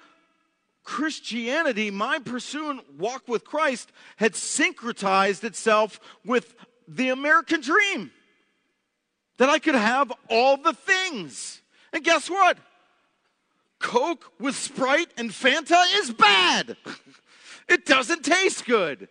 Christianity, 0.84 1.92
my 1.92 2.20
pursuing 2.20 2.82
walk 2.98 3.28
with 3.28 3.46
Christ, 3.46 3.92
had 4.18 4.34
syncretized 4.34 5.44
itself 5.44 6.00
with 6.26 6.56
the 6.88 7.10
American 7.10 7.62
dream. 7.62 8.12
That 9.38 9.50
I 9.50 9.60
could 9.60 9.76
have 9.76 10.12
all 10.30 10.58
the 10.58 10.74
things. 10.74 11.62
And 11.94 12.04
guess 12.04 12.30
what? 12.30 12.58
Coke 13.80 14.34
with 14.40 14.56
Sprite 14.56 15.10
and 15.16 15.30
Fanta 15.30 15.82
is 16.00 16.12
bad. 16.12 16.76
it 17.70 17.86
doesn't 17.86 18.26
taste 18.26 18.66
good. 18.66 19.08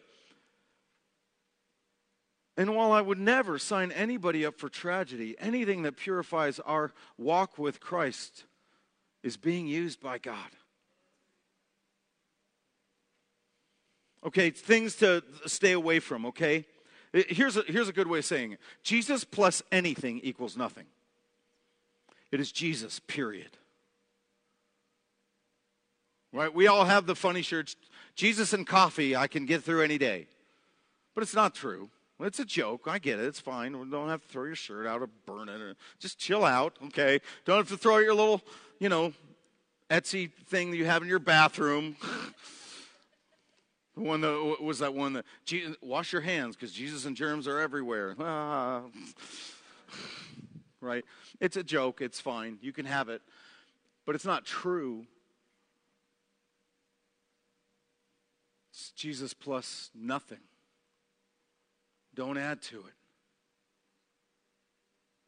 And 2.57 2.75
while 2.75 2.91
I 2.91 3.01
would 3.01 3.21
never 3.21 3.57
sign 3.57 3.93
anybody 3.93 4.45
up 4.45 4.59
for 4.59 4.69
tragedy, 4.69 5.37
anything 5.39 5.83
that 5.83 5.97
purifies 5.97 6.59
our 6.59 6.93
walk 7.17 7.57
with 7.57 7.79
Christ 7.79 8.45
is 9.29 9.37
being 9.37 9.67
used 9.67 10.01
by 10.01 10.17
God. 10.17 10.51
Okay, 14.25 14.51
things 14.51 14.97
to 14.97 15.23
stay 15.47 15.73
away 15.73 16.01
from, 16.01 16.27
okay? 16.27 16.65
Uh, 17.15 17.21
here's 17.29 17.57
a, 17.57 17.63
here's 17.69 17.89
a 17.89 17.93
good 17.93 18.09
way 18.09 18.19
of 18.19 18.25
saying 18.25 18.53
it 18.53 18.61
Jesus 18.83 19.23
plus 19.23 19.63
anything 19.71 20.21
equals 20.25 20.57
nothing. 20.57 20.87
It 22.33 22.41
is 22.41 22.51
Jesus, 22.51 23.01
period. 23.01 23.51
Right? 26.33 26.53
We 26.53 26.67
all 26.67 26.85
have 26.87 27.07
the 27.07 27.15
funny 27.15 27.43
shirts 27.43 27.77
Jesus 28.15 28.53
and 28.53 28.67
coffee, 28.67 29.15
I 29.15 29.29
can 29.29 29.47
get 29.47 29.63
through 29.63 29.83
any 29.83 29.99
day. 29.99 30.27
But 31.15 31.23
it's 31.23 31.35
not 31.35 31.55
true. 31.55 31.91
It's 32.21 32.41
a 32.41 32.45
joke. 32.45 32.83
I 32.87 32.99
get 32.99 33.21
it. 33.21 33.27
It's 33.27 33.39
fine. 33.39 33.73
Don't 33.73 34.09
have 34.09 34.23
to 34.23 34.29
throw 34.29 34.45
your 34.45 34.57
shirt 34.57 34.87
out 34.87 35.03
or 35.03 35.09
burn 35.25 35.49
it. 35.49 35.61
Or 35.61 35.77
just 36.01 36.19
chill 36.19 36.45
out, 36.45 36.77
okay? 36.87 37.21
Don't 37.45 37.59
have 37.59 37.69
to 37.69 37.77
throw 37.77 37.99
your 37.99 38.15
little, 38.15 38.43
you 38.81 38.89
know, 38.89 39.13
Etsy 39.89 40.31
thing 40.47 40.71
that 40.71 40.77
you 40.77 40.85
have 40.85 41.03
in 41.03 41.09
your 41.09 41.21
bathroom. 41.21 41.97
the 43.97 44.03
one 44.03 44.21
that 44.21 44.57
was 44.61 44.81
that 44.81 44.95
one 44.95 45.13
that 45.15 45.25
wash 45.81 46.13
your 46.13 46.23
hands 46.23 46.57
because 46.57 46.73
Jesus 46.73 47.05
and 47.05 47.17
germs 47.17 47.47
are 47.49 47.59
everywhere. 47.59 48.17
Right? 50.81 51.05
It's 51.41 51.57
a 51.57 51.65
joke. 51.65 52.01
It's 52.01 52.21
fine. 52.21 52.59
You 52.63 52.73
can 52.73 52.87
have 52.87 53.09
it, 53.09 53.21
but 54.07 54.15
it's 54.15 54.25
not 54.25 54.45
true. 54.45 55.07
It's 58.71 58.93
Jesus 58.93 59.35
plus 59.35 59.91
nothing. 59.93 60.39
Don't 62.19 62.37
add 62.37 62.61
to 62.63 62.79
it. 62.79 62.95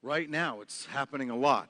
Right 0.03 0.29
now, 0.29 0.61
it's 0.61 0.87
happening 0.87 1.31
a 1.31 1.37
lot. 1.37 1.69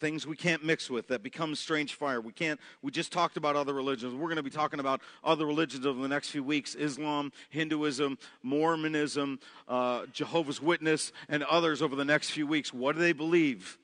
Things 0.00 0.26
we 0.26 0.34
can't 0.34 0.64
mix 0.64 0.88
with 0.88 1.08
that 1.08 1.22
become 1.22 1.54
strange 1.56 1.92
fire. 1.92 2.22
We 2.22 2.32
can't, 2.32 2.58
we 2.80 2.90
just 2.90 3.12
talked 3.12 3.36
about 3.36 3.54
other 3.54 3.74
religions. 3.74 4.14
We're 4.14 4.28
going 4.28 4.36
to 4.36 4.42
be 4.42 4.48
talking 4.48 4.80
about 4.80 5.02
other 5.22 5.44
religions 5.44 5.84
over 5.84 6.00
the 6.00 6.08
next 6.08 6.30
few 6.30 6.42
weeks 6.42 6.74
Islam, 6.74 7.32
Hinduism, 7.50 8.16
Mormonism, 8.42 9.40
uh, 9.68 10.06
Jehovah's 10.14 10.62
Witness, 10.62 11.12
and 11.28 11.42
others 11.42 11.82
over 11.82 11.96
the 11.96 12.04
next 12.04 12.30
few 12.30 12.46
weeks. 12.46 12.72
What 12.72 12.94
do 12.94 13.02
they 13.02 13.12
believe? 13.12 13.76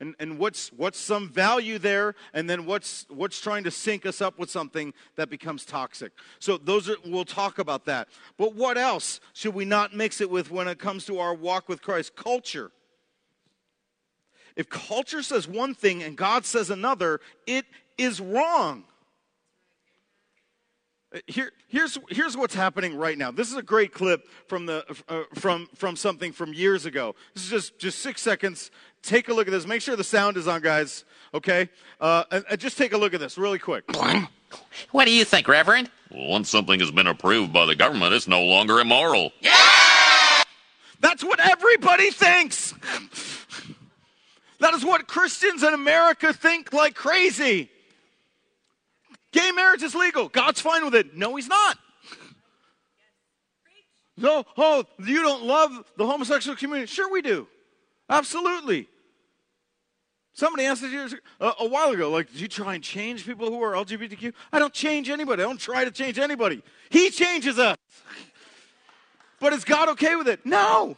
And, 0.00 0.14
and 0.18 0.38
what's, 0.38 0.72
what's 0.72 0.98
some 0.98 1.28
value 1.28 1.78
there, 1.78 2.14
and 2.32 2.48
then 2.48 2.66
what's, 2.66 3.06
what's 3.10 3.40
trying 3.40 3.64
to 3.64 3.70
sync 3.70 4.06
us 4.06 4.20
up 4.20 4.38
with 4.38 4.50
something 4.50 4.94
that 5.16 5.28
becomes 5.28 5.64
toxic. 5.64 6.12
So 6.38 6.56
those 6.56 6.88
are, 6.88 6.96
we'll 7.04 7.24
talk 7.24 7.58
about 7.58 7.84
that. 7.84 8.08
But 8.38 8.54
what 8.54 8.78
else 8.78 9.20
should 9.34 9.54
we 9.54 9.64
not 9.64 9.94
mix 9.94 10.20
it 10.20 10.30
with 10.30 10.50
when 10.50 10.68
it 10.68 10.78
comes 10.78 11.04
to 11.06 11.18
our 11.18 11.34
walk 11.34 11.68
with 11.68 11.82
Christ? 11.82 12.16
Culture. 12.16 12.70
If 14.56 14.68
culture 14.68 15.22
says 15.22 15.46
one 15.46 15.74
thing 15.74 16.02
and 16.02 16.16
God 16.16 16.44
says 16.44 16.70
another, 16.70 17.20
it 17.46 17.66
is 17.96 18.20
wrong. 18.20 18.84
Here, 21.26 21.50
here's, 21.66 21.98
here's 22.08 22.36
what's 22.36 22.54
happening 22.54 22.94
right 22.96 23.18
now. 23.18 23.32
This 23.32 23.50
is 23.50 23.56
a 23.56 23.62
great 23.62 23.92
clip 23.92 24.28
from, 24.46 24.66
the, 24.66 24.84
uh, 25.08 25.22
from, 25.34 25.68
from 25.74 25.96
something 25.96 26.30
from 26.30 26.54
years 26.54 26.86
ago. 26.86 27.16
This 27.34 27.44
is 27.44 27.50
just, 27.50 27.78
just 27.80 27.98
six 27.98 28.22
seconds. 28.22 28.70
Take 29.02 29.28
a 29.28 29.34
look 29.34 29.46
at 29.48 29.50
this. 29.50 29.66
Make 29.66 29.82
sure 29.82 29.96
the 29.96 30.04
sound 30.04 30.36
is 30.36 30.46
on, 30.46 30.60
guys. 30.60 31.04
Okay? 31.32 31.68
Uh, 32.00 32.24
and, 32.30 32.44
and 32.50 32.60
just 32.60 32.76
take 32.76 32.92
a 32.92 32.98
look 32.98 33.14
at 33.14 33.20
this 33.20 33.38
really 33.38 33.58
quick. 33.58 33.84
What 34.90 35.04
do 35.04 35.12
you 35.12 35.24
think, 35.24 35.48
Reverend? 35.48 35.90
Well, 36.10 36.28
once 36.28 36.50
something 36.50 36.80
has 36.80 36.90
been 36.90 37.06
approved 37.06 37.52
by 37.52 37.66
the 37.66 37.76
government, 37.76 38.14
it's 38.14 38.26
no 38.28 38.42
longer 38.42 38.80
immoral. 38.80 39.32
Yeah! 39.40 40.42
That's 41.00 41.24
what 41.24 41.40
everybody 41.40 42.10
thinks. 42.10 42.74
That 44.58 44.74
is 44.74 44.84
what 44.84 45.08
Christians 45.08 45.62
in 45.62 45.72
America 45.72 46.32
think 46.32 46.72
like 46.72 46.94
crazy. 46.94 47.70
Gay 49.32 49.52
marriage 49.52 49.82
is 49.82 49.94
legal. 49.94 50.28
God's 50.28 50.60
fine 50.60 50.84
with 50.84 50.94
it. 50.94 51.16
No, 51.16 51.36
he's 51.36 51.48
not. 51.48 51.78
No, 54.16 54.44
oh, 54.58 54.84
you 54.98 55.22
don't 55.22 55.44
love 55.44 55.84
the 55.96 56.06
homosexual 56.06 56.56
community. 56.56 56.86
Sure, 56.92 57.10
we 57.10 57.22
do. 57.22 57.46
Absolutely. 58.10 58.88
Somebody 60.32 60.66
asked 60.66 60.82
us 60.82 61.14
a, 61.40 61.52
a 61.60 61.68
while 61.68 61.90
ago, 61.90 62.10
like, 62.10 62.32
do 62.32 62.38
you 62.38 62.48
try 62.48 62.74
and 62.74 62.82
change 62.82 63.24
people 63.24 63.50
who 63.50 63.62
are 63.62 63.72
LGBTQ? 63.72 64.32
I 64.52 64.58
don't 64.58 64.72
change 64.72 65.08
anybody. 65.08 65.42
I 65.42 65.46
don't 65.46 65.60
try 65.60 65.84
to 65.84 65.90
change 65.90 66.18
anybody. 66.18 66.62
He 66.90 67.10
changes 67.10 67.58
us. 67.58 67.76
But 69.38 69.52
is 69.52 69.64
God 69.64 69.88
okay 69.90 70.16
with 70.16 70.28
it? 70.28 70.44
No. 70.44 70.96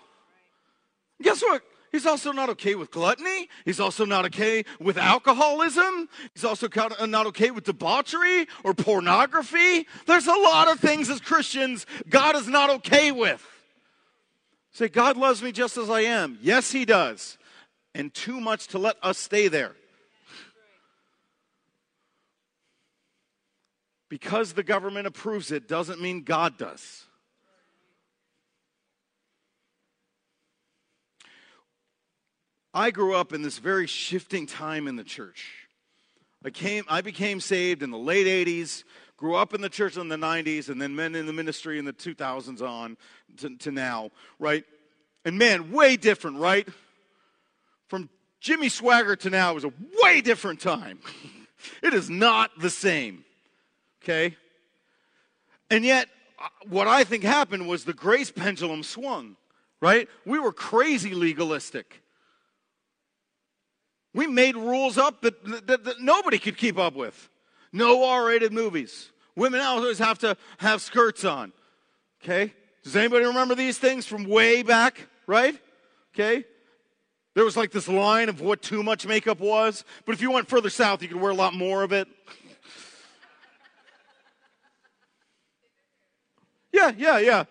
Guess 1.21 1.43
what? 1.43 1.63
He's 1.93 2.07
also 2.07 2.33
not 2.33 2.49
okay 2.51 2.75
with 2.75 2.91
gluttony. 2.91 3.49
He's 3.67 3.79
also 3.79 4.07
not 4.07 4.25
okay 4.27 4.65
with 4.81 4.97
alcoholism. 4.97 6.09
He's 6.35 6.45
also 6.45 6.67
uh, 6.75 7.07
not 7.07 7.27
okay 7.27 7.51
with 7.51 7.65
debauchery 7.65 8.47
or 8.65 8.73
pornography. 8.73 9.87
There's 10.07 10.27
a 10.27 10.35
lot 10.35 10.69
of 10.69 10.81
things 10.81 11.11
as 11.11 11.21
Christians 11.21 11.85
God 12.09 12.35
is 12.35 12.49
not 12.49 12.71
okay 12.71 13.13
with. 13.13 13.47
Say, 14.73 14.89
God 14.89 15.17
loves 15.17 15.43
me 15.43 15.53
just 15.53 15.77
as 15.77 15.91
I 15.91 16.01
am. 16.03 16.39
Yes, 16.41 16.73
He 16.73 16.85
does. 16.85 17.37
And 17.95 18.13
too 18.13 18.41
much 18.41 18.69
to 18.69 18.79
let 18.79 18.97
us 19.03 19.19
stay 19.19 19.49
there. 19.49 19.77
Because 24.09 24.55
the 24.55 24.63
government 24.63 25.07
approves 25.07 25.51
it 25.51 25.69
doesn't 25.69 26.01
mean 26.01 26.23
God 26.23 26.59
does. 26.59 27.05
I 32.75 32.91
grew 32.91 33.15
up 33.15 33.35
in 33.35 33.43
this 33.43 33.59
very 33.59 33.87
shifting 33.87 34.47
time 34.47 34.89
in 34.89 34.97
the 34.97 35.05
church. 35.05 35.69
I 36.45 36.51
came 36.51 36.85
I 36.89 37.03
became 37.03 37.41
saved 37.41 37.83
in 37.83 37.91
the 37.91 37.99
late 37.99 38.27
80s, 38.27 38.85
grew 39.23 39.37
up 39.37 39.55
in 39.55 39.61
the 39.61 39.69
church 39.69 39.97
in 39.97 40.09
the 40.09 40.17
90s 40.17 40.69
and 40.69 40.83
then 40.83 40.97
men 40.97 41.15
in 41.15 41.27
the 41.27 41.33
ministry 41.33 41.79
in 41.79 41.85
the 41.85 41.93
2000s 41.93 42.61
on 42.61 42.97
to, 43.37 43.57
to 43.59 43.71
now, 43.71 44.11
right? 44.41 44.65
And 45.25 45.39
man, 45.39 45.71
way 45.71 45.97
different, 45.97 46.39
right? 46.39 46.67
From 47.87 48.11
Jimmy 48.41 48.67
Swaggart 48.67 49.21
to 49.21 49.31
now 49.31 49.55
was 49.55 49.63
a 49.63 49.73
way 50.03 50.23
different 50.23 50.59
time. 50.59 50.99
it 51.85 51.95
is 51.95 52.11
not 52.11 52.51
the 52.59 52.69
same. 52.69 53.25
Okay? 54.03 54.37
And 55.71 55.85
yet, 55.85 56.09
uh, 56.41 56.49
what 56.69 56.89
I 56.89 57.05
think 57.05 57.23
happened 57.23 57.69
was 57.69 57.85
the 57.85 57.93
grace 57.93 58.33
pendulum 58.33 58.83
swung, 58.83 59.37
right? 59.81 60.09
We 60.27 60.41
were 60.41 60.53
crazy 60.53 61.15
legalistic. 61.15 62.03
We 64.15 64.27
made 64.27 64.57
rules 64.57 64.99
up 64.99 65.23
that, 65.23 65.67
that, 65.69 65.85
that 65.85 66.01
nobody 66.01 66.41
could 66.41 66.57
keep 66.57 66.77
up 66.77 66.97
with. 66.97 67.29
No 67.73 68.05
R 68.05 68.27
rated 68.27 68.53
movies. 68.53 69.12
Women 69.37 69.61
always 69.61 69.99
have 69.99 70.19
to 70.21 70.37
have 70.59 70.83
skirts 70.83 71.25
on. 71.25 71.53
Okay? 72.23 72.53
Does 72.85 72.97
anybody 72.97 73.25
remember 73.25 73.55
these 73.55 73.79
things 73.79 74.07
from 74.07 74.25
way 74.25 74.63
back? 74.63 75.09
Right? 75.27 75.59
Okay? 76.15 76.45
There 77.35 77.45
was 77.45 77.57
like 77.57 77.71
this 77.71 77.89
line 77.89 78.29
of 78.29 78.41
what 78.41 78.61
too 78.61 78.83
much 78.83 79.07
makeup 79.07 79.41
was, 79.41 79.85
but 80.05 80.15
if 80.15 80.21
you 80.21 80.31
went 80.31 80.49
further 80.49 80.69
south, 80.69 81.03
you 81.03 81.09
could 81.09 81.21
wear 81.21 81.31
a 81.31 81.35
lot 81.35 81.55
more 81.55 81.83
of 81.83 81.93
it. 81.93 82.09
yeah, 86.73 86.93
yeah, 86.97 87.19
yeah. 87.19 87.45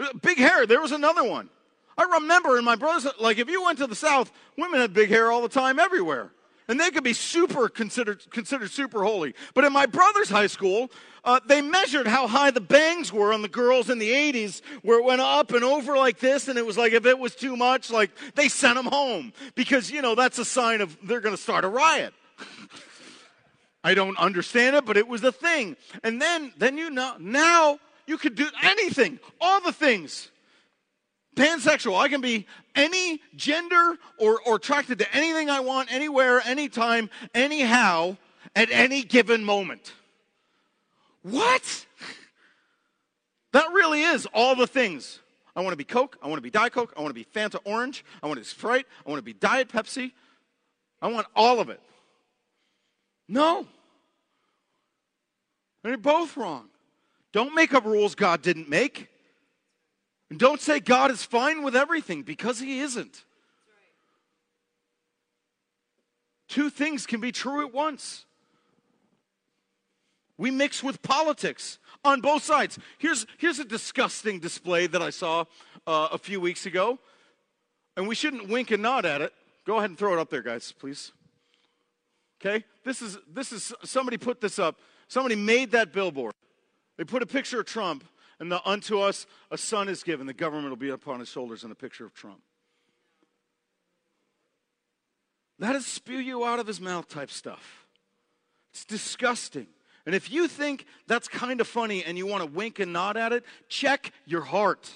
Uh, 0.00 0.08
big 0.22 0.38
hair, 0.38 0.66
there 0.66 0.80
was 0.80 0.92
another 0.92 1.22
one. 1.22 1.50
I 1.98 2.04
remember 2.04 2.56
in 2.56 2.64
my 2.64 2.76
brothers, 2.76 3.06
like 3.20 3.38
if 3.38 3.50
you 3.50 3.62
went 3.62 3.78
to 3.78 3.86
the 3.86 3.94
South, 3.94 4.32
women 4.56 4.80
had 4.80 4.94
big 4.94 5.10
hair 5.10 5.30
all 5.30 5.42
the 5.42 5.50
time 5.50 5.78
everywhere. 5.78 6.32
And 6.70 6.78
they 6.78 6.92
could 6.92 7.02
be 7.02 7.14
super 7.14 7.68
considered, 7.68 8.30
considered 8.30 8.70
super 8.70 9.02
holy. 9.02 9.34
But 9.54 9.64
in 9.64 9.72
my 9.72 9.86
brother's 9.86 10.30
high 10.30 10.46
school, 10.46 10.88
uh, 11.24 11.40
they 11.44 11.60
measured 11.60 12.06
how 12.06 12.28
high 12.28 12.52
the 12.52 12.60
bangs 12.60 13.12
were 13.12 13.32
on 13.32 13.42
the 13.42 13.48
girls 13.48 13.90
in 13.90 13.98
the 13.98 14.08
80s, 14.08 14.62
where 14.82 15.00
it 15.00 15.04
went 15.04 15.20
up 15.20 15.50
and 15.50 15.64
over 15.64 15.96
like 15.96 16.20
this. 16.20 16.46
And 16.46 16.56
it 16.56 16.64
was 16.64 16.78
like, 16.78 16.92
if 16.92 17.06
it 17.06 17.18
was 17.18 17.34
too 17.34 17.56
much, 17.56 17.90
like 17.90 18.12
they 18.36 18.48
sent 18.48 18.76
them 18.76 18.86
home 18.86 19.32
because, 19.56 19.90
you 19.90 20.00
know, 20.00 20.14
that's 20.14 20.38
a 20.38 20.44
sign 20.44 20.80
of 20.80 20.96
they're 21.02 21.20
going 21.20 21.34
to 21.34 21.42
start 21.42 21.64
a 21.64 21.68
riot. 21.68 22.14
I 23.82 23.94
don't 23.94 24.16
understand 24.16 24.76
it, 24.76 24.86
but 24.86 24.96
it 24.96 25.08
was 25.08 25.24
a 25.24 25.32
thing. 25.32 25.76
And 26.04 26.22
then, 26.22 26.52
then 26.56 26.78
you 26.78 26.88
know, 26.88 27.16
now 27.18 27.80
you 28.06 28.16
could 28.16 28.36
do 28.36 28.46
anything, 28.62 29.18
all 29.40 29.60
the 29.60 29.72
things 29.72 30.30
pansexual. 31.36 31.98
I 31.98 32.08
can 32.08 32.20
be 32.20 32.46
any 32.74 33.20
gender 33.36 33.96
or, 34.18 34.40
or 34.46 34.56
attracted 34.56 34.98
to 34.98 35.14
anything 35.14 35.50
I 35.50 35.60
want, 35.60 35.92
anywhere, 35.92 36.40
anytime, 36.44 37.10
anyhow, 37.34 38.16
at 38.54 38.70
any 38.70 39.02
given 39.02 39.44
moment. 39.44 39.92
What? 41.22 41.86
That 43.52 43.72
really 43.72 44.02
is 44.02 44.28
all 44.32 44.54
the 44.54 44.68
things. 44.68 45.18
I 45.56 45.60
want 45.62 45.72
to 45.72 45.76
be 45.76 45.82
Coke. 45.82 46.16
I 46.22 46.28
want 46.28 46.38
to 46.38 46.42
be 46.42 46.50
Diet 46.50 46.72
Coke. 46.72 46.94
I 46.96 47.00
want 47.00 47.10
to 47.10 47.14
be 47.14 47.24
Fanta 47.24 47.58
Orange. 47.64 48.04
I 48.22 48.28
want 48.28 48.36
to 48.36 48.42
be 48.42 48.46
Sprite. 48.46 48.86
I 49.04 49.10
want 49.10 49.18
to 49.18 49.24
be 49.24 49.32
Diet 49.32 49.68
Pepsi. 49.68 50.12
I 51.02 51.08
want 51.08 51.26
all 51.34 51.58
of 51.58 51.68
it. 51.68 51.80
No. 53.28 53.66
They're 55.82 55.96
both 55.96 56.36
wrong. 56.36 56.68
Don't 57.32 57.54
make 57.54 57.74
up 57.74 57.84
rules 57.84 58.14
God 58.14 58.42
didn't 58.42 58.68
make. 58.68 59.09
And 60.30 60.38
don't 60.38 60.60
say 60.60 60.78
God 60.80 61.10
is 61.10 61.24
fine 61.24 61.62
with 61.62 61.74
everything 61.74 62.22
because 62.22 62.60
He 62.60 62.80
isn't. 62.80 63.24
Two 66.48 66.70
things 66.70 67.06
can 67.06 67.20
be 67.20 67.32
true 67.32 67.64
at 67.64 67.72
once. 67.72 68.24
We 70.36 70.50
mix 70.50 70.82
with 70.82 71.02
politics 71.02 71.78
on 72.04 72.20
both 72.20 72.42
sides. 72.42 72.78
Here's, 72.98 73.26
here's 73.38 73.58
a 73.58 73.64
disgusting 73.64 74.40
display 74.40 74.86
that 74.86 75.02
I 75.02 75.10
saw 75.10 75.44
uh, 75.86 76.08
a 76.12 76.18
few 76.18 76.40
weeks 76.40 76.64
ago, 76.64 76.98
and 77.96 78.08
we 78.08 78.14
shouldn't 78.14 78.48
wink 78.48 78.70
and 78.70 78.82
nod 78.82 79.04
at 79.04 79.20
it. 79.20 79.32
Go 79.66 79.76
ahead 79.76 79.90
and 79.90 79.98
throw 79.98 80.14
it 80.14 80.18
up 80.18 80.30
there, 80.30 80.42
guys, 80.42 80.72
please. 80.72 81.12
Okay? 82.40 82.64
This 82.84 83.02
is, 83.02 83.18
this 83.32 83.52
is 83.52 83.72
somebody 83.84 84.16
put 84.16 84.40
this 84.40 84.58
up. 84.58 84.78
Somebody 85.08 85.36
made 85.36 85.72
that 85.72 85.92
billboard. 85.92 86.32
They 86.96 87.04
put 87.04 87.22
a 87.22 87.26
picture 87.26 87.60
of 87.60 87.66
Trump, 87.66 88.04
and 88.40 88.50
the 88.50 88.66
unto 88.68 88.98
us 88.98 89.26
a 89.50 89.58
son 89.58 89.88
is 89.88 90.02
given. 90.02 90.26
The 90.26 90.32
government 90.32 90.70
will 90.70 90.76
be 90.76 90.90
upon 90.90 91.20
his 91.20 91.28
shoulders, 91.28 91.62
and 91.62 91.70
a 91.70 91.76
picture 91.76 92.04
of 92.04 92.14
Trump. 92.14 92.40
That 95.60 95.76
is 95.76 95.86
spew 95.86 96.18
you 96.18 96.44
out 96.44 96.58
of 96.58 96.66
his 96.66 96.80
mouth 96.80 97.08
type 97.08 97.30
stuff. 97.30 97.86
It's 98.72 98.84
disgusting. 98.86 99.66
And 100.06 100.14
if 100.14 100.32
you 100.32 100.48
think 100.48 100.86
that's 101.06 101.28
kind 101.28 101.60
of 101.60 101.68
funny 101.68 102.02
and 102.02 102.16
you 102.16 102.26
want 102.26 102.42
to 102.42 102.50
wink 102.50 102.78
and 102.78 102.92
nod 102.92 103.18
at 103.18 103.32
it, 103.32 103.44
check 103.68 104.12
your 104.24 104.40
heart. 104.40 104.90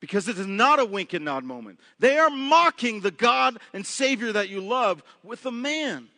Because 0.00 0.26
it 0.26 0.38
is 0.38 0.46
not 0.46 0.80
a 0.80 0.84
wink 0.84 1.12
and 1.12 1.24
nod 1.24 1.44
moment. 1.44 1.78
They 2.00 2.18
are 2.18 2.30
mocking 2.30 3.00
the 3.00 3.10
God 3.10 3.58
and 3.72 3.86
Savior 3.86 4.32
that 4.32 4.48
you 4.48 4.60
love 4.60 5.04
with 5.22 5.44
a 5.46 5.52
man. 5.52 6.08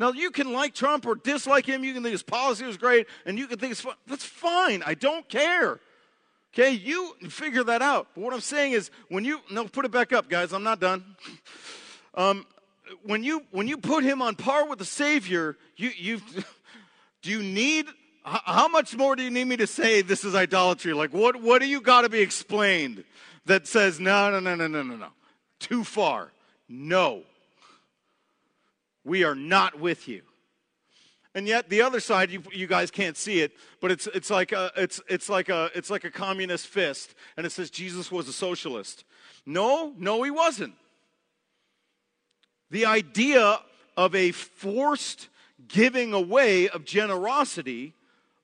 Now, 0.00 0.12
you 0.12 0.30
can 0.30 0.52
like 0.52 0.74
Trump 0.74 1.04
or 1.04 1.14
dislike 1.14 1.66
him. 1.66 1.84
You 1.84 1.92
can 1.92 2.02
think 2.02 2.12
his 2.12 2.22
policy 2.22 2.64
was 2.64 2.78
great, 2.78 3.06
and 3.26 3.38
you 3.38 3.46
can 3.46 3.58
think 3.58 3.72
it's 3.72 3.82
fun. 3.82 3.94
That's 4.06 4.24
fine. 4.24 4.82
I 4.84 4.94
don't 4.94 5.28
care. 5.28 5.78
Okay, 6.52 6.72
you 6.72 7.14
figure 7.28 7.62
that 7.64 7.80
out. 7.80 8.08
But 8.14 8.22
what 8.22 8.34
I'm 8.34 8.40
saying 8.40 8.72
is, 8.72 8.90
when 9.08 9.24
you 9.24 9.40
no, 9.50 9.66
put 9.68 9.84
it 9.84 9.92
back 9.92 10.12
up, 10.12 10.28
guys. 10.28 10.52
I'm 10.52 10.64
not 10.64 10.80
done. 10.80 11.04
Um, 12.14 12.44
when 13.04 13.22
you 13.22 13.44
when 13.52 13.68
you 13.68 13.78
put 13.78 14.02
him 14.02 14.20
on 14.20 14.34
par 14.34 14.66
with 14.66 14.78
the 14.78 14.84
Savior, 14.84 15.56
you 15.76 15.90
you 15.96 16.20
do 17.22 17.30
you 17.30 17.42
need 17.42 17.86
how 18.24 18.68
much 18.68 18.96
more 18.96 19.16
do 19.16 19.22
you 19.22 19.30
need 19.30 19.44
me 19.44 19.56
to 19.56 19.66
say 19.66 20.02
this 20.02 20.24
is 20.24 20.34
idolatry? 20.34 20.92
Like 20.92 21.12
what 21.12 21.40
what 21.40 21.60
do 21.60 21.68
you 21.68 21.80
got 21.80 22.02
to 22.02 22.08
be 22.08 22.20
explained 22.20 23.04
that 23.46 23.66
says 23.66 24.00
no 24.00 24.30
no 24.30 24.40
no 24.40 24.54
no 24.56 24.66
no 24.66 24.82
no 24.82 24.96
no 24.96 25.08
too 25.60 25.84
far? 25.84 26.32
No. 26.68 27.22
We 29.04 29.24
are 29.24 29.34
not 29.34 29.80
with 29.80 30.08
you. 30.08 30.22
And 31.34 31.46
yet 31.46 31.68
the 31.68 31.82
other 31.82 32.00
side, 32.00 32.30
you, 32.30 32.42
you 32.52 32.66
guys 32.66 32.90
can't 32.90 33.16
see 33.16 33.40
it, 33.40 33.52
but 33.80 33.92
it's, 33.92 34.08
it's, 34.08 34.30
like 34.30 34.50
a, 34.52 34.72
it's, 34.76 35.00
it's, 35.08 35.28
like 35.28 35.48
a, 35.48 35.70
it's 35.74 35.90
like 35.90 36.04
a 36.04 36.10
communist 36.10 36.66
fist, 36.66 37.14
and 37.36 37.46
it 37.46 37.50
says 37.50 37.70
Jesus 37.70 38.10
was 38.10 38.28
a 38.28 38.32
socialist. 38.32 39.04
No, 39.46 39.94
no, 39.96 40.22
he 40.22 40.30
wasn't. 40.30 40.74
The 42.70 42.86
idea 42.86 43.60
of 43.96 44.14
a 44.14 44.32
forced 44.32 45.28
giving 45.68 46.12
away 46.12 46.68
of 46.68 46.84
generosity 46.84 47.94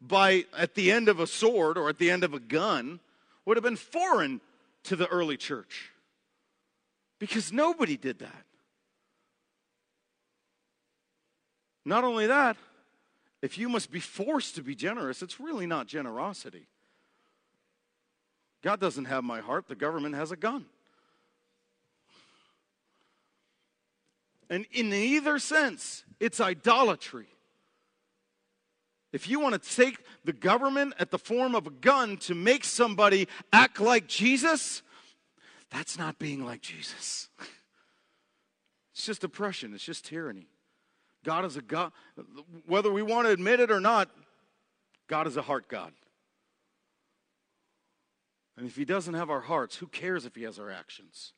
by 0.00 0.44
at 0.56 0.74
the 0.74 0.92
end 0.92 1.08
of 1.08 1.18
a 1.18 1.26
sword 1.26 1.78
or 1.78 1.88
at 1.88 1.98
the 1.98 2.10
end 2.10 2.22
of 2.22 2.34
a 2.34 2.40
gun 2.40 3.00
would 3.44 3.56
have 3.56 3.64
been 3.64 3.76
foreign 3.76 4.40
to 4.84 4.96
the 4.96 5.06
early 5.08 5.36
church 5.36 5.90
because 7.18 7.52
nobody 7.52 7.96
did 7.96 8.18
that. 8.20 8.44
Not 11.84 12.04
only 12.04 12.26
that, 12.26 12.56
if 13.46 13.56
you 13.56 13.68
must 13.68 13.92
be 13.92 14.00
forced 14.00 14.56
to 14.56 14.62
be 14.62 14.74
generous, 14.74 15.22
it's 15.22 15.38
really 15.38 15.68
not 15.68 15.86
generosity. 15.86 16.66
God 18.60 18.80
doesn't 18.80 19.04
have 19.04 19.22
my 19.22 19.38
heart, 19.38 19.68
the 19.68 19.76
government 19.76 20.16
has 20.16 20.32
a 20.32 20.36
gun. 20.36 20.66
And 24.50 24.66
in 24.72 24.92
either 24.92 25.38
sense, 25.38 26.02
it's 26.18 26.40
idolatry. 26.40 27.28
If 29.12 29.28
you 29.28 29.38
want 29.38 29.62
to 29.62 29.76
take 29.76 30.00
the 30.24 30.32
government 30.32 30.94
at 30.98 31.12
the 31.12 31.18
form 31.18 31.54
of 31.54 31.68
a 31.68 31.70
gun 31.70 32.16
to 32.16 32.34
make 32.34 32.64
somebody 32.64 33.28
act 33.52 33.78
like 33.78 34.08
Jesus, 34.08 34.82
that's 35.70 35.96
not 35.96 36.18
being 36.18 36.44
like 36.44 36.62
Jesus. 36.62 37.28
It's 38.92 39.04
just 39.04 39.24
oppression, 39.24 39.74
it's 39.74 39.84
just 39.84 40.06
tyranny. 40.06 40.48
God 41.26 41.44
is 41.44 41.56
a 41.56 41.60
God, 41.60 41.90
whether 42.66 42.90
we 42.90 43.02
want 43.02 43.26
to 43.26 43.32
admit 43.32 43.58
it 43.58 43.72
or 43.72 43.80
not, 43.80 44.08
God 45.08 45.26
is 45.26 45.36
a 45.36 45.42
heart 45.42 45.68
God. 45.68 45.92
And 48.56 48.64
if 48.64 48.76
He 48.76 48.84
doesn't 48.84 49.14
have 49.14 49.28
our 49.28 49.40
hearts, 49.40 49.74
who 49.74 49.88
cares 49.88 50.24
if 50.24 50.36
He 50.36 50.44
has 50.44 50.60
our 50.60 50.70
actions? 50.70 51.32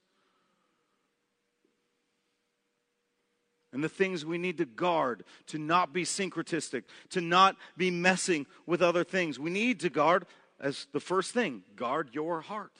And 3.73 3.83
the 3.83 3.89
things 3.89 4.27
we 4.27 4.37
need 4.37 4.59
to 4.59 4.67
guard, 4.67 5.25
to 5.47 5.59
not 5.59 5.95
be 5.95 6.05
syncretistic, 6.05 6.85
to 7.09 7.23
not 7.23 7.57
be 7.77 7.91
messing 7.91 8.47
with 8.67 8.83
other 8.83 9.05
things. 9.05 9.39
We 9.39 9.51
need 9.51 9.81
to 9.81 9.89
guard, 9.89 10.27
as 10.61 10.87
the 10.93 11.01
first 11.01 11.33
thing, 11.33 11.63
guard 11.77 12.11
your 12.13 12.43
heart. 12.43 12.77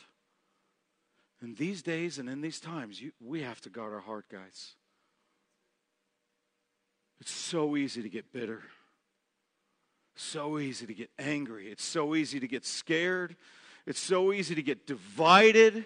In 1.41 1.55
these 1.55 1.83
days 1.83 2.19
and 2.19 2.29
in 2.29 2.43
these 2.43 2.61
times, 2.61 3.01
you, 3.01 3.13
we 3.19 3.43
have 3.43 3.63
to 3.63 3.71
guard 3.71 3.95
our 3.95 4.01
heart, 4.01 4.27
guys. 4.31 4.75
It's 7.21 7.33
so 7.33 7.77
easy 7.77 8.03
to 8.03 8.09
get 8.09 8.33
bitter. 8.33 8.63
So 10.15 10.59
easy 10.59 10.87
to 10.87 10.95
get 10.95 11.11
angry. 11.19 11.71
It's 11.71 11.85
so 11.85 12.15
easy 12.15 12.41
to 12.41 12.49
get 12.49 12.67
scared. 12.67 13.37
It's 13.87 14.01
so 14.01 14.33
easy 14.33 14.55
to 14.55 14.63
get 14.63 14.87
divided. 14.87 15.85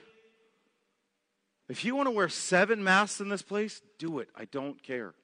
If 1.68 1.84
you 1.84 1.94
want 1.94 2.06
to 2.06 2.10
wear 2.10 2.28
seven 2.28 2.82
masks 2.82 3.20
in 3.20 3.28
this 3.28 3.42
place, 3.42 3.82
do 3.98 4.18
it. 4.18 4.28
I 4.36 4.46
don't 4.46 4.82
care. 4.82 5.14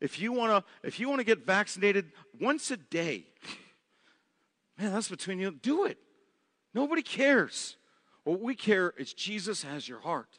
If 0.00 0.20
you 0.20 0.32
want 0.32 0.52
to 0.64 0.86
if 0.86 1.00
you 1.00 1.08
want 1.08 1.20
to 1.20 1.24
get 1.24 1.46
vaccinated 1.46 2.12
once 2.40 2.70
a 2.70 2.76
day, 2.76 3.24
man, 4.78 4.92
that's 4.92 5.08
between 5.08 5.38
you. 5.38 5.50
Do 5.50 5.86
it. 5.86 5.98
Nobody 6.74 7.02
cares. 7.02 7.76
What 8.24 8.40
we 8.40 8.54
care 8.54 8.92
is 8.98 9.14
Jesus 9.14 9.62
has 9.62 9.88
your 9.88 10.00
heart. 10.00 10.38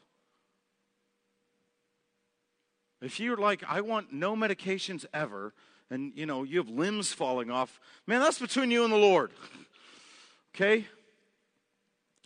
If 3.02 3.20
you're 3.20 3.38
like, 3.38 3.64
I 3.68 3.82
want 3.82 4.12
no 4.12 4.36
medications 4.36 5.06
ever, 5.14 5.54
and 5.90 6.14
you 6.16 6.26
know, 6.26 6.44
you 6.44 6.58
have 6.58 6.70
limbs 6.70 7.14
falling 7.14 7.52
off, 7.52 7.80
man, 8.06 8.20
that's 8.20 8.40
between 8.40 8.72
you 8.72 8.84
and 8.84 8.92
the 8.92 8.98
Lord. 8.98 9.32
okay? 10.56 10.86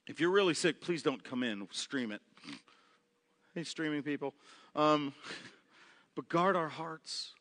If 0.08 0.20
you're 0.20 0.32
really 0.32 0.54
sick, 0.54 0.82
please 0.82 1.04
don't 1.04 1.24
come 1.24 1.44
in, 1.44 1.68
stream 1.72 2.12
it. 2.12 2.22
Hey, 3.54 3.66
streaming 3.66 4.02
people. 4.02 4.34
Um, 4.78 5.14
but 6.16 6.30
guard 6.30 6.56
our 6.56 6.70
hearts 6.70 7.34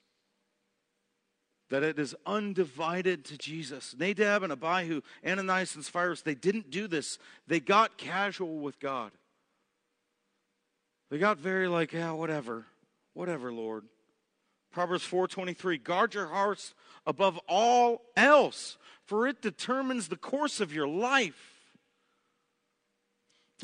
that 1.70 1.85
it 1.85 2.01
is 2.01 2.16
undivided 2.26 3.24
to 3.26 3.39
Jesus. 3.39 3.95
Nadab 3.97 4.43
and 4.43 4.53
Abihu, 4.53 5.03
Ananias 5.24 5.76
and 5.76 5.85
Sapphira, 5.85 6.16
they 6.24 6.35
didn't 6.35 6.70
do 6.70 6.89
this. 6.89 7.18
They 7.47 7.61
got 7.61 7.97
casual 7.97 8.59
with 8.59 8.81
God. 8.81 9.12
They 11.11 11.18
got 11.18 11.39
very 11.39 11.68
like, 11.68 11.93
yeah, 11.93 12.11
whatever. 12.11 12.66
Whatever, 13.15 13.53
Lord. 13.53 13.85
Proverbs 14.71 15.05
4:23 15.05 15.83
Guard 15.83 16.15
your 16.15 16.29
hearts 16.29 16.75
above 17.07 17.39
all 17.49 18.03
else, 18.17 18.79
for 19.05 19.27
it 19.27 19.43
determines 19.43 20.09
the 20.09 20.17
course 20.17 20.61
of 20.61 20.73
your 20.73 20.87
life. 20.87 21.61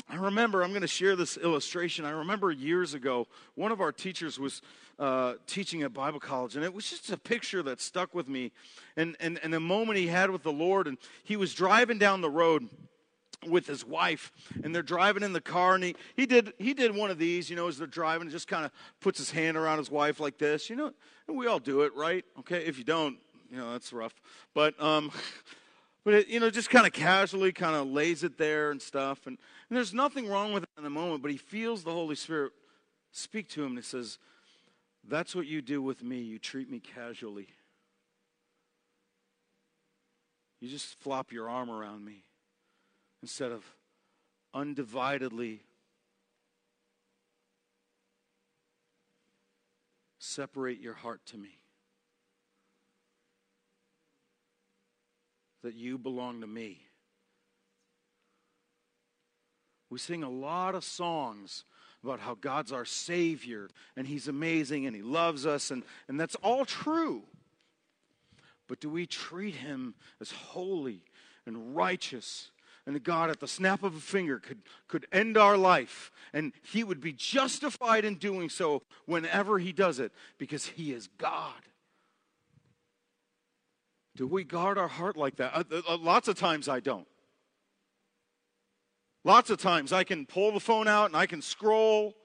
I 0.09 0.15
remember, 0.15 0.63
I'm 0.63 0.69
going 0.69 0.81
to 0.81 0.87
share 0.87 1.15
this 1.15 1.37
illustration. 1.37 2.05
I 2.05 2.11
remember 2.11 2.51
years 2.51 2.93
ago, 2.93 3.27
one 3.55 3.71
of 3.71 3.81
our 3.81 3.91
teachers 3.91 4.39
was 4.39 4.61
uh, 4.99 5.33
teaching 5.47 5.81
at 5.81 5.93
Bible 5.93 6.19
college, 6.19 6.55
and 6.55 6.63
it 6.63 6.73
was 6.73 6.89
just 6.89 7.09
a 7.11 7.17
picture 7.17 7.63
that 7.63 7.81
stuck 7.81 8.13
with 8.13 8.27
me. 8.27 8.51
And, 8.95 9.15
and, 9.19 9.39
and 9.41 9.51
the 9.53 9.59
moment 9.59 9.97
he 9.97 10.07
had 10.07 10.29
with 10.29 10.43
the 10.43 10.51
Lord, 10.51 10.87
and 10.87 10.97
he 11.23 11.35
was 11.35 11.53
driving 11.53 11.97
down 11.97 12.21
the 12.21 12.29
road 12.29 12.69
with 13.47 13.67
his 13.67 13.85
wife 13.85 14.31
and 14.63 14.73
they're 14.73 14.81
driving 14.81 15.23
in 15.23 15.31
the 15.31 15.41
car 15.41 15.75
and 15.75 15.83
he, 15.83 15.95
he 16.15 16.25
did 16.25 16.53
he 16.57 16.73
did 16.73 16.95
one 16.95 17.11
of 17.11 17.19
these 17.19 17.49
you 17.49 17.55
know 17.55 17.67
as 17.67 17.77
they're 17.77 17.85
driving 17.85 18.29
just 18.29 18.47
kind 18.47 18.65
of 18.65 18.71
puts 18.99 19.19
his 19.19 19.29
hand 19.29 19.55
around 19.55 19.77
his 19.77 19.91
wife 19.91 20.19
like 20.19 20.37
this 20.39 20.69
you 20.69 20.75
know 20.75 20.91
and 21.27 21.37
we 21.37 21.45
all 21.45 21.59
do 21.59 21.81
it 21.81 21.95
right? 21.95 22.25
Okay 22.39 22.65
if 22.65 22.77
you 22.77 22.83
don't 22.83 23.17
you 23.51 23.57
know 23.57 23.71
that's 23.71 23.93
rough. 23.93 24.13
But 24.53 24.81
um 24.81 25.11
but 26.03 26.15
it, 26.15 26.27
you 26.27 26.39
know 26.39 26.49
just 26.49 26.69
kind 26.69 26.87
of 26.87 26.93
casually 26.93 27.51
kind 27.51 27.75
of 27.75 27.87
lays 27.87 28.23
it 28.23 28.37
there 28.37 28.71
and 28.71 28.81
stuff 28.81 29.27
and, 29.27 29.37
and 29.69 29.77
there's 29.77 29.93
nothing 29.93 30.27
wrong 30.27 30.51
with 30.51 30.63
it 30.63 30.69
in 30.77 30.83
the 30.83 30.89
moment 30.89 31.21
but 31.21 31.29
he 31.29 31.37
feels 31.37 31.83
the 31.83 31.91
holy 31.91 32.15
spirit 32.15 32.53
speak 33.11 33.49
to 33.49 33.61
him 33.61 33.69
and 33.69 33.77
he 33.77 33.83
says 33.83 34.17
that's 35.07 35.33
what 35.33 35.47
you 35.47 35.61
do 35.61 35.81
with 35.81 36.03
me. 36.03 36.19
You 36.19 36.37
treat 36.37 36.69
me 36.69 36.79
casually. 36.79 37.47
You 40.59 40.67
just 40.67 40.99
flop 40.99 41.31
your 41.31 41.49
arm 41.49 41.69
around 41.69 42.03
me 42.03 42.23
instead 43.21 43.51
of 43.51 43.63
undividedly 44.55 45.59
separate 50.19 50.79
your 50.79 50.93
heart 50.93 51.21
to 51.27 51.37
me. 51.37 51.59
That 55.63 55.75
you 55.75 55.97
belong 55.97 56.41
to 56.41 56.47
me. 56.47 56.81
We 59.89 59.99
sing 59.99 60.23
a 60.23 60.29
lot 60.29 60.75
of 60.75 60.83
songs 60.83 61.63
about 62.03 62.19
how 62.19 62.35
God's 62.35 62.71
our 62.71 62.85
Savior 62.85 63.69
and 63.95 64.07
He's 64.07 64.27
amazing 64.27 64.85
and 64.85 64.95
He 64.95 65.01
loves 65.01 65.45
us, 65.45 65.71
and, 65.71 65.83
and 66.07 66.19
that's 66.19 66.35
all 66.35 66.65
true. 66.65 67.23
But 68.67 68.79
do 68.79 68.89
we 68.89 69.05
treat 69.05 69.55
Him 69.55 69.95
as 70.21 70.31
holy 70.31 71.03
and 71.45 71.75
righteous? 71.75 72.51
And 72.87 73.03
God, 73.03 73.29
at 73.29 73.41
the 73.41 73.49
snap 73.49 73.83
of 73.83 73.97
a 73.97 73.99
finger, 73.99 74.39
could, 74.39 74.59
could 74.87 75.07
end 75.11 75.37
our 75.37 75.57
life, 75.57 76.09
and 76.33 76.53
He 76.63 76.85
would 76.85 77.01
be 77.01 77.11
justified 77.11 78.05
in 78.05 78.15
doing 78.15 78.47
so 78.47 78.81
whenever 79.05 79.59
He 79.59 79.73
does 79.73 79.99
it 79.99 80.13
because 80.37 80.65
He 80.65 80.93
is 80.93 81.09
God. 81.17 81.51
Do 84.15 84.25
we 84.25 84.45
guard 84.45 84.77
our 84.77 84.87
heart 84.87 85.17
like 85.17 85.35
that? 85.35 85.53
Uh, 85.53 85.81
uh, 85.85 85.97
lots 85.97 86.29
of 86.29 86.39
times 86.39 86.69
I 86.69 86.79
don't. 86.79 87.07
Lots 89.25 89.49
of 89.49 89.59
times 89.59 89.91
I 89.91 90.05
can 90.05 90.25
pull 90.25 90.53
the 90.53 90.61
phone 90.61 90.87
out 90.87 91.07
and 91.07 91.17
I 91.17 91.25
can 91.25 91.41
scroll, 91.41 92.15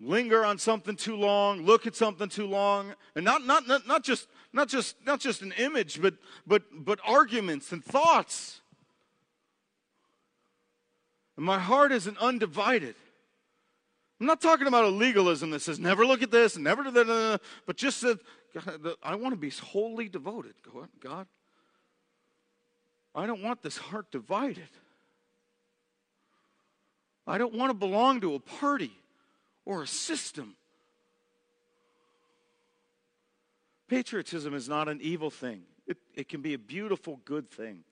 linger 0.00 0.44
on 0.44 0.58
something 0.58 0.96
too 0.96 1.14
long, 1.14 1.64
look 1.64 1.86
at 1.86 1.94
something 1.94 2.28
too 2.28 2.48
long, 2.48 2.92
and 3.14 3.24
not, 3.24 3.46
not, 3.46 3.68
not, 3.68 3.86
not, 3.86 4.02
just, 4.02 4.26
not, 4.52 4.66
just, 4.66 4.96
not 5.06 5.20
just 5.20 5.42
an 5.42 5.52
image, 5.58 6.02
but, 6.02 6.14
but, 6.44 6.64
but 6.72 6.98
arguments 7.06 7.70
and 7.70 7.84
thoughts. 7.84 8.61
And 11.36 11.46
my 11.46 11.58
heart 11.58 11.92
isn't 11.92 12.18
undivided. 12.18 12.94
I'm 14.20 14.26
not 14.26 14.40
talking 14.40 14.66
about 14.66 14.84
a 14.84 14.88
legalism 14.88 15.50
that 15.50 15.62
says 15.62 15.78
never 15.78 16.06
look 16.06 16.22
at 16.22 16.30
this 16.30 16.54
and 16.54 16.62
never 16.62 16.84
do 16.84 16.90
that, 16.92 17.40
but 17.66 17.76
just 17.76 18.02
that 18.02 18.20
I 19.02 19.16
want 19.16 19.32
to 19.32 19.36
be 19.36 19.50
wholly 19.50 20.08
devoted. 20.08 20.54
God, 21.00 21.26
I 23.14 23.26
don't 23.26 23.42
want 23.42 23.62
this 23.62 23.78
heart 23.78 24.10
divided. 24.12 24.68
I 27.26 27.38
don't 27.38 27.54
want 27.54 27.70
to 27.70 27.74
belong 27.74 28.20
to 28.20 28.34
a 28.34 28.40
party 28.40 28.92
or 29.64 29.82
a 29.82 29.86
system. 29.86 30.54
Patriotism 33.88 34.54
is 34.54 34.68
not 34.68 34.88
an 34.88 35.00
evil 35.02 35.30
thing, 35.30 35.62
it, 35.86 35.98
it 36.14 36.28
can 36.28 36.42
be 36.42 36.54
a 36.54 36.58
beautiful, 36.58 37.20
good 37.24 37.50
thing. 37.50 37.84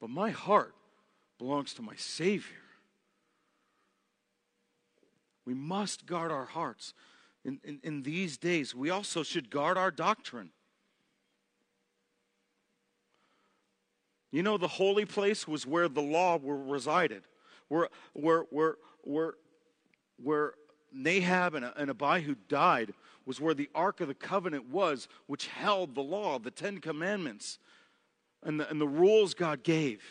But 0.00 0.10
my 0.10 0.30
heart 0.30 0.74
belongs 1.38 1.74
to 1.74 1.82
my 1.82 1.94
Savior. 1.96 2.56
We 5.44 5.54
must 5.54 6.06
guard 6.06 6.30
our 6.30 6.44
hearts. 6.44 6.94
In, 7.44 7.60
in, 7.64 7.80
in, 7.82 8.02
these 8.02 8.36
days, 8.36 8.74
we 8.74 8.90
also 8.90 9.22
should 9.22 9.48
guard 9.48 9.78
our 9.78 9.90
doctrine. 9.90 10.50
You 14.30 14.42
know, 14.42 14.58
the 14.58 14.68
holy 14.68 15.06
place 15.06 15.48
was 15.48 15.66
where 15.66 15.88
the 15.88 16.02
law 16.02 16.36
were 16.36 16.62
resided, 16.62 17.22
where, 17.68 17.88
where, 18.12 18.42
where, 18.50 18.74
where, 19.02 19.34
where 20.22 20.52
Nadab 20.92 21.54
and, 21.54 21.72
and 21.76 21.90
Abihu 21.90 22.34
died 22.48 22.92
was 23.24 23.40
where 23.40 23.54
the 23.54 23.70
Ark 23.74 24.00
of 24.00 24.08
the 24.08 24.14
Covenant 24.14 24.68
was, 24.68 25.08
which 25.26 25.46
held 25.46 25.94
the 25.94 26.02
law, 26.02 26.38
the 26.38 26.50
Ten 26.50 26.78
Commandments, 26.78 27.58
and 28.42 28.60
the, 28.60 28.68
and 28.68 28.80
the 28.80 28.88
rules 28.88 29.34
God 29.34 29.62
gave. 29.62 30.02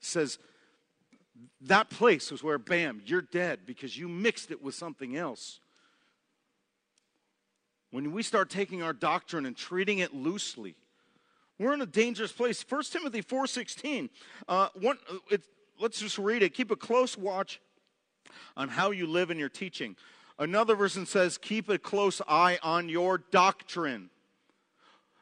Says 0.00 0.38
that 1.62 1.90
place 1.90 2.30
was 2.30 2.42
where, 2.42 2.58
bam, 2.58 3.02
you're 3.04 3.22
dead 3.22 3.60
because 3.66 3.96
you 3.96 4.08
mixed 4.08 4.50
it 4.50 4.62
with 4.62 4.74
something 4.74 5.16
else. 5.16 5.60
When 7.90 8.12
we 8.12 8.22
start 8.22 8.50
taking 8.50 8.82
our 8.82 8.92
doctrine 8.92 9.46
and 9.46 9.56
treating 9.56 9.98
it 9.98 10.14
loosely, 10.14 10.76
we're 11.58 11.74
in 11.74 11.82
a 11.82 11.86
dangerous 11.86 12.32
place. 12.32 12.64
1 12.66 12.82
Timothy 12.84 13.22
4.16. 13.22 14.08
Uh, 14.48 14.68
let's 15.78 16.00
just 16.00 16.16
read 16.18 16.42
it. 16.42 16.54
Keep 16.54 16.70
a 16.70 16.76
close 16.76 17.18
watch 17.18 17.60
on 18.56 18.68
how 18.68 18.92
you 18.92 19.06
live 19.06 19.30
in 19.30 19.38
your 19.38 19.48
teaching. 19.48 19.96
Another 20.38 20.74
version 20.74 21.04
says, 21.04 21.36
keep 21.36 21.68
a 21.68 21.78
close 21.78 22.22
eye 22.26 22.58
on 22.62 22.88
your 22.88 23.18
doctrine. 23.18 24.08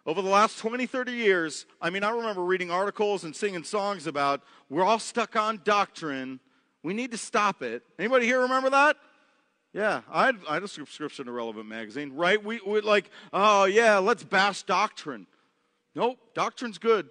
Over 0.08 0.22
the 0.22 0.30
last 0.30 0.58
20, 0.60 0.86
30 0.86 1.12
years, 1.12 1.66
I 1.82 1.90
mean, 1.90 2.02
I 2.02 2.08
remember 2.08 2.42
reading 2.42 2.70
articles 2.70 3.24
and 3.24 3.36
singing 3.36 3.62
songs 3.62 4.06
about 4.06 4.40
we're 4.70 4.82
all 4.82 4.98
stuck 4.98 5.36
on 5.36 5.60
doctrine. 5.64 6.40
We 6.82 6.94
need 6.94 7.10
to 7.10 7.18
stop 7.18 7.60
it. 7.60 7.82
Anybody 7.98 8.24
here 8.24 8.40
remember 8.40 8.70
that? 8.70 8.96
Yeah, 9.74 10.00
I 10.10 10.24
had, 10.24 10.36
I 10.48 10.54
had 10.54 10.62
a 10.62 10.68
subscription 10.68 11.26
to 11.26 11.32
Relevant 11.32 11.66
Magazine, 11.66 12.14
right? 12.14 12.42
We, 12.42 12.58
like, 12.80 13.10
oh 13.34 13.66
yeah, 13.66 13.98
let's 13.98 14.24
bash 14.24 14.62
doctrine. 14.62 15.26
Nope, 15.94 16.18
doctrine's 16.32 16.78
good. 16.78 17.10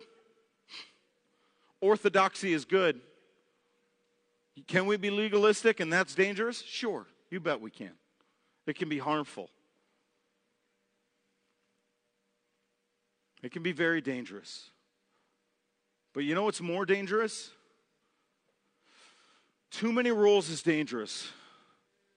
Orthodoxy 1.82 2.52
is 2.52 2.66
good. 2.66 3.00
Can 4.66 4.88
we 4.88 4.98
be 4.98 5.12
legalistic 5.12 5.80
and 5.80 5.93
that's 5.93 6.16
dangerous? 6.16 6.64
Sure, 6.64 7.06
you 7.30 7.39
bet 7.39 7.62
we 7.62 7.70
can. 7.70 7.91
It 8.66 8.76
can 8.76 8.89
be 8.89 8.98
harmful. 8.98 9.52
It 13.44 13.52
can 13.52 13.64
be 13.64 13.72
very 13.72 14.02
dangerous. 14.02 14.72
But 16.14 16.24
you 16.24 16.34
know 16.34 16.44
what's 16.44 16.62
more 16.62 16.86
dangerous? 16.86 17.52
Too 19.70 19.92
many 19.92 20.12
rules 20.12 20.50
is 20.50 20.64
dangerous. 20.64 21.30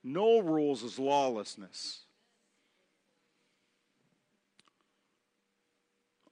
No 0.02 0.38
rules 0.38 0.82
is 0.82 0.98
lawlessness. 0.98 2.00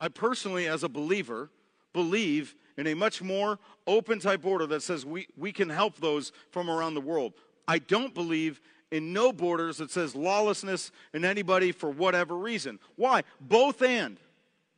I 0.00 0.08
personally, 0.08 0.68
as 0.68 0.84
a 0.84 0.88
believer, 0.88 1.50
believe 1.92 2.54
in 2.76 2.86
a 2.86 2.94
much 2.94 3.20
more 3.20 3.58
open 3.86 4.20
type 4.20 4.42
border 4.42 4.66
that 4.66 4.82
says 4.82 5.04
we, 5.04 5.26
we 5.36 5.52
can 5.52 5.68
help 5.68 5.96
those 5.96 6.32
from 6.50 6.70
around 6.70 6.94
the 6.94 7.00
world. 7.00 7.34
I 7.66 7.80
don't 7.80 8.14
believe 8.14 8.60
in 8.90 9.12
no 9.12 9.32
borders 9.32 9.78
that 9.78 9.90
says 9.90 10.14
lawlessness 10.14 10.92
in 11.12 11.24
anybody 11.24 11.72
for 11.72 11.90
whatever 11.90 12.36
reason. 12.36 12.78
Why? 12.96 13.24
Both 13.40 13.82
and. 13.82 14.18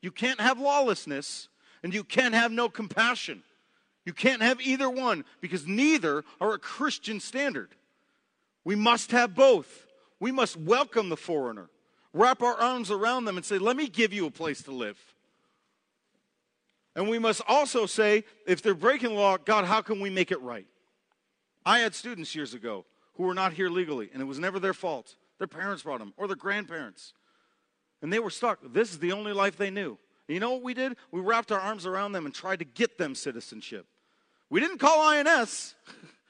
You 0.03 0.11
can't 0.11 0.41
have 0.41 0.59
lawlessness 0.59 1.49
and 1.83 1.93
you 1.93 2.05
can't 2.05 2.35
have 2.35 2.53
no 2.53 2.69
compassion. 2.69 3.43
You 4.05 4.13
can't 4.13 4.43
have 4.43 4.61
either 4.61 4.89
one 4.89 5.25
because 5.41 5.67
neither 5.67 6.25
are 6.41 6.55
a 6.55 6.59
Christian 6.59 7.21
standard. 7.21 7.71
We 8.65 8.75
must 8.75 9.11
have 9.13 9.35
both. 9.35 9.87
We 10.19 10.33
must 10.33 10.57
welcome 10.57 11.09
the 11.09 11.17
foreigner 11.17 11.71
wrap 12.13 12.43
our 12.43 12.55
arms 12.55 12.91
around 12.91 13.25
them 13.25 13.37
and 13.37 13.45
say, 13.45 13.59
Let 13.59 13.77
me 13.77 13.89
give 13.89 14.13
you 14.13 14.27
a 14.27 14.31
place 14.31 14.63
to 14.63 14.73
live. 14.73 14.99
And 16.97 17.09
we 17.09 17.19
must 17.19 17.41
also 17.47 17.87
say, 17.87 18.25
if 18.47 18.63
they're 18.63 18.75
breaking 18.75 19.15
law, 19.15 19.37
God, 19.37 19.65
how 19.65 19.81
can 19.81 20.01
we 20.01 20.11
make 20.11 20.33
it 20.33 20.41
right? 20.43 20.67
I 21.65 21.79
had 21.79 21.95
students 21.95 22.35
years 22.35 22.53
ago 22.53 22.85
who 23.15 23.23
were 23.25 23.35
not 23.35 23.53
here 23.53 23.71
legally, 23.71 24.11
and 24.13 24.21
it 24.21 24.25
was 24.25 24.41
never 24.41 24.59
their 24.59 24.75
fault. 24.75 25.15
Their 25.39 25.47
parents 25.47 25.85
brought 25.85 26.01
them, 26.01 26.13
or 26.17 26.27
their 26.27 26.37
grandparents. 26.37 27.13
And 28.03 28.13
they 28.13 28.19
were 28.19 28.31
stuck. 28.31 28.61
This 28.73 28.91
is 28.91 28.99
the 28.99 29.13
only 29.13 29.33
life 29.33 29.57
they 29.57 29.71
knew. 29.71 29.99
And 30.29 30.35
you 30.35 30.41
know 30.41 30.53
what 30.53 30.63
we 30.63 30.75
did? 30.75 30.97
We 31.11 31.21
wrapped 31.21 31.53
our 31.53 31.61
arms 31.61 31.87
around 31.87 32.13
them 32.13 32.25
and 32.25 32.35
tried 32.35 32.61
to 32.61 32.65
get 32.65 32.99
them 32.99 33.15
citizenship. 33.15 33.87
We 34.49 34.61
didn't 34.61 34.79
call 34.79 35.01
INS 35.01 35.75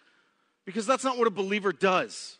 because 0.65 0.87
that's 0.87 1.05
not 1.05 1.19
what 1.19 1.27
a 1.27 1.31
believer 1.31 1.73
does. 1.73 2.39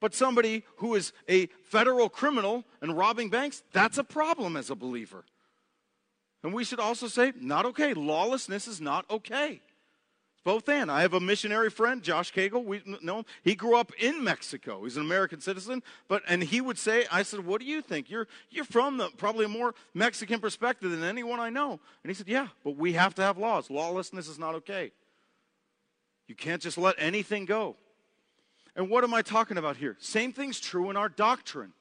But 0.00 0.14
somebody 0.14 0.64
who 0.76 0.94
is 0.94 1.12
a 1.28 1.46
federal 1.64 2.08
criminal 2.08 2.64
and 2.82 2.96
robbing 2.96 3.30
banks, 3.30 3.62
that's 3.72 3.98
a 3.98 4.04
problem 4.04 4.56
as 4.56 4.70
a 4.70 4.74
believer. 4.74 5.24
And 6.42 6.52
we 6.52 6.64
should 6.64 6.80
also 6.80 7.08
say, 7.08 7.32
not 7.40 7.64
okay. 7.64 7.94
Lawlessness 7.94 8.68
is 8.68 8.80
not 8.80 9.08
okay. 9.10 9.62
Both 10.44 10.68
and. 10.68 10.90
I 10.90 11.00
have 11.00 11.14
a 11.14 11.20
missionary 11.20 11.70
friend, 11.70 12.02
Josh 12.02 12.32
Cagle. 12.32 12.64
We 12.64 12.82
know 13.02 13.18
him. 13.18 13.24
He 13.42 13.54
grew 13.54 13.76
up 13.76 13.92
in 13.98 14.22
Mexico. 14.22 14.84
He's 14.84 14.98
an 14.98 15.02
American 15.02 15.40
citizen. 15.40 15.82
But 16.06 16.22
and 16.28 16.42
he 16.42 16.60
would 16.60 16.78
say, 16.78 17.06
I 17.10 17.22
said, 17.22 17.46
What 17.46 17.62
do 17.62 17.66
you 17.66 17.80
think? 17.80 18.10
You're 18.10 18.28
you're 18.50 18.66
from 18.66 18.98
the 18.98 19.08
probably 19.16 19.46
a 19.46 19.48
more 19.48 19.74
Mexican 19.94 20.40
perspective 20.40 20.90
than 20.90 21.02
anyone 21.02 21.40
I 21.40 21.48
know. 21.48 21.80
And 22.02 22.10
he 22.10 22.14
said, 22.14 22.28
Yeah, 22.28 22.48
but 22.62 22.76
we 22.76 22.92
have 22.92 23.14
to 23.14 23.22
have 23.22 23.38
laws. 23.38 23.70
Lawlessness 23.70 24.28
is 24.28 24.38
not 24.38 24.54
okay. 24.56 24.92
You 26.28 26.34
can't 26.34 26.60
just 26.60 26.76
let 26.76 26.94
anything 26.98 27.46
go. 27.46 27.76
And 28.76 28.90
what 28.90 29.02
am 29.02 29.14
I 29.14 29.22
talking 29.22 29.56
about 29.56 29.76
here? 29.76 29.96
Same 29.98 30.32
thing's 30.32 30.60
true 30.60 30.90
in 30.90 30.96
our 30.96 31.08
doctrine. 31.08 31.72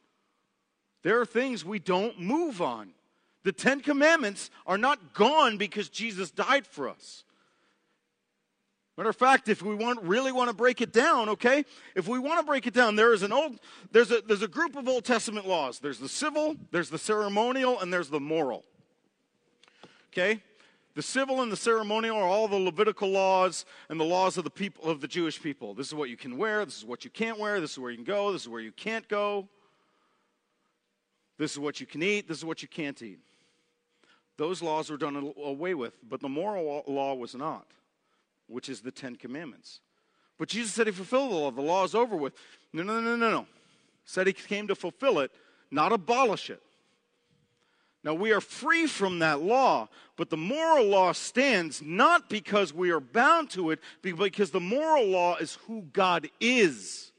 There 1.01 1.19
are 1.19 1.25
things 1.25 1.65
we 1.65 1.79
don't 1.79 2.17
move 2.17 2.61
on. 2.61 2.91
The 3.43 3.51
Ten 3.51 3.81
Commandments 3.81 4.49
are 4.65 4.77
not 4.77 5.13
gone 5.13 5.57
because 5.57 5.89
Jesus 5.89 6.31
died 6.31 6.65
for 6.65 6.87
us. 6.87 7.25
Matter 8.97 9.09
of 9.09 9.15
fact, 9.15 9.49
if 9.49 9.63
we 9.63 9.73
want, 9.73 10.01
really 10.03 10.31
want 10.31 10.49
to 10.49 10.55
break 10.55 10.79
it 10.79 10.93
down, 10.93 11.29
okay, 11.29 11.65
if 11.95 12.07
we 12.07 12.19
want 12.19 12.39
to 12.39 12.45
break 12.45 12.67
it 12.67 12.73
down, 12.73 12.95
there 12.95 13.13
is 13.13 13.23
an 13.23 13.31
old, 13.31 13.59
there's 13.91 14.11
a, 14.11 14.21
there's 14.21 14.43
a 14.43 14.47
group 14.47 14.75
of 14.75 14.87
Old 14.87 15.03
Testament 15.03 15.47
laws. 15.47 15.79
There's 15.79 15.97
the 15.97 16.09
civil, 16.09 16.55
there's 16.71 16.91
the 16.91 16.99
ceremonial, 16.99 17.79
and 17.79 17.91
there's 17.91 18.09
the 18.09 18.19
moral. 18.19 18.63
Okay? 20.11 20.43
The 20.95 21.01
civil 21.01 21.41
and 21.41 21.51
the 21.51 21.57
ceremonial 21.57 22.17
are 22.17 22.27
all 22.27 22.47
the 22.47 22.55
Levitical 22.55 23.09
laws 23.09 23.65
and 23.89 23.99
the 23.99 24.05
laws 24.05 24.37
of 24.37 24.43
the 24.43 24.51
people 24.51 24.85
of 24.85 25.01
the 25.01 25.07
Jewish 25.07 25.41
people. 25.41 25.73
This 25.73 25.87
is 25.87 25.95
what 25.95 26.09
you 26.09 26.17
can 26.17 26.37
wear, 26.37 26.63
this 26.63 26.77
is 26.77 26.85
what 26.85 27.03
you 27.03 27.09
can't 27.09 27.39
wear, 27.39 27.59
this 27.59 27.71
is 27.71 27.79
where 27.79 27.89
you 27.89 27.97
can 27.97 28.05
go, 28.05 28.31
this 28.31 28.43
is 28.43 28.49
where 28.49 28.61
you 28.61 28.71
can't 28.71 29.07
go. 29.07 29.47
This 31.39 31.51
is 31.51 31.59
what 31.59 31.79
you 31.79 31.87
can 31.87 32.03
eat, 32.03 32.27
this 32.27 32.37
is 32.37 32.45
what 32.45 32.61
you 32.61 32.67
can't 32.67 33.01
eat. 33.01 33.19
Those 34.37 34.61
laws 34.61 34.91
were 34.91 34.97
done 34.97 35.33
away 35.43 35.73
with, 35.73 35.93
but 36.07 36.19
the 36.19 36.29
moral 36.29 36.83
law 36.87 37.15
was 37.15 37.33
not, 37.33 37.65
which 38.53 38.69
is 38.69 38.81
the 38.81 38.91
Ten 38.91 39.15
Commandments. 39.15 39.81
But 40.37 40.47
Jesus 40.47 40.71
said 40.71 40.87
he 40.87 40.93
fulfilled 40.93 41.31
the 41.31 41.35
law. 41.35 41.51
The 41.51 41.61
law 41.61 41.83
is 41.83 41.95
over 41.95 42.15
with. 42.15 42.33
No, 42.71 42.83
no, 42.83 43.01
no, 43.01 43.15
no, 43.15 43.29
no. 43.29 43.47
Said 44.05 44.27
he 44.27 44.33
came 44.33 44.67
to 44.67 44.75
fulfill 44.75 45.19
it, 45.19 45.31
not 45.71 45.91
abolish 45.91 46.49
it. 46.49 46.61
Now, 48.03 48.13
we 48.13 48.33
are 48.33 48.41
free 48.41 48.85
from 48.85 49.19
that 49.19 49.41
law, 49.41 49.87
but 50.17 50.29
the 50.29 50.37
moral 50.37 50.85
law 50.87 51.13
stands 51.13 51.81
not 51.81 52.29
because 52.29 52.73
we 52.73 52.91
are 52.91 52.99
bound 52.99 53.49
to 53.51 53.71
it, 53.71 53.79
but 54.01 54.17
because 54.17 54.51
the 54.51 54.59
moral 54.59 55.07
law 55.07 55.37
is 55.37 55.57
who 55.67 55.83
God 55.93 56.29
is. 56.41 57.13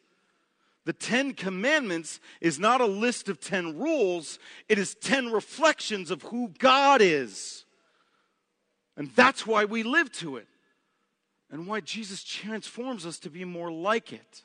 The 0.85 0.93
Ten 0.93 1.32
Commandments 1.32 2.20
is 2.43 2.59
not 2.59 2.82
a 2.82 2.87
list 2.87 3.30
of 3.30 3.41
ten 3.41 3.78
rules, 3.78 4.39
it 4.68 4.78
is 4.78 4.95
ten 4.95 5.32
reflections 5.32 6.11
of 6.11 6.22
who 6.24 6.53
God 6.59 7.01
is. 7.01 7.64
And 8.95 9.11
that's 9.16 9.47
why 9.47 9.64
we 9.64 9.82
live 9.82 10.12
to 10.12 10.37
it, 10.37 10.47
and 11.55 11.68
why 11.68 11.78
Jesus 11.78 12.24
transforms 12.24 13.07
us 13.07 13.20
to 13.20 13.30
be 13.30 13.44
more 13.44 13.70
like 13.70 14.12
it. 14.12 14.42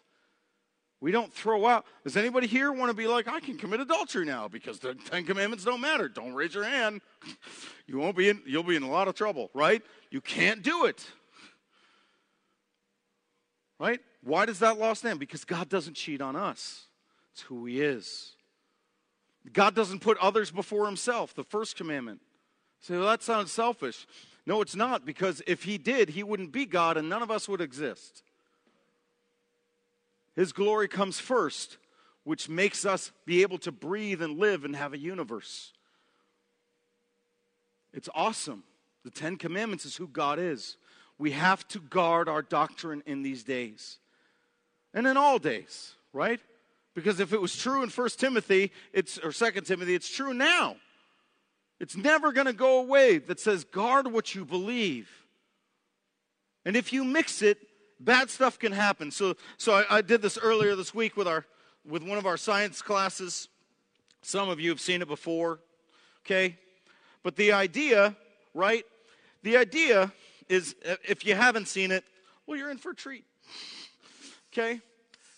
We 1.01 1.11
don't 1.11 1.33
throw 1.33 1.65
out. 1.65 1.85
Does 2.03 2.15
anybody 2.15 2.45
here 2.45 2.71
want 2.71 2.91
to 2.91 2.93
be 2.93 3.07
like, 3.07 3.27
I 3.27 3.39
can 3.39 3.57
commit 3.57 3.79
adultery 3.79 4.25
now 4.25 4.47
because 4.47 4.77
the 4.77 4.93
Ten 4.93 5.25
Commandments 5.25 5.65
don't 5.65 5.81
matter? 5.81 6.07
Don't 6.07 6.35
raise 6.35 6.53
your 6.53 6.63
hand. 6.63 7.01
You 7.87 7.97
won't 7.97 8.15
be 8.15 8.29
in, 8.29 8.39
you'll 8.45 8.61
be 8.61 8.75
in 8.75 8.83
a 8.83 8.89
lot 8.89 9.07
of 9.07 9.15
trouble, 9.15 9.49
right? 9.55 9.81
You 10.11 10.21
can't 10.21 10.61
do 10.61 10.85
it. 10.85 11.03
Right? 13.79 13.99
Why 14.23 14.45
does 14.45 14.59
that 14.59 14.77
law 14.77 14.93
stand? 14.93 15.19
Because 15.19 15.43
God 15.43 15.69
doesn't 15.69 15.95
cheat 15.95 16.21
on 16.21 16.35
us. 16.35 16.85
It's 17.33 17.41
who 17.41 17.65
He 17.65 17.81
is. 17.81 18.33
God 19.51 19.73
doesn't 19.73 20.01
put 20.01 20.19
others 20.19 20.51
before 20.51 20.85
Himself, 20.85 21.33
the 21.33 21.43
first 21.43 21.77
commandment. 21.77 22.19
Say, 22.79 22.95
well, 22.95 23.07
that 23.07 23.23
sounds 23.23 23.51
selfish. 23.51 24.05
No, 24.49 24.61
it's 24.61 24.75
not, 24.75 25.05
because 25.05 25.43
if 25.45 25.61
He 25.61 25.77
did, 25.77 26.09
He 26.09 26.23
wouldn't 26.23 26.51
be 26.51 26.65
God 26.65 26.97
and 26.97 27.07
none 27.07 27.21
of 27.21 27.29
us 27.29 27.47
would 27.47 27.61
exist. 27.61 28.23
His 30.35 30.53
glory 30.53 30.87
comes 30.87 31.19
first, 31.19 31.77
which 32.23 32.49
makes 32.49 32.83
us 32.83 33.11
be 33.27 33.43
able 33.43 33.59
to 33.59 33.71
breathe 33.71 34.23
and 34.23 34.39
live 34.39 34.65
and 34.65 34.75
have 34.75 34.93
a 34.93 34.97
universe. 34.97 35.71
It's 37.93 38.09
awesome. 38.15 38.63
The 39.03 39.11
Ten 39.11 39.35
Commandments 39.35 39.85
is 39.85 39.95
who 39.95 40.07
God 40.07 40.39
is. 40.39 40.77
We 41.19 41.29
have 41.29 41.67
to 41.67 41.79
guard 41.79 42.27
our 42.27 42.41
doctrine 42.41 43.03
in 43.05 43.21
these 43.21 43.43
days 43.43 43.99
and 44.95 45.05
in 45.05 45.15
all 45.15 45.37
days, 45.37 45.93
right? 46.11 46.39
Because 46.95 47.19
if 47.19 47.33
it 47.33 47.41
was 47.41 47.55
true 47.55 47.83
in 47.83 47.89
1 47.89 48.09
Timothy, 48.17 48.71
it's 48.93 49.19
or 49.19 49.31
2 49.31 49.61
Timothy, 49.61 49.93
it's 49.93 50.09
true 50.09 50.33
now. 50.33 50.77
It's 51.79 51.95
never 51.95 52.31
going 52.31 52.47
to 52.47 52.53
go 52.53 52.79
away 52.79 53.19
that 53.19 53.39
says 53.39 53.63
guard 53.63 54.07
what 54.07 54.35
you 54.35 54.45
believe. 54.45 55.09
And 56.65 56.75
if 56.75 56.91
you 56.91 57.03
mix 57.03 57.41
it 57.41 57.57
bad 57.99 58.29
stuff 58.29 58.57
can 58.57 58.71
happen. 58.71 59.11
So, 59.11 59.35
so 59.57 59.73
I, 59.73 59.97
I 59.97 60.01
did 60.01 60.21
this 60.21 60.37
earlier 60.37 60.75
this 60.75 60.93
week 60.93 61.17
with 61.17 61.27
our 61.27 61.45
with 61.85 62.03
one 62.03 62.17
of 62.17 62.25
our 62.25 62.37
science 62.37 62.81
classes. 62.81 63.47
Some 64.21 64.49
of 64.49 64.59
you 64.59 64.69
have 64.69 64.81
seen 64.81 65.01
it 65.01 65.07
before, 65.07 65.59
okay? 66.25 66.57
But 67.23 67.35
the 67.35 67.53
idea, 67.53 68.15
right? 68.53 68.83
The 69.43 69.57
idea 69.57 70.11
is 70.49 70.75
uh, 70.87 70.95
if 71.07 71.25
you 71.25 71.35
haven't 71.35 71.67
seen 71.67 71.91
it, 71.91 72.03
well, 72.45 72.57
you're 72.57 72.69
in 72.69 72.77
for 72.77 72.91
a 72.91 72.95
treat. 72.95 73.25
Okay? 74.51 74.81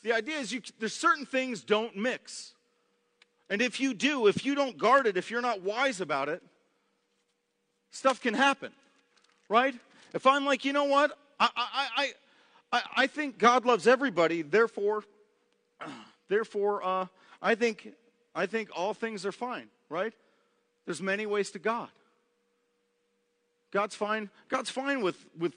The 0.03 0.13
idea 0.13 0.37
is 0.37 0.53
you, 0.53 0.61
there's 0.79 0.93
certain 0.93 1.25
things 1.25 1.63
don't 1.63 1.97
mix. 1.97 2.53
And 3.51 3.61
if 3.61 3.81
you 3.81 3.93
do, 3.93 4.27
if 4.27 4.45
you 4.45 4.55
don't 4.55 4.77
guard 4.77 5.05
it, 5.05 5.17
if 5.17 5.29
you're 5.29 5.41
not 5.41 5.61
wise 5.61 5.99
about 5.99 6.29
it, 6.29 6.41
stuff 7.91 8.21
can 8.21 8.33
happen, 8.33 8.71
right? 9.49 9.75
If 10.13 10.25
I'm 10.25 10.45
like, 10.45 10.63
you 10.63 10.71
know 10.71 10.85
what? 10.85 11.11
I, 11.37 11.49
I, 11.57 12.13
I, 12.71 12.81
I, 12.95 13.07
think 13.07 13.37
God 13.37 13.65
loves 13.65 13.87
everybody. 13.87 14.41
Therefore, 14.41 15.03
therefore, 16.29 16.81
uh, 16.81 17.07
I 17.41 17.55
think 17.55 17.91
I 18.33 18.45
think 18.45 18.69
all 18.73 18.93
things 18.93 19.25
are 19.25 19.33
fine. 19.33 19.67
Right? 19.89 20.13
There's 20.85 21.01
many 21.01 21.25
ways 21.25 21.51
to 21.51 21.59
God. 21.59 21.89
God's 23.71 23.95
fine. 23.95 24.29
God's 24.47 24.69
fine 24.69 25.01
with 25.01 25.25
with 25.37 25.55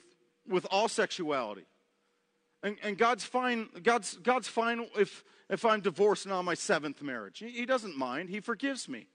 with 0.49 0.65
all 0.69 0.89
sexuality. 0.89 1.65
And, 2.61 2.77
and 2.83 2.97
God's 2.97 3.23
fine. 3.23 3.69
God's 3.83 4.17
God's 4.17 4.49
fine 4.49 4.85
if 4.97 5.23
if 5.49 5.65
I'm 5.65 5.81
divorced 5.81 6.25
and 6.25 6.33
on 6.33 6.45
my 6.45 6.53
seventh 6.53 7.01
marriage. 7.01 7.39
He, 7.39 7.65
doesn't 7.65 7.97
mind. 7.97 8.29
He 8.29 8.39
forgives 8.39 8.89
me. 8.89 9.07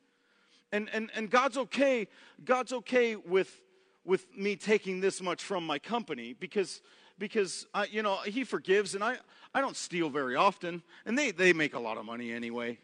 And 0.73 0.89
and 0.93 1.11
and 1.17 1.29
God's 1.29 1.57
okay. 1.57 2.07
God's 2.45 2.73
okay 2.73 3.17
with 3.17 3.61
with 4.05 4.27
me 4.37 4.57
taking 4.57 5.01
this 5.01 5.21
much 5.21 5.43
from 5.43 5.67
my 5.67 5.79
company 5.79 6.33
because 6.33 6.81
because 7.19 7.67
I, 7.75 7.85
you 7.85 8.03
know 8.03 8.17
he 8.25 8.45
forgives 8.45 8.95
and 8.95 9.05
I, 9.05 9.17
I 9.55 9.61
don't 9.61 9.77
steal 9.77 10.09
very 10.09 10.37
often 10.37 10.83
and 11.05 11.17
they, 11.17 11.31
they 11.31 11.53
make 11.53 11.75
a 11.75 11.79
lot 11.79 11.99
of 11.99 12.05
money 12.05 12.33
anyway 12.33 12.79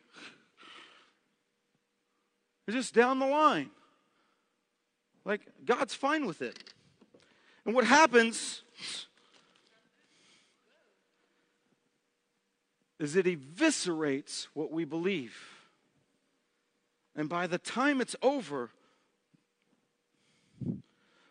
it's 2.66 2.76
just 2.76 2.94
down 2.94 3.18
the 3.18 3.26
line 3.26 3.70
like 5.24 5.40
god's 5.64 5.94
fine 5.94 6.26
with 6.26 6.42
it 6.42 6.62
and 7.64 7.74
what 7.74 7.84
happens 7.84 8.62
is 12.98 13.16
it 13.16 13.26
eviscerates 13.26 14.46
what 14.54 14.70
we 14.70 14.84
believe 14.84 15.36
and 17.14 17.28
by 17.28 17.46
the 17.46 17.58
time 17.58 18.00
it's 18.00 18.16
over 18.22 18.70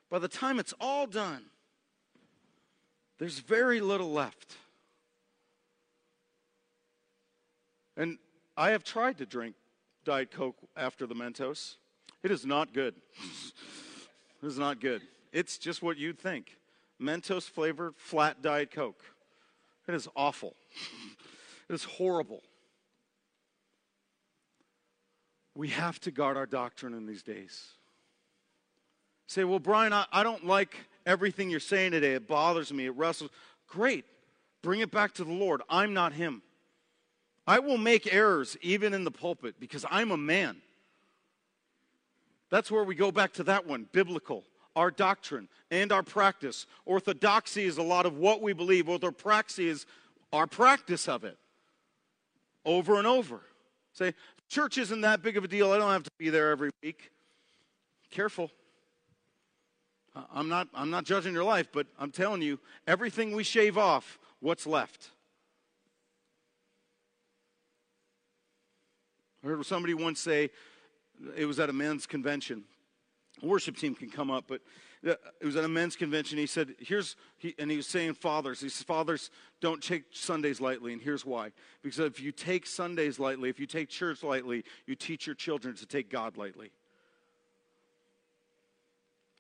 by 0.09 0.20
the 0.20 0.28
time 0.28 0.59
it's 0.59 0.74
all 0.80 1.07
done 1.07 1.45
there's 3.18 3.39
very 3.39 3.80
little 3.80 4.11
left. 4.11 4.57
And 7.95 8.18
I 8.57 8.72
have 8.72 8.84
tried 8.84 9.18
to 9.20 9.26
drink 9.26 9.55
Diet 10.03 10.32
Coke 10.32 10.57
after 10.76 11.07
the 11.07 11.16
Mentos. 11.16 11.76
It 12.24 12.32
is 12.32 12.45
not 12.45 12.74
good. 12.74 12.95
it 14.43 14.47
is 14.47 14.59
not 14.59 14.82
good. 14.82 15.01
It's 15.32 15.57
just 15.57 15.82
what 15.82 15.97
you'd 15.97 16.20
think 16.20 16.57
Mentos 17.01 17.49
flavored 17.49 17.95
flat 17.95 18.41
Diet 18.41 18.72
Coke. 18.72 19.03
It 19.88 19.95
is 19.95 20.09
awful. 20.16 20.55
Is 21.70 21.84
horrible. 21.84 22.43
We 25.55 25.70
have 25.70 25.99
to 26.01 26.11
guard 26.11 26.38
our 26.38 26.45
doctrine 26.45 26.93
in 26.93 27.07
these 27.07 27.24
days. 27.24 27.70
Say, 29.28 29.43
well, 29.45 29.59
Brian, 29.59 29.93
I, 29.93 30.05
I 30.11 30.22
don't 30.22 30.45
like 30.45 30.78
everything 31.05 31.49
you're 31.49 31.59
saying 31.59 31.91
today. 31.91 32.13
It 32.13 32.28
bothers 32.28 32.72
me. 32.72 32.86
It 32.86 32.95
wrestles. 32.95 33.32
Great. 33.68 34.05
Bring 34.61 34.82
it 34.82 34.91
back 34.91 35.13
to 35.16 35.24
the 35.24 35.32
Lord. 35.32 35.63
I'm 35.68 35.93
not 35.93 36.13
Him. 36.13 36.43
I 37.47 37.59
will 37.59 37.78
make 37.78 38.13
errors 38.13 38.57
even 38.61 38.93
in 38.93 39.03
the 39.03 39.11
pulpit 39.11 39.55
because 39.59 39.86
I'm 39.89 40.11
a 40.11 40.18
man. 40.18 40.57
That's 42.51 42.70
where 42.70 42.84
we 42.84 42.93
go 42.93 43.11
back 43.11 43.34
to 43.34 43.43
that 43.45 43.66
one 43.66 43.88
biblical, 43.91 44.43
our 44.76 44.91
doctrine 44.91 45.47
and 45.72 45.91
our 45.91 46.03
practice. 46.03 46.68
Orthodoxy 46.86 47.66
is 47.66 47.78
a 47.78 47.84
lot 47.84 48.05
of 48.05 48.18
what 48.18 48.41
we 48.41 48.53
believe, 48.53 48.86
orthopraxy 48.86 49.66
is 49.66 49.88
our 50.32 50.45
practice 50.45 51.07
of 51.07 51.24
it 51.24 51.38
over 52.66 52.97
and 52.97 53.07
over. 53.07 53.41
Say, 53.93 54.13
church 54.49 54.78
isn't 54.78 55.01
that 55.01 55.22
big 55.22 55.38
of 55.38 55.43
a 55.43 55.47
deal. 55.47 55.72
I 55.72 55.78
don't 55.78 55.91
have 55.91 56.03
to 56.03 56.11
be 56.18 56.30
there 56.30 56.51
every 56.51 56.72
week. 56.84 57.11
Careful. 58.09 58.51
I'm 60.34 60.47
not, 60.47 60.68
I'm 60.74 60.89
not 60.89 61.03
judging 61.03 61.34
your 61.34 61.43
life, 61.43 61.68
but 61.72 61.88
I'm 61.99 62.11
telling 62.11 62.41
you, 62.41 62.59
everything 62.88 63.36
we 63.36 63.43
shave 63.43 63.78
off, 63.78 64.18
what's 64.39 64.66
left? 64.66 65.09
I 69.43 69.47
heard 69.47 69.66
somebody 69.66 69.93
once 69.93 70.20
say, 70.20 70.49
it 71.36 71.45
was 71.45 71.59
at 71.59 71.70
a 71.70 71.74
men's 71.74 72.05
convention. 72.05 72.63
Worship 73.43 73.78
team 73.78 73.93
can 73.93 74.09
come 74.09 74.32
up, 74.32 74.45
but 74.47 74.61
it 75.06 75.45
was 75.45 75.56
at 75.56 75.64
a 75.64 75.68
men's 75.68 75.95
convention. 75.95 76.39
He 76.39 76.47
said, 76.47 76.74
here's, 76.80 77.16
he, 77.38 77.53
and 77.60 77.70
he 77.70 77.78
was 77.78 77.86
saying 77.86 78.16
fathers. 78.16 78.60
He 78.60 78.70
says, 78.70 78.82
fathers 78.82 79.30
don't 79.62 79.82
take 79.82 80.06
Sundays 80.12 80.60
lightly, 80.60 80.93
and 80.93 81.01
here's 81.01 81.24
why. 81.24 81.51
Because 81.84 81.99
if 81.99 82.20
you 82.20 82.32
take 82.32 82.66
Sundays 82.66 83.20
lightly, 83.20 83.49
if 83.49 83.60
you 83.60 83.68
take 83.68 83.89
church 83.89 84.24
lightly, 84.24 84.64
you 84.88 84.95
teach 84.95 85.28
your 85.28 85.36
children 85.36 85.76
to 85.76 85.86
take 85.86 86.10
God 86.10 86.38
lightly. 86.38 86.72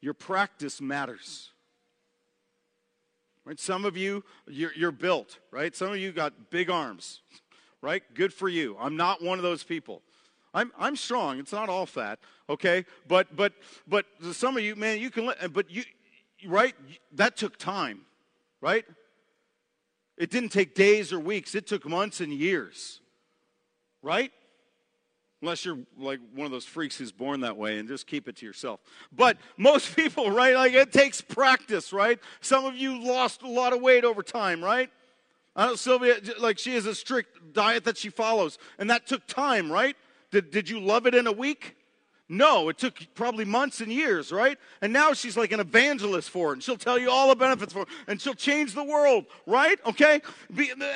Your 0.01 0.13
practice 0.13 0.79
matters. 0.79 1.49
Right? 3.43 3.59
Some 3.59 3.85
of 3.85 3.97
you, 3.97 4.23
you're, 4.47 4.73
you're 4.75 4.91
built, 4.91 5.39
right? 5.49 5.75
Some 5.75 5.89
of 5.89 5.97
you 5.97 6.11
got 6.11 6.51
big 6.51 6.69
arms, 6.69 7.21
right? 7.81 8.03
Good 8.13 8.33
for 8.33 8.47
you. 8.47 8.77
I'm 8.79 8.97
not 8.97 9.23
one 9.23 9.39
of 9.39 9.43
those 9.43 9.63
people. 9.63 10.03
I'm, 10.55 10.71
I'm 10.79 10.95
strong. 10.95 11.37
It's 11.39 11.51
not 11.51 11.67
all 11.67 11.85
fat, 11.85 12.17
okay? 12.49 12.85
But, 13.09 13.35
but, 13.35 13.53
but 13.87 14.05
some 14.31 14.55
of 14.55 14.63
you, 14.63 14.77
man, 14.77 14.99
you 14.99 15.11
can, 15.11 15.29
but 15.51 15.69
you, 15.69 15.83
right? 16.47 16.73
That 17.11 17.35
took 17.35 17.57
time, 17.57 18.01
right? 18.61 18.85
It 20.17 20.31
didn't 20.31 20.49
take 20.49 20.73
days 20.73 21.11
or 21.11 21.19
weeks, 21.19 21.55
it 21.55 21.67
took 21.67 21.85
months 21.85 22.21
and 22.21 22.31
years, 22.31 23.01
right? 24.01 24.31
Unless 25.41 25.65
you're 25.65 25.79
like 25.99 26.21
one 26.33 26.45
of 26.45 26.51
those 26.51 26.65
freaks 26.65 26.97
who's 26.97 27.11
born 27.11 27.41
that 27.41 27.57
way 27.57 27.77
and 27.77 27.89
just 27.89 28.07
keep 28.07 28.29
it 28.29 28.37
to 28.37 28.45
yourself. 28.45 28.79
But 29.11 29.37
most 29.57 29.93
people, 29.97 30.31
right? 30.31 30.55
Like 30.55 30.73
it 30.73 30.93
takes 30.93 31.19
practice, 31.19 31.91
right? 31.91 32.17
Some 32.39 32.63
of 32.63 32.77
you 32.77 33.03
lost 33.03 33.41
a 33.41 33.49
lot 33.49 33.73
of 33.73 33.81
weight 33.81 34.05
over 34.05 34.23
time, 34.23 34.63
right? 34.63 34.89
I 35.53 35.67
know 35.67 35.75
Sylvia, 35.75 36.15
like 36.39 36.59
she 36.59 36.75
has 36.75 36.85
a 36.85 36.95
strict 36.95 37.53
diet 37.53 37.83
that 37.83 37.97
she 37.97 38.09
follows, 38.09 38.57
and 38.79 38.89
that 38.89 39.05
took 39.05 39.27
time, 39.27 39.69
right? 39.69 39.97
Did, 40.35 40.51
did 40.51 40.69
you 40.69 40.81
love 40.81 41.07
it 41.07 41.15
in 41.15 41.27
a 41.27 41.31
week? 41.31 41.77
No, 42.27 42.67
it 42.67 42.77
took 42.77 42.99
probably 43.15 43.45
months 43.45 43.79
and 43.79 43.89
years, 43.89 44.33
right? 44.33 44.57
And 44.81 44.91
now 44.91 45.13
she's 45.13 45.37
like 45.37 45.53
an 45.53 45.61
evangelist 45.61 46.29
for 46.29 46.49
it, 46.49 46.53
and 46.55 46.63
she'll 46.63 46.75
tell 46.75 46.99
you 46.99 47.09
all 47.09 47.29
the 47.29 47.37
benefits 47.37 47.71
for 47.71 47.83
it, 47.83 47.87
and 48.05 48.19
she'll 48.19 48.33
change 48.33 48.73
the 48.73 48.83
world, 48.83 49.27
right? 49.45 49.79
Okay? 49.85 50.21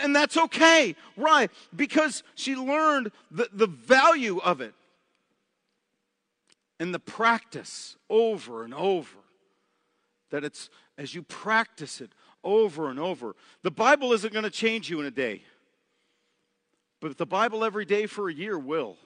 and 0.03 0.13
that's 0.13 0.35
okay, 0.35 0.93
right? 1.15 1.49
Because 1.73 2.21
she 2.35 2.57
learned 2.57 3.13
the, 3.31 3.47
the 3.53 3.67
value 3.67 4.39
of 4.39 4.59
it 4.59 4.73
and 6.77 6.93
the 6.93 6.99
practice 6.99 7.95
over 8.09 8.65
and 8.65 8.73
over. 8.73 9.19
That 10.31 10.43
it's 10.43 10.69
as 10.97 11.15
you 11.15 11.23
practice 11.23 12.01
it 12.01 12.11
over 12.43 12.89
and 12.89 12.99
over. 12.99 13.37
The 13.63 13.71
Bible 13.71 14.11
isn't 14.11 14.33
going 14.33 14.43
to 14.43 14.49
change 14.49 14.89
you 14.89 14.99
in 14.99 15.05
a 15.05 15.11
day, 15.11 15.43
but 16.99 17.17
the 17.17 17.25
Bible 17.25 17.63
every 17.63 17.85
day 17.85 18.05
for 18.05 18.27
a 18.27 18.33
year 18.33 18.59
will. 18.59 18.97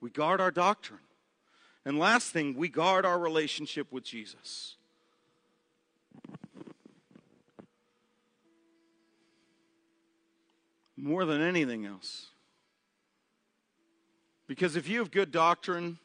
We 0.00 0.10
guard 0.10 0.40
our 0.40 0.50
doctrine. 0.50 1.00
And 1.84 1.98
last 1.98 2.32
thing, 2.32 2.54
we 2.54 2.68
guard 2.68 3.04
our 3.06 3.18
relationship 3.18 3.90
with 3.92 4.04
Jesus. 4.04 4.76
More 10.96 11.24
than 11.24 11.40
anything 11.40 11.86
else. 11.86 12.26
Because 14.46 14.76
if 14.76 14.88
you 14.88 14.98
have 14.98 15.10
good 15.10 15.30
doctrine 15.30 15.98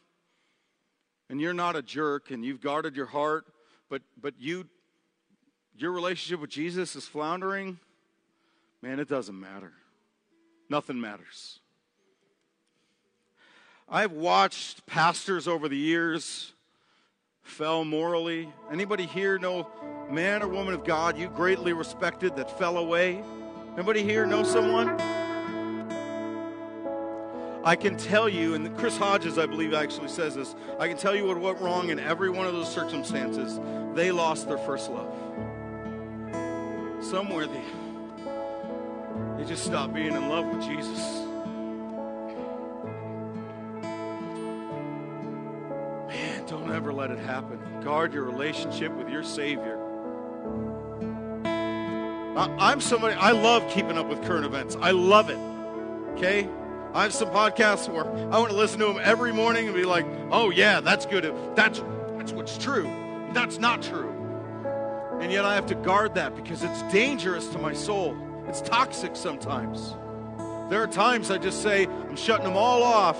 and 1.29 1.41
you're 1.41 1.53
not 1.53 1.75
a 1.75 1.81
jerk 1.81 2.29
and 2.29 2.45
you've 2.45 2.61
guarded 2.61 2.95
your 2.95 3.07
heart, 3.07 3.45
but 3.89 4.01
but 4.21 4.35
you 4.37 4.67
your 5.75 5.91
relationship 5.91 6.39
with 6.39 6.51
Jesus 6.51 6.95
is 6.95 7.07
floundering, 7.07 7.79
man, 8.81 8.99
it 8.99 9.09
doesn't 9.09 9.39
matter. 9.39 9.73
Nothing 10.69 10.99
matters. 10.99 11.59
I've 13.93 14.13
watched 14.13 14.87
pastors 14.87 15.47
over 15.47 15.69
the 15.69 15.77
years 15.77 16.53
fell 17.43 17.85
morally. 17.85 18.51
Anybody 18.71 19.05
here 19.05 19.37
know 19.37 19.69
man 20.09 20.41
or 20.41 20.47
woman 20.47 20.73
of 20.73 20.83
God 20.83 21.15
you 21.15 21.29
greatly 21.29 21.73
respected 21.73 22.35
that 22.37 22.57
fell 22.57 22.79
away? 22.79 23.23
Anybody 23.75 24.01
here 24.01 24.25
know 24.25 24.41
someone? 24.41 24.99
I 27.63 27.75
can 27.75 27.95
tell 27.95 28.27
you, 28.27 28.55
and 28.55 28.75
Chris 28.79 28.97
Hodges, 28.97 29.37
I 29.37 29.45
believe, 29.45 29.75
actually 29.75 30.09
says 30.09 30.33
this. 30.33 30.55
I 30.79 30.87
can 30.87 30.97
tell 30.97 31.15
you 31.15 31.25
what 31.25 31.39
went 31.39 31.61
wrong 31.61 31.89
in 31.89 31.99
every 31.99 32.31
one 32.31 32.47
of 32.47 32.53
those 32.53 32.73
circumstances. 32.73 33.59
They 33.93 34.11
lost 34.11 34.47
their 34.47 34.57
first 34.57 34.89
love. 34.89 35.13
Somewhere 36.99 37.45
they, 37.45 37.61
they 39.37 39.47
just 39.47 39.63
stopped 39.63 39.93
being 39.93 40.15
in 40.15 40.29
love 40.29 40.47
with 40.47 40.65
Jesus. 40.65 41.22
Ever 46.73 46.91
let 46.91 47.11
it 47.11 47.19
happen. 47.19 47.59
Guard 47.81 48.13
your 48.13 48.23
relationship 48.23 48.91
with 48.93 49.07
your 49.09 49.23
Savior. 49.23 49.79
I'm 52.35 52.81
somebody, 52.81 53.13
I 53.13 53.31
love 53.31 53.69
keeping 53.71 53.97
up 53.97 54.07
with 54.07 54.23
current 54.23 54.45
events. 54.45 54.75
I 54.81 54.91
love 54.91 55.29
it. 55.29 55.37
Okay? 56.13 56.49
I 56.93 57.03
have 57.03 57.13
some 57.13 57.29
podcasts 57.29 57.87
where 57.87 58.05
I 58.05 58.39
want 58.39 58.49
to 58.49 58.57
listen 58.57 58.79
to 58.79 58.85
them 58.85 58.99
every 59.01 59.31
morning 59.31 59.67
and 59.67 59.75
be 59.75 59.83
like, 59.83 60.05
oh, 60.31 60.49
yeah, 60.49 60.79
that's 60.79 61.05
good. 61.05 61.31
That's, 61.55 61.81
that's 62.17 62.31
what's 62.31 62.57
true. 62.57 62.83
That's 63.33 63.59
not 63.59 63.81
true. 63.81 64.09
And 65.21 65.31
yet 65.31 65.45
I 65.45 65.55
have 65.55 65.67
to 65.67 65.75
guard 65.75 66.15
that 66.15 66.35
because 66.35 66.63
it's 66.63 66.81
dangerous 66.91 67.47
to 67.49 67.59
my 67.59 67.73
soul. 67.73 68.17
It's 68.47 68.61
toxic 68.61 69.15
sometimes. 69.15 69.95
There 70.69 70.81
are 70.81 70.87
times 70.87 71.29
I 71.29 71.37
just 71.37 71.61
say, 71.61 71.85
I'm 71.85 72.15
shutting 72.15 72.45
them 72.45 72.57
all 72.57 72.83
off 72.83 73.19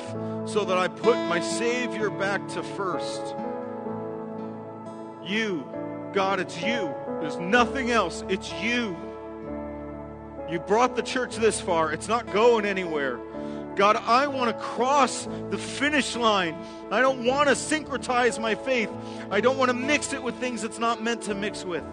so 0.50 0.66
that 0.66 0.78
I 0.78 0.88
put 0.88 1.16
my 1.28 1.40
Savior 1.40 2.10
back 2.10 2.48
to 2.50 2.64
first. 2.64 3.36
You, 5.26 5.68
God, 6.14 6.40
it's 6.40 6.62
you. 6.62 6.94
There's 7.22 7.38
nothing 7.38 7.92
else. 7.92 8.24
It's 8.30 8.52
you. 8.54 8.98
You 10.50 10.60
brought 10.60 10.96
the 10.96 11.02
church 11.02 11.38
this 11.38 11.60
far, 11.60 11.92
it's 11.92 12.08
not 12.08 12.32
going 12.32 12.66
anywhere. 12.66 13.20
God, 13.76 13.96
I 13.96 14.28
want 14.28 14.56
to 14.56 14.64
cross 14.64 15.28
the 15.50 15.58
finish 15.58 16.16
line. 16.16 16.56
I 16.92 17.02
don't 17.02 17.26
want 17.26 17.50
to 17.50 17.56
syncretize 17.56 18.40
my 18.40 18.54
faith. 18.54 18.92
I 19.32 19.42
don't 19.42 19.58
want 19.58 19.70
to 19.70 19.74
mix 19.74 20.14
it 20.14 20.22
with 20.22 20.36
things 20.36 20.64
it's 20.64 20.78
not 20.78 21.02
meant 21.02 21.24
to 21.24 21.34
mix 21.34 21.66
with. 21.66 21.84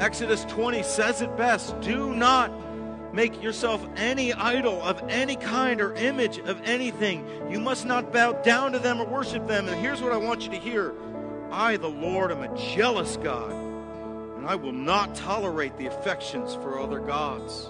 Exodus 0.00 0.44
20 0.46 0.82
says 0.82 1.20
it 1.20 1.36
best 1.36 1.78
do 1.80 2.14
not 2.14 2.50
make 3.12 3.42
yourself 3.42 3.86
any 3.96 4.32
idol 4.32 4.82
of 4.82 5.02
any 5.08 5.36
kind 5.36 5.80
or 5.80 5.94
image 5.94 6.38
of 6.38 6.60
anything. 6.62 7.26
You 7.50 7.60
must 7.60 7.86
not 7.86 8.12
bow 8.12 8.32
down 8.32 8.72
to 8.72 8.78
them 8.78 9.00
or 9.00 9.06
worship 9.06 9.46
them. 9.46 9.68
And 9.68 9.80
here's 9.80 10.00
what 10.00 10.12
I 10.12 10.16
want 10.16 10.42
you 10.42 10.50
to 10.50 10.58
hear 10.58 10.94
I, 11.50 11.76
the 11.76 11.88
Lord, 11.88 12.30
am 12.30 12.42
a 12.42 12.56
jealous 12.74 13.16
God, 13.16 13.50
and 13.50 14.46
I 14.46 14.54
will 14.54 14.72
not 14.72 15.14
tolerate 15.16 15.76
the 15.76 15.86
affections 15.86 16.54
for 16.54 16.78
other 16.78 17.00
gods. 17.00 17.68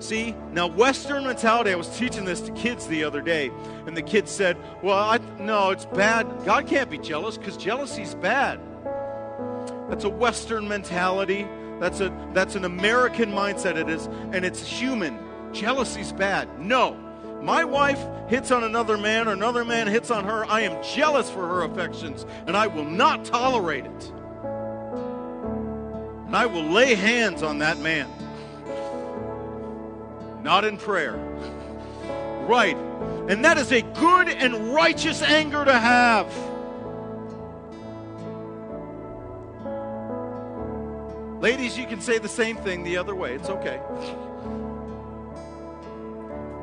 See, 0.00 0.34
now 0.52 0.68
Western 0.68 1.24
mentality, 1.24 1.72
I 1.72 1.74
was 1.74 1.88
teaching 1.98 2.24
this 2.24 2.40
to 2.42 2.52
kids 2.52 2.86
the 2.86 3.04
other 3.04 3.20
day, 3.20 3.50
and 3.86 3.96
the 3.96 4.02
kids 4.02 4.30
said, 4.30 4.56
Well, 4.82 4.96
I, 4.96 5.18
no, 5.38 5.70
it's 5.70 5.86
bad. 5.86 6.26
God 6.44 6.66
can't 6.66 6.88
be 6.88 6.98
jealous 6.98 7.36
because 7.36 7.56
jealousy's 7.56 8.14
bad. 8.14 8.60
That's 9.88 10.04
a 10.04 10.08
Western 10.08 10.68
mentality. 10.68 11.46
That's 11.80 12.00
a 12.00 12.12
that's 12.32 12.54
an 12.54 12.64
American 12.64 13.32
mindset 13.32 13.76
it 13.76 13.88
is 13.88 14.06
and 14.06 14.44
it's 14.44 14.66
human. 14.66 15.18
Jealousy's 15.52 16.12
bad. 16.12 16.60
No. 16.60 16.96
My 17.42 17.64
wife 17.64 18.04
hits 18.28 18.50
on 18.50 18.64
another 18.64 18.98
man 18.98 19.28
or 19.28 19.32
another 19.32 19.64
man 19.64 19.86
hits 19.86 20.10
on 20.10 20.24
her. 20.24 20.44
I 20.46 20.62
am 20.62 20.82
jealous 20.82 21.30
for 21.30 21.46
her 21.46 21.62
affections 21.62 22.26
and 22.46 22.56
I 22.56 22.66
will 22.66 22.84
not 22.84 23.24
tolerate 23.24 23.86
it. 23.86 24.12
And 26.26 26.36
I 26.36 26.46
will 26.46 26.64
lay 26.64 26.94
hands 26.94 27.42
on 27.42 27.58
that 27.58 27.78
man. 27.78 28.08
Not 30.42 30.64
in 30.64 30.76
prayer. 30.76 31.24
Right. 32.48 32.78
And 33.28 33.44
that 33.44 33.58
is 33.58 33.70
a 33.72 33.82
good 33.82 34.30
and 34.30 34.72
righteous 34.72 35.20
anger 35.20 35.62
to 35.66 35.78
have. 35.78 36.32
Ladies, 41.40 41.78
you 41.78 41.86
can 41.86 42.00
say 42.00 42.18
the 42.18 42.28
same 42.28 42.56
thing 42.56 42.82
the 42.82 42.96
other 42.96 43.14
way. 43.14 43.34
It's 43.34 43.48
okay. 43.48 43.80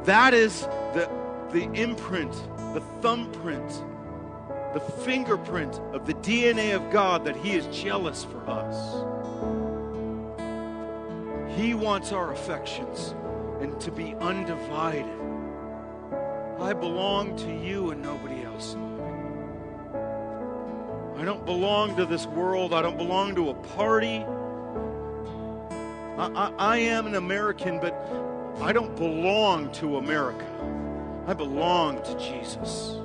That 0.04 0.34
is 0.34 0.62
the, 0.94 1.10
the 1.52 1.64
imprint, 1.74 2.34
the 2.74 2.82
thumbprint, 3.02 3.70
the 4.74 4.82
fingerprint 5.06 5.80
of 5.94 6.06
the 6.06 6.14
DNA 6.16 6.76
of 6.76 6.92
God 6.92 7.24
that 7.24 7.38
He 7.38 7.54
is 7.54 7.66
jealous 7.68 8.26
for 8.26 8.50
us. 8.50 8.76
He 11.58 11.74
wants 11.74 12.12
our 12.12 12.34
affections 12.34 13.16
and 13.62 13.80
to 13.80 13.92
be 13.92 14.14
undivided. 14.16 15.06
I 16.60 16.74
belong 16.74 17.38
to 17.38 17.50
you 17.50 17.92
and 17.92 18.02
nobody 18.02 18.44
else. 18.44 18.76
I 21.18 21.24
don't 21.24 21.46
belong 21.46 21.96
to 21.96 22.06
this 22.06 22.26
world. 22.26 22.74
I 22.74 22.82
don't 22.82 22.98
belong 22.98 23.36
to 23.36 23.52
a 23.52 23.54
party. 23.54 24.26
I, 26.18 26.54
I, 26.58 26.78
am 26.78 27.08
an 27.08 27.16
American, 27.16 27.80
but 27.80 27.94
I 28.62 28.72
don't 28.72 28.96
belong 28.96 29.72
to 29.74 29.98
America. 29.98 30.46
I 31.28 31.34
belong 31.34 32.02
to 32.04 32.18
Jesus. 32.18 32.98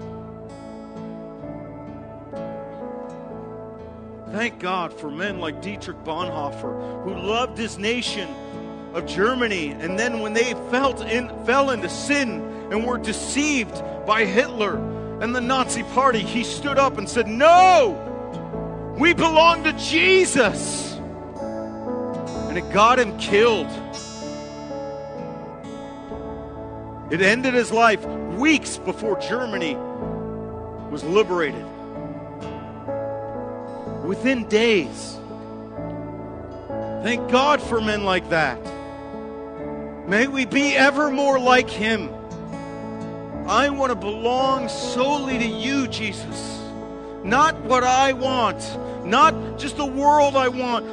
Thank 4.31 4.61
God 4.61 4.93
for 4.93 5.11
men 5.11 5.41
like 5.41 5.61
Dietrich 5.61 5.97
Bonhoeffer, 6.05 7.03
who 7.03 7.15
loved 7.15 7.59
his 7.59 7.79
nation 7.79 8.29
of 8.95 9.07
Germany, 9.07 9.71
and 9.71 9.99
then 9.99 10.21
when 10.21 10.33
they 10.33 10.55
felt 10.71 11.01
in, 11.01 11.29
fell 11.45 11.71
into 11.71 11.89
sin 11.89 12.41
and 12.71 12.87
were 12.87 12.99
deceived 12.99 13.83
by 14.07 14.25
Hitler 14.25 14.77
and 15.21 15.35
the 15.35 15.41
Nazi 15.41 15.83
Party, 15.83 16.21
he 16.21 16.45
stood 16.45 16.79
up 16.79 16.97
and 16.97 17.09
said, 17.09 17.27
No, 17.27 18.95
we 18.99 19.15
belong 19.15 19.65
to 19.65 19.73
Jesus 19.73 20.90
and 22.51 22.59
it 22.59 22.69
got 22.73 22.99
him 22.99 23.17
killed. 23.17 23.69
It 27.13 27.23
ended 27.23 27.55
his 27.55 27.71
life 27.71 28.05
weeks 28.05 28.77
before 28.77 29.21
Germany 29.21 29.77
was 30.91 31.05
liberated. 31.05 31.65
Within 34.05 34.49
days. 34.49 35.17
Thank 37.05 37.31
God 37.31 37.63
for 37.63 37.81
men 37.81 38.03
like 38.03 38.29
that. 38.31 38.59
May 40.09 40.27
we 40.27 40.45
be 40.45 40.75
ever 40.75 41.09
more 41.09 41.39
like 41.39 41.71
him. 41.71 42.11
I 43.47 43.71
want 43.71 43.91
to 43.91 43.97
belong 43.97 44.69
solely 44.69 45.39
to 45.39 45.47
you, 45.47 45.87
Jesus. 45.87 46.61
Not 47.23 47.57
what 47.61 47.85
I 47.85 48.13
want, 48.13 48.61
not 49.05 49.59
just 49.59 49.77
the 49.77 49.87
world 49.87 50.37
I 50.37 50.49
want. 50.49 50.87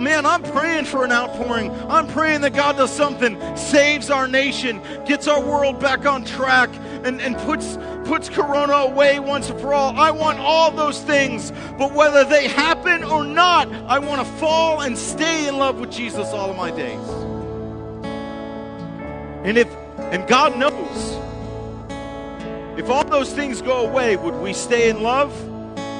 Man, 0.00 0.26
I'm 0.26 0.42
praying 0.42 0.84
for 0.86 1.04
an 1.04 1.12
outpouring. 1.12 1.70
I'm 1.88 2.06
praying 2.06 2.42
that 2.42 2.54
God 2.54 2.76
does 2.76 2.92
something, 2.92 3.38
saves 3.56 4.10
our 4.10 4.28
nation, 4.28 4.80
gets 5.06 5.26
our 5.26 5.40
world 5.40 5.80
back 5.80 6.06
on 6.06 6.24
track, 6.24 6.70
and, 7.04 7.20
and 7.20 7.36
puts, 7.38 7.78
puts 8.04 8.28
Corona 8.28 8.72
away 8.72 9.18
once 9.20 9.50
and 9.50 9.60
for 9.60 9.72
all. 9.72 9.98
I 9.98 10.10
want 10.10 10.38
all 10.38 10.70
those 10.70 11.00
things, 11.02 11.50
but 11.78 11.92
whether 11.92 12.24
they 12.24 12.48
happen 12.48 13.04
or 13.04 13.24
not, 13.24 13.68
I 13.86 13.98
want 13.98 14.26
to 14.26 14.32
fall 14.34 14.82
and 14.82 14.96
stay 14.96 15.48
in 15.48 15.58
love 15.58 15.80
with 15.80 15.90
Jesus 15.90 16.28
all 16.28 16.50
of 16.50 16.56
my 16.56 16.70
days. 16.70 17.08
And 19.44 19.56
if 19.56 19.68
and 20.10 20.26
God 20.26 20.56
knows 20.56 21.18
if 22.78 22.88
all 22.88 23.04
those 23.04 23.32
things 23.32 23.60
go 23.60 23.86
away, 23.86 24.16
would 24.16 24.36
we 24.36 24.52
stay 24.52 24.88
in 24.88 25.02
love? 25.02 25.32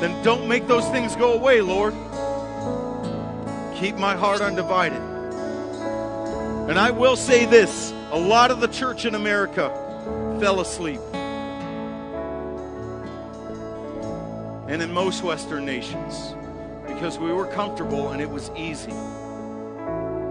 Then 0.01 0.23
don't 0.23 0.47
make 0.47 0.67
those 0.67 0.89
things 0.91 1.17
go 1.17 1.33
away, 1.33 1.61
Lord. 1.61 1.93
Keep 3.75 3.97
my 3.97 4.15
heart 4.15 4.41
undivided. 4.41 5.01
And 6.69 6.79
I 6.79 6.91
will 6.91 7.17
say 7.17 7.47
this 7.47 7.93
a 8.13 8.19
lot 8.19 8.51
of 8.51 8.61
the 8.61 8.69
church 8.69 9.05
in 9.05 9.15
America 9.15 9.71
fell 10.41 10.61
asleep. 10.61 11.01
And 14.69 14.83
in 14.83 14.93
most 14.93 15.23
Western 15.23 15.65
nations, 15.65 16.35
because 16.87 17.19
we 17.19 17.33
were 17.33 17.47
comfortable 17.47 18.11
and 18.11 18.21
it 18.21 18.29
was 18.29 18.51
easy. 18.57 18.93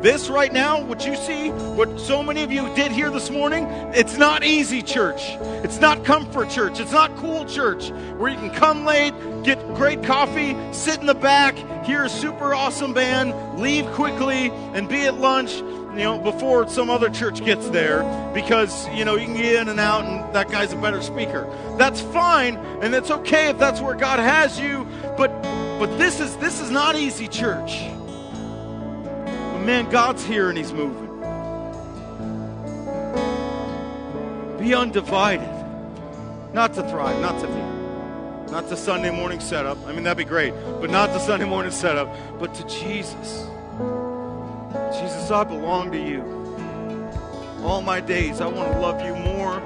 This 0.01 0.29
right 0.29 0.53
now, 0.53 0.79
what 0.79 1.07
you 1.07 1.15
see, 1.15 1.49
what 1.49 1.99
so 1.99 2.21
many 2.21 2.43
of 2.43 2.51
you 2.51 2.73
did 2.75 2.91
here 2.91 3.09
this 3.09 3.31
morning, 3.31 3.63
it's 3.95 4.15
not 4.15 4.43
easy 4.43 4.83
church. 4.83 5.21
It's 5.63 5.79
not 5.79 6.05
comfort 6.05 6.51
church. 6.51 6.79
It's 6.79 6.91
not 6.91 7.15
cool 7.17 7.45
church 7.45 7.89
where 8.17 8.31
you 8.31 8.37
can 8.37 8.51
come 8.51 8.85
late, 8.85 9.15
get 9.43 9.57
great 9.73 10.03
coffee, 10.03 10.55
sit 10.71 10.99
in 10.99 11.07
the 11.07 11.15
back, 11.15 11.57
hear 11.83 12.03
a 12.03 12.09
super 12.09 12.53
awesome 12.53 12.93
band, 12.93 13.59
leave 13.59 13.87
quickly, 13.93 14.51
and 14.51 14.87
be 14.87 15.01
at 15.01 15.15
lunch, 15.15 15.55
you 15.55 16.03
know, 16.03 16.19
before 16.19 16.69
some 16.69 16.91
other 16.91 17.09
church 17.09 17.43
gets 17.43 17.67
there 17.69 18.03
because, 18.35 18.87
you 18.89 19.03
know, 19.03 19.15
you 19.15 19.25
can 19.25 19.35
get 19.35 19.55
in 19.55 19.67
and 19.67 19.79
out 19.79 20.05
and 20.05 20.31
that 20.35 20.47
guy's 20.51 20.73
a 20.73 20.77
better 20.77 21.01
speaker. 21.01 21.51
That's 21.79 22.01
fine, 22.01 22.57
and 22.83 22.93
it's 22.93 23.09
okay 23.09 23.49
if 23.49 23.57
that's 23.57 23.81
where 23.81 23.95
God 23.95 24.19
has 24.19 24.59
you, 24.59 24.87
but 25.17 25.31
but 25.79 25.97
this 25.97 26.19
is 26.19 26.37
this 26.37 26.61
is 26.61 26.69
not 26.69 26.95
easy 26.95 27.27
church 27.27 27.96
man, 29.67 29.89
God's 29.89 30.23
here 30.23 30.47
and 30.47 30.57
He's 30.57 30.71
moving. 30.71 31.07
Be 34.57 34.73
undivided. 34.73 35.53
Not 36.53 36.73
to 36.75 36.89
thrive, 36.89 37.19
not 37.21 37.41
to 37.41 37.47
be. 37.47 38.51
Not 38.51 38.69
to 38.69 38.77
Sunday 38.77 39.11
morning 39.11 39.41
setup. 39.41 39.77
I 39.85 39.91
mean, 39.91 40.03
that'd 40.03 40.17
be 40.17 40.23
great, 40.23 40.53
but 40.79 40.89
not 40.89 41.07
to 41.07 41.19
Sunday 41.19 41.45
morning 41.45 41.73
setup, 41.73 42.15
but 42.39 42.55
to 42.55 42.63
Jesus. 42.63 43.45
Jesus, 44.93 45.29
I 45.29 45.43
belong 45.43 45.91
to 45.91 45.99
you. 45.99 46.21
All 47.61 47.81
my 47.81 47.99
days, 47.99 48.39
I 48.39 48.47
want 48.47 48.71
to 48.71 48.79
love 48.79 49.05
you 49.05 49.15
more. 49.15 49.61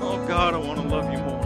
Oh, 0.00 0.24
God, 0.26 0.54
I 0.54 0.56
want 0.56 0.80
to 0.80 0.88
love 0.88 1.12
you 1.12 1.18
more. 1.18 1.45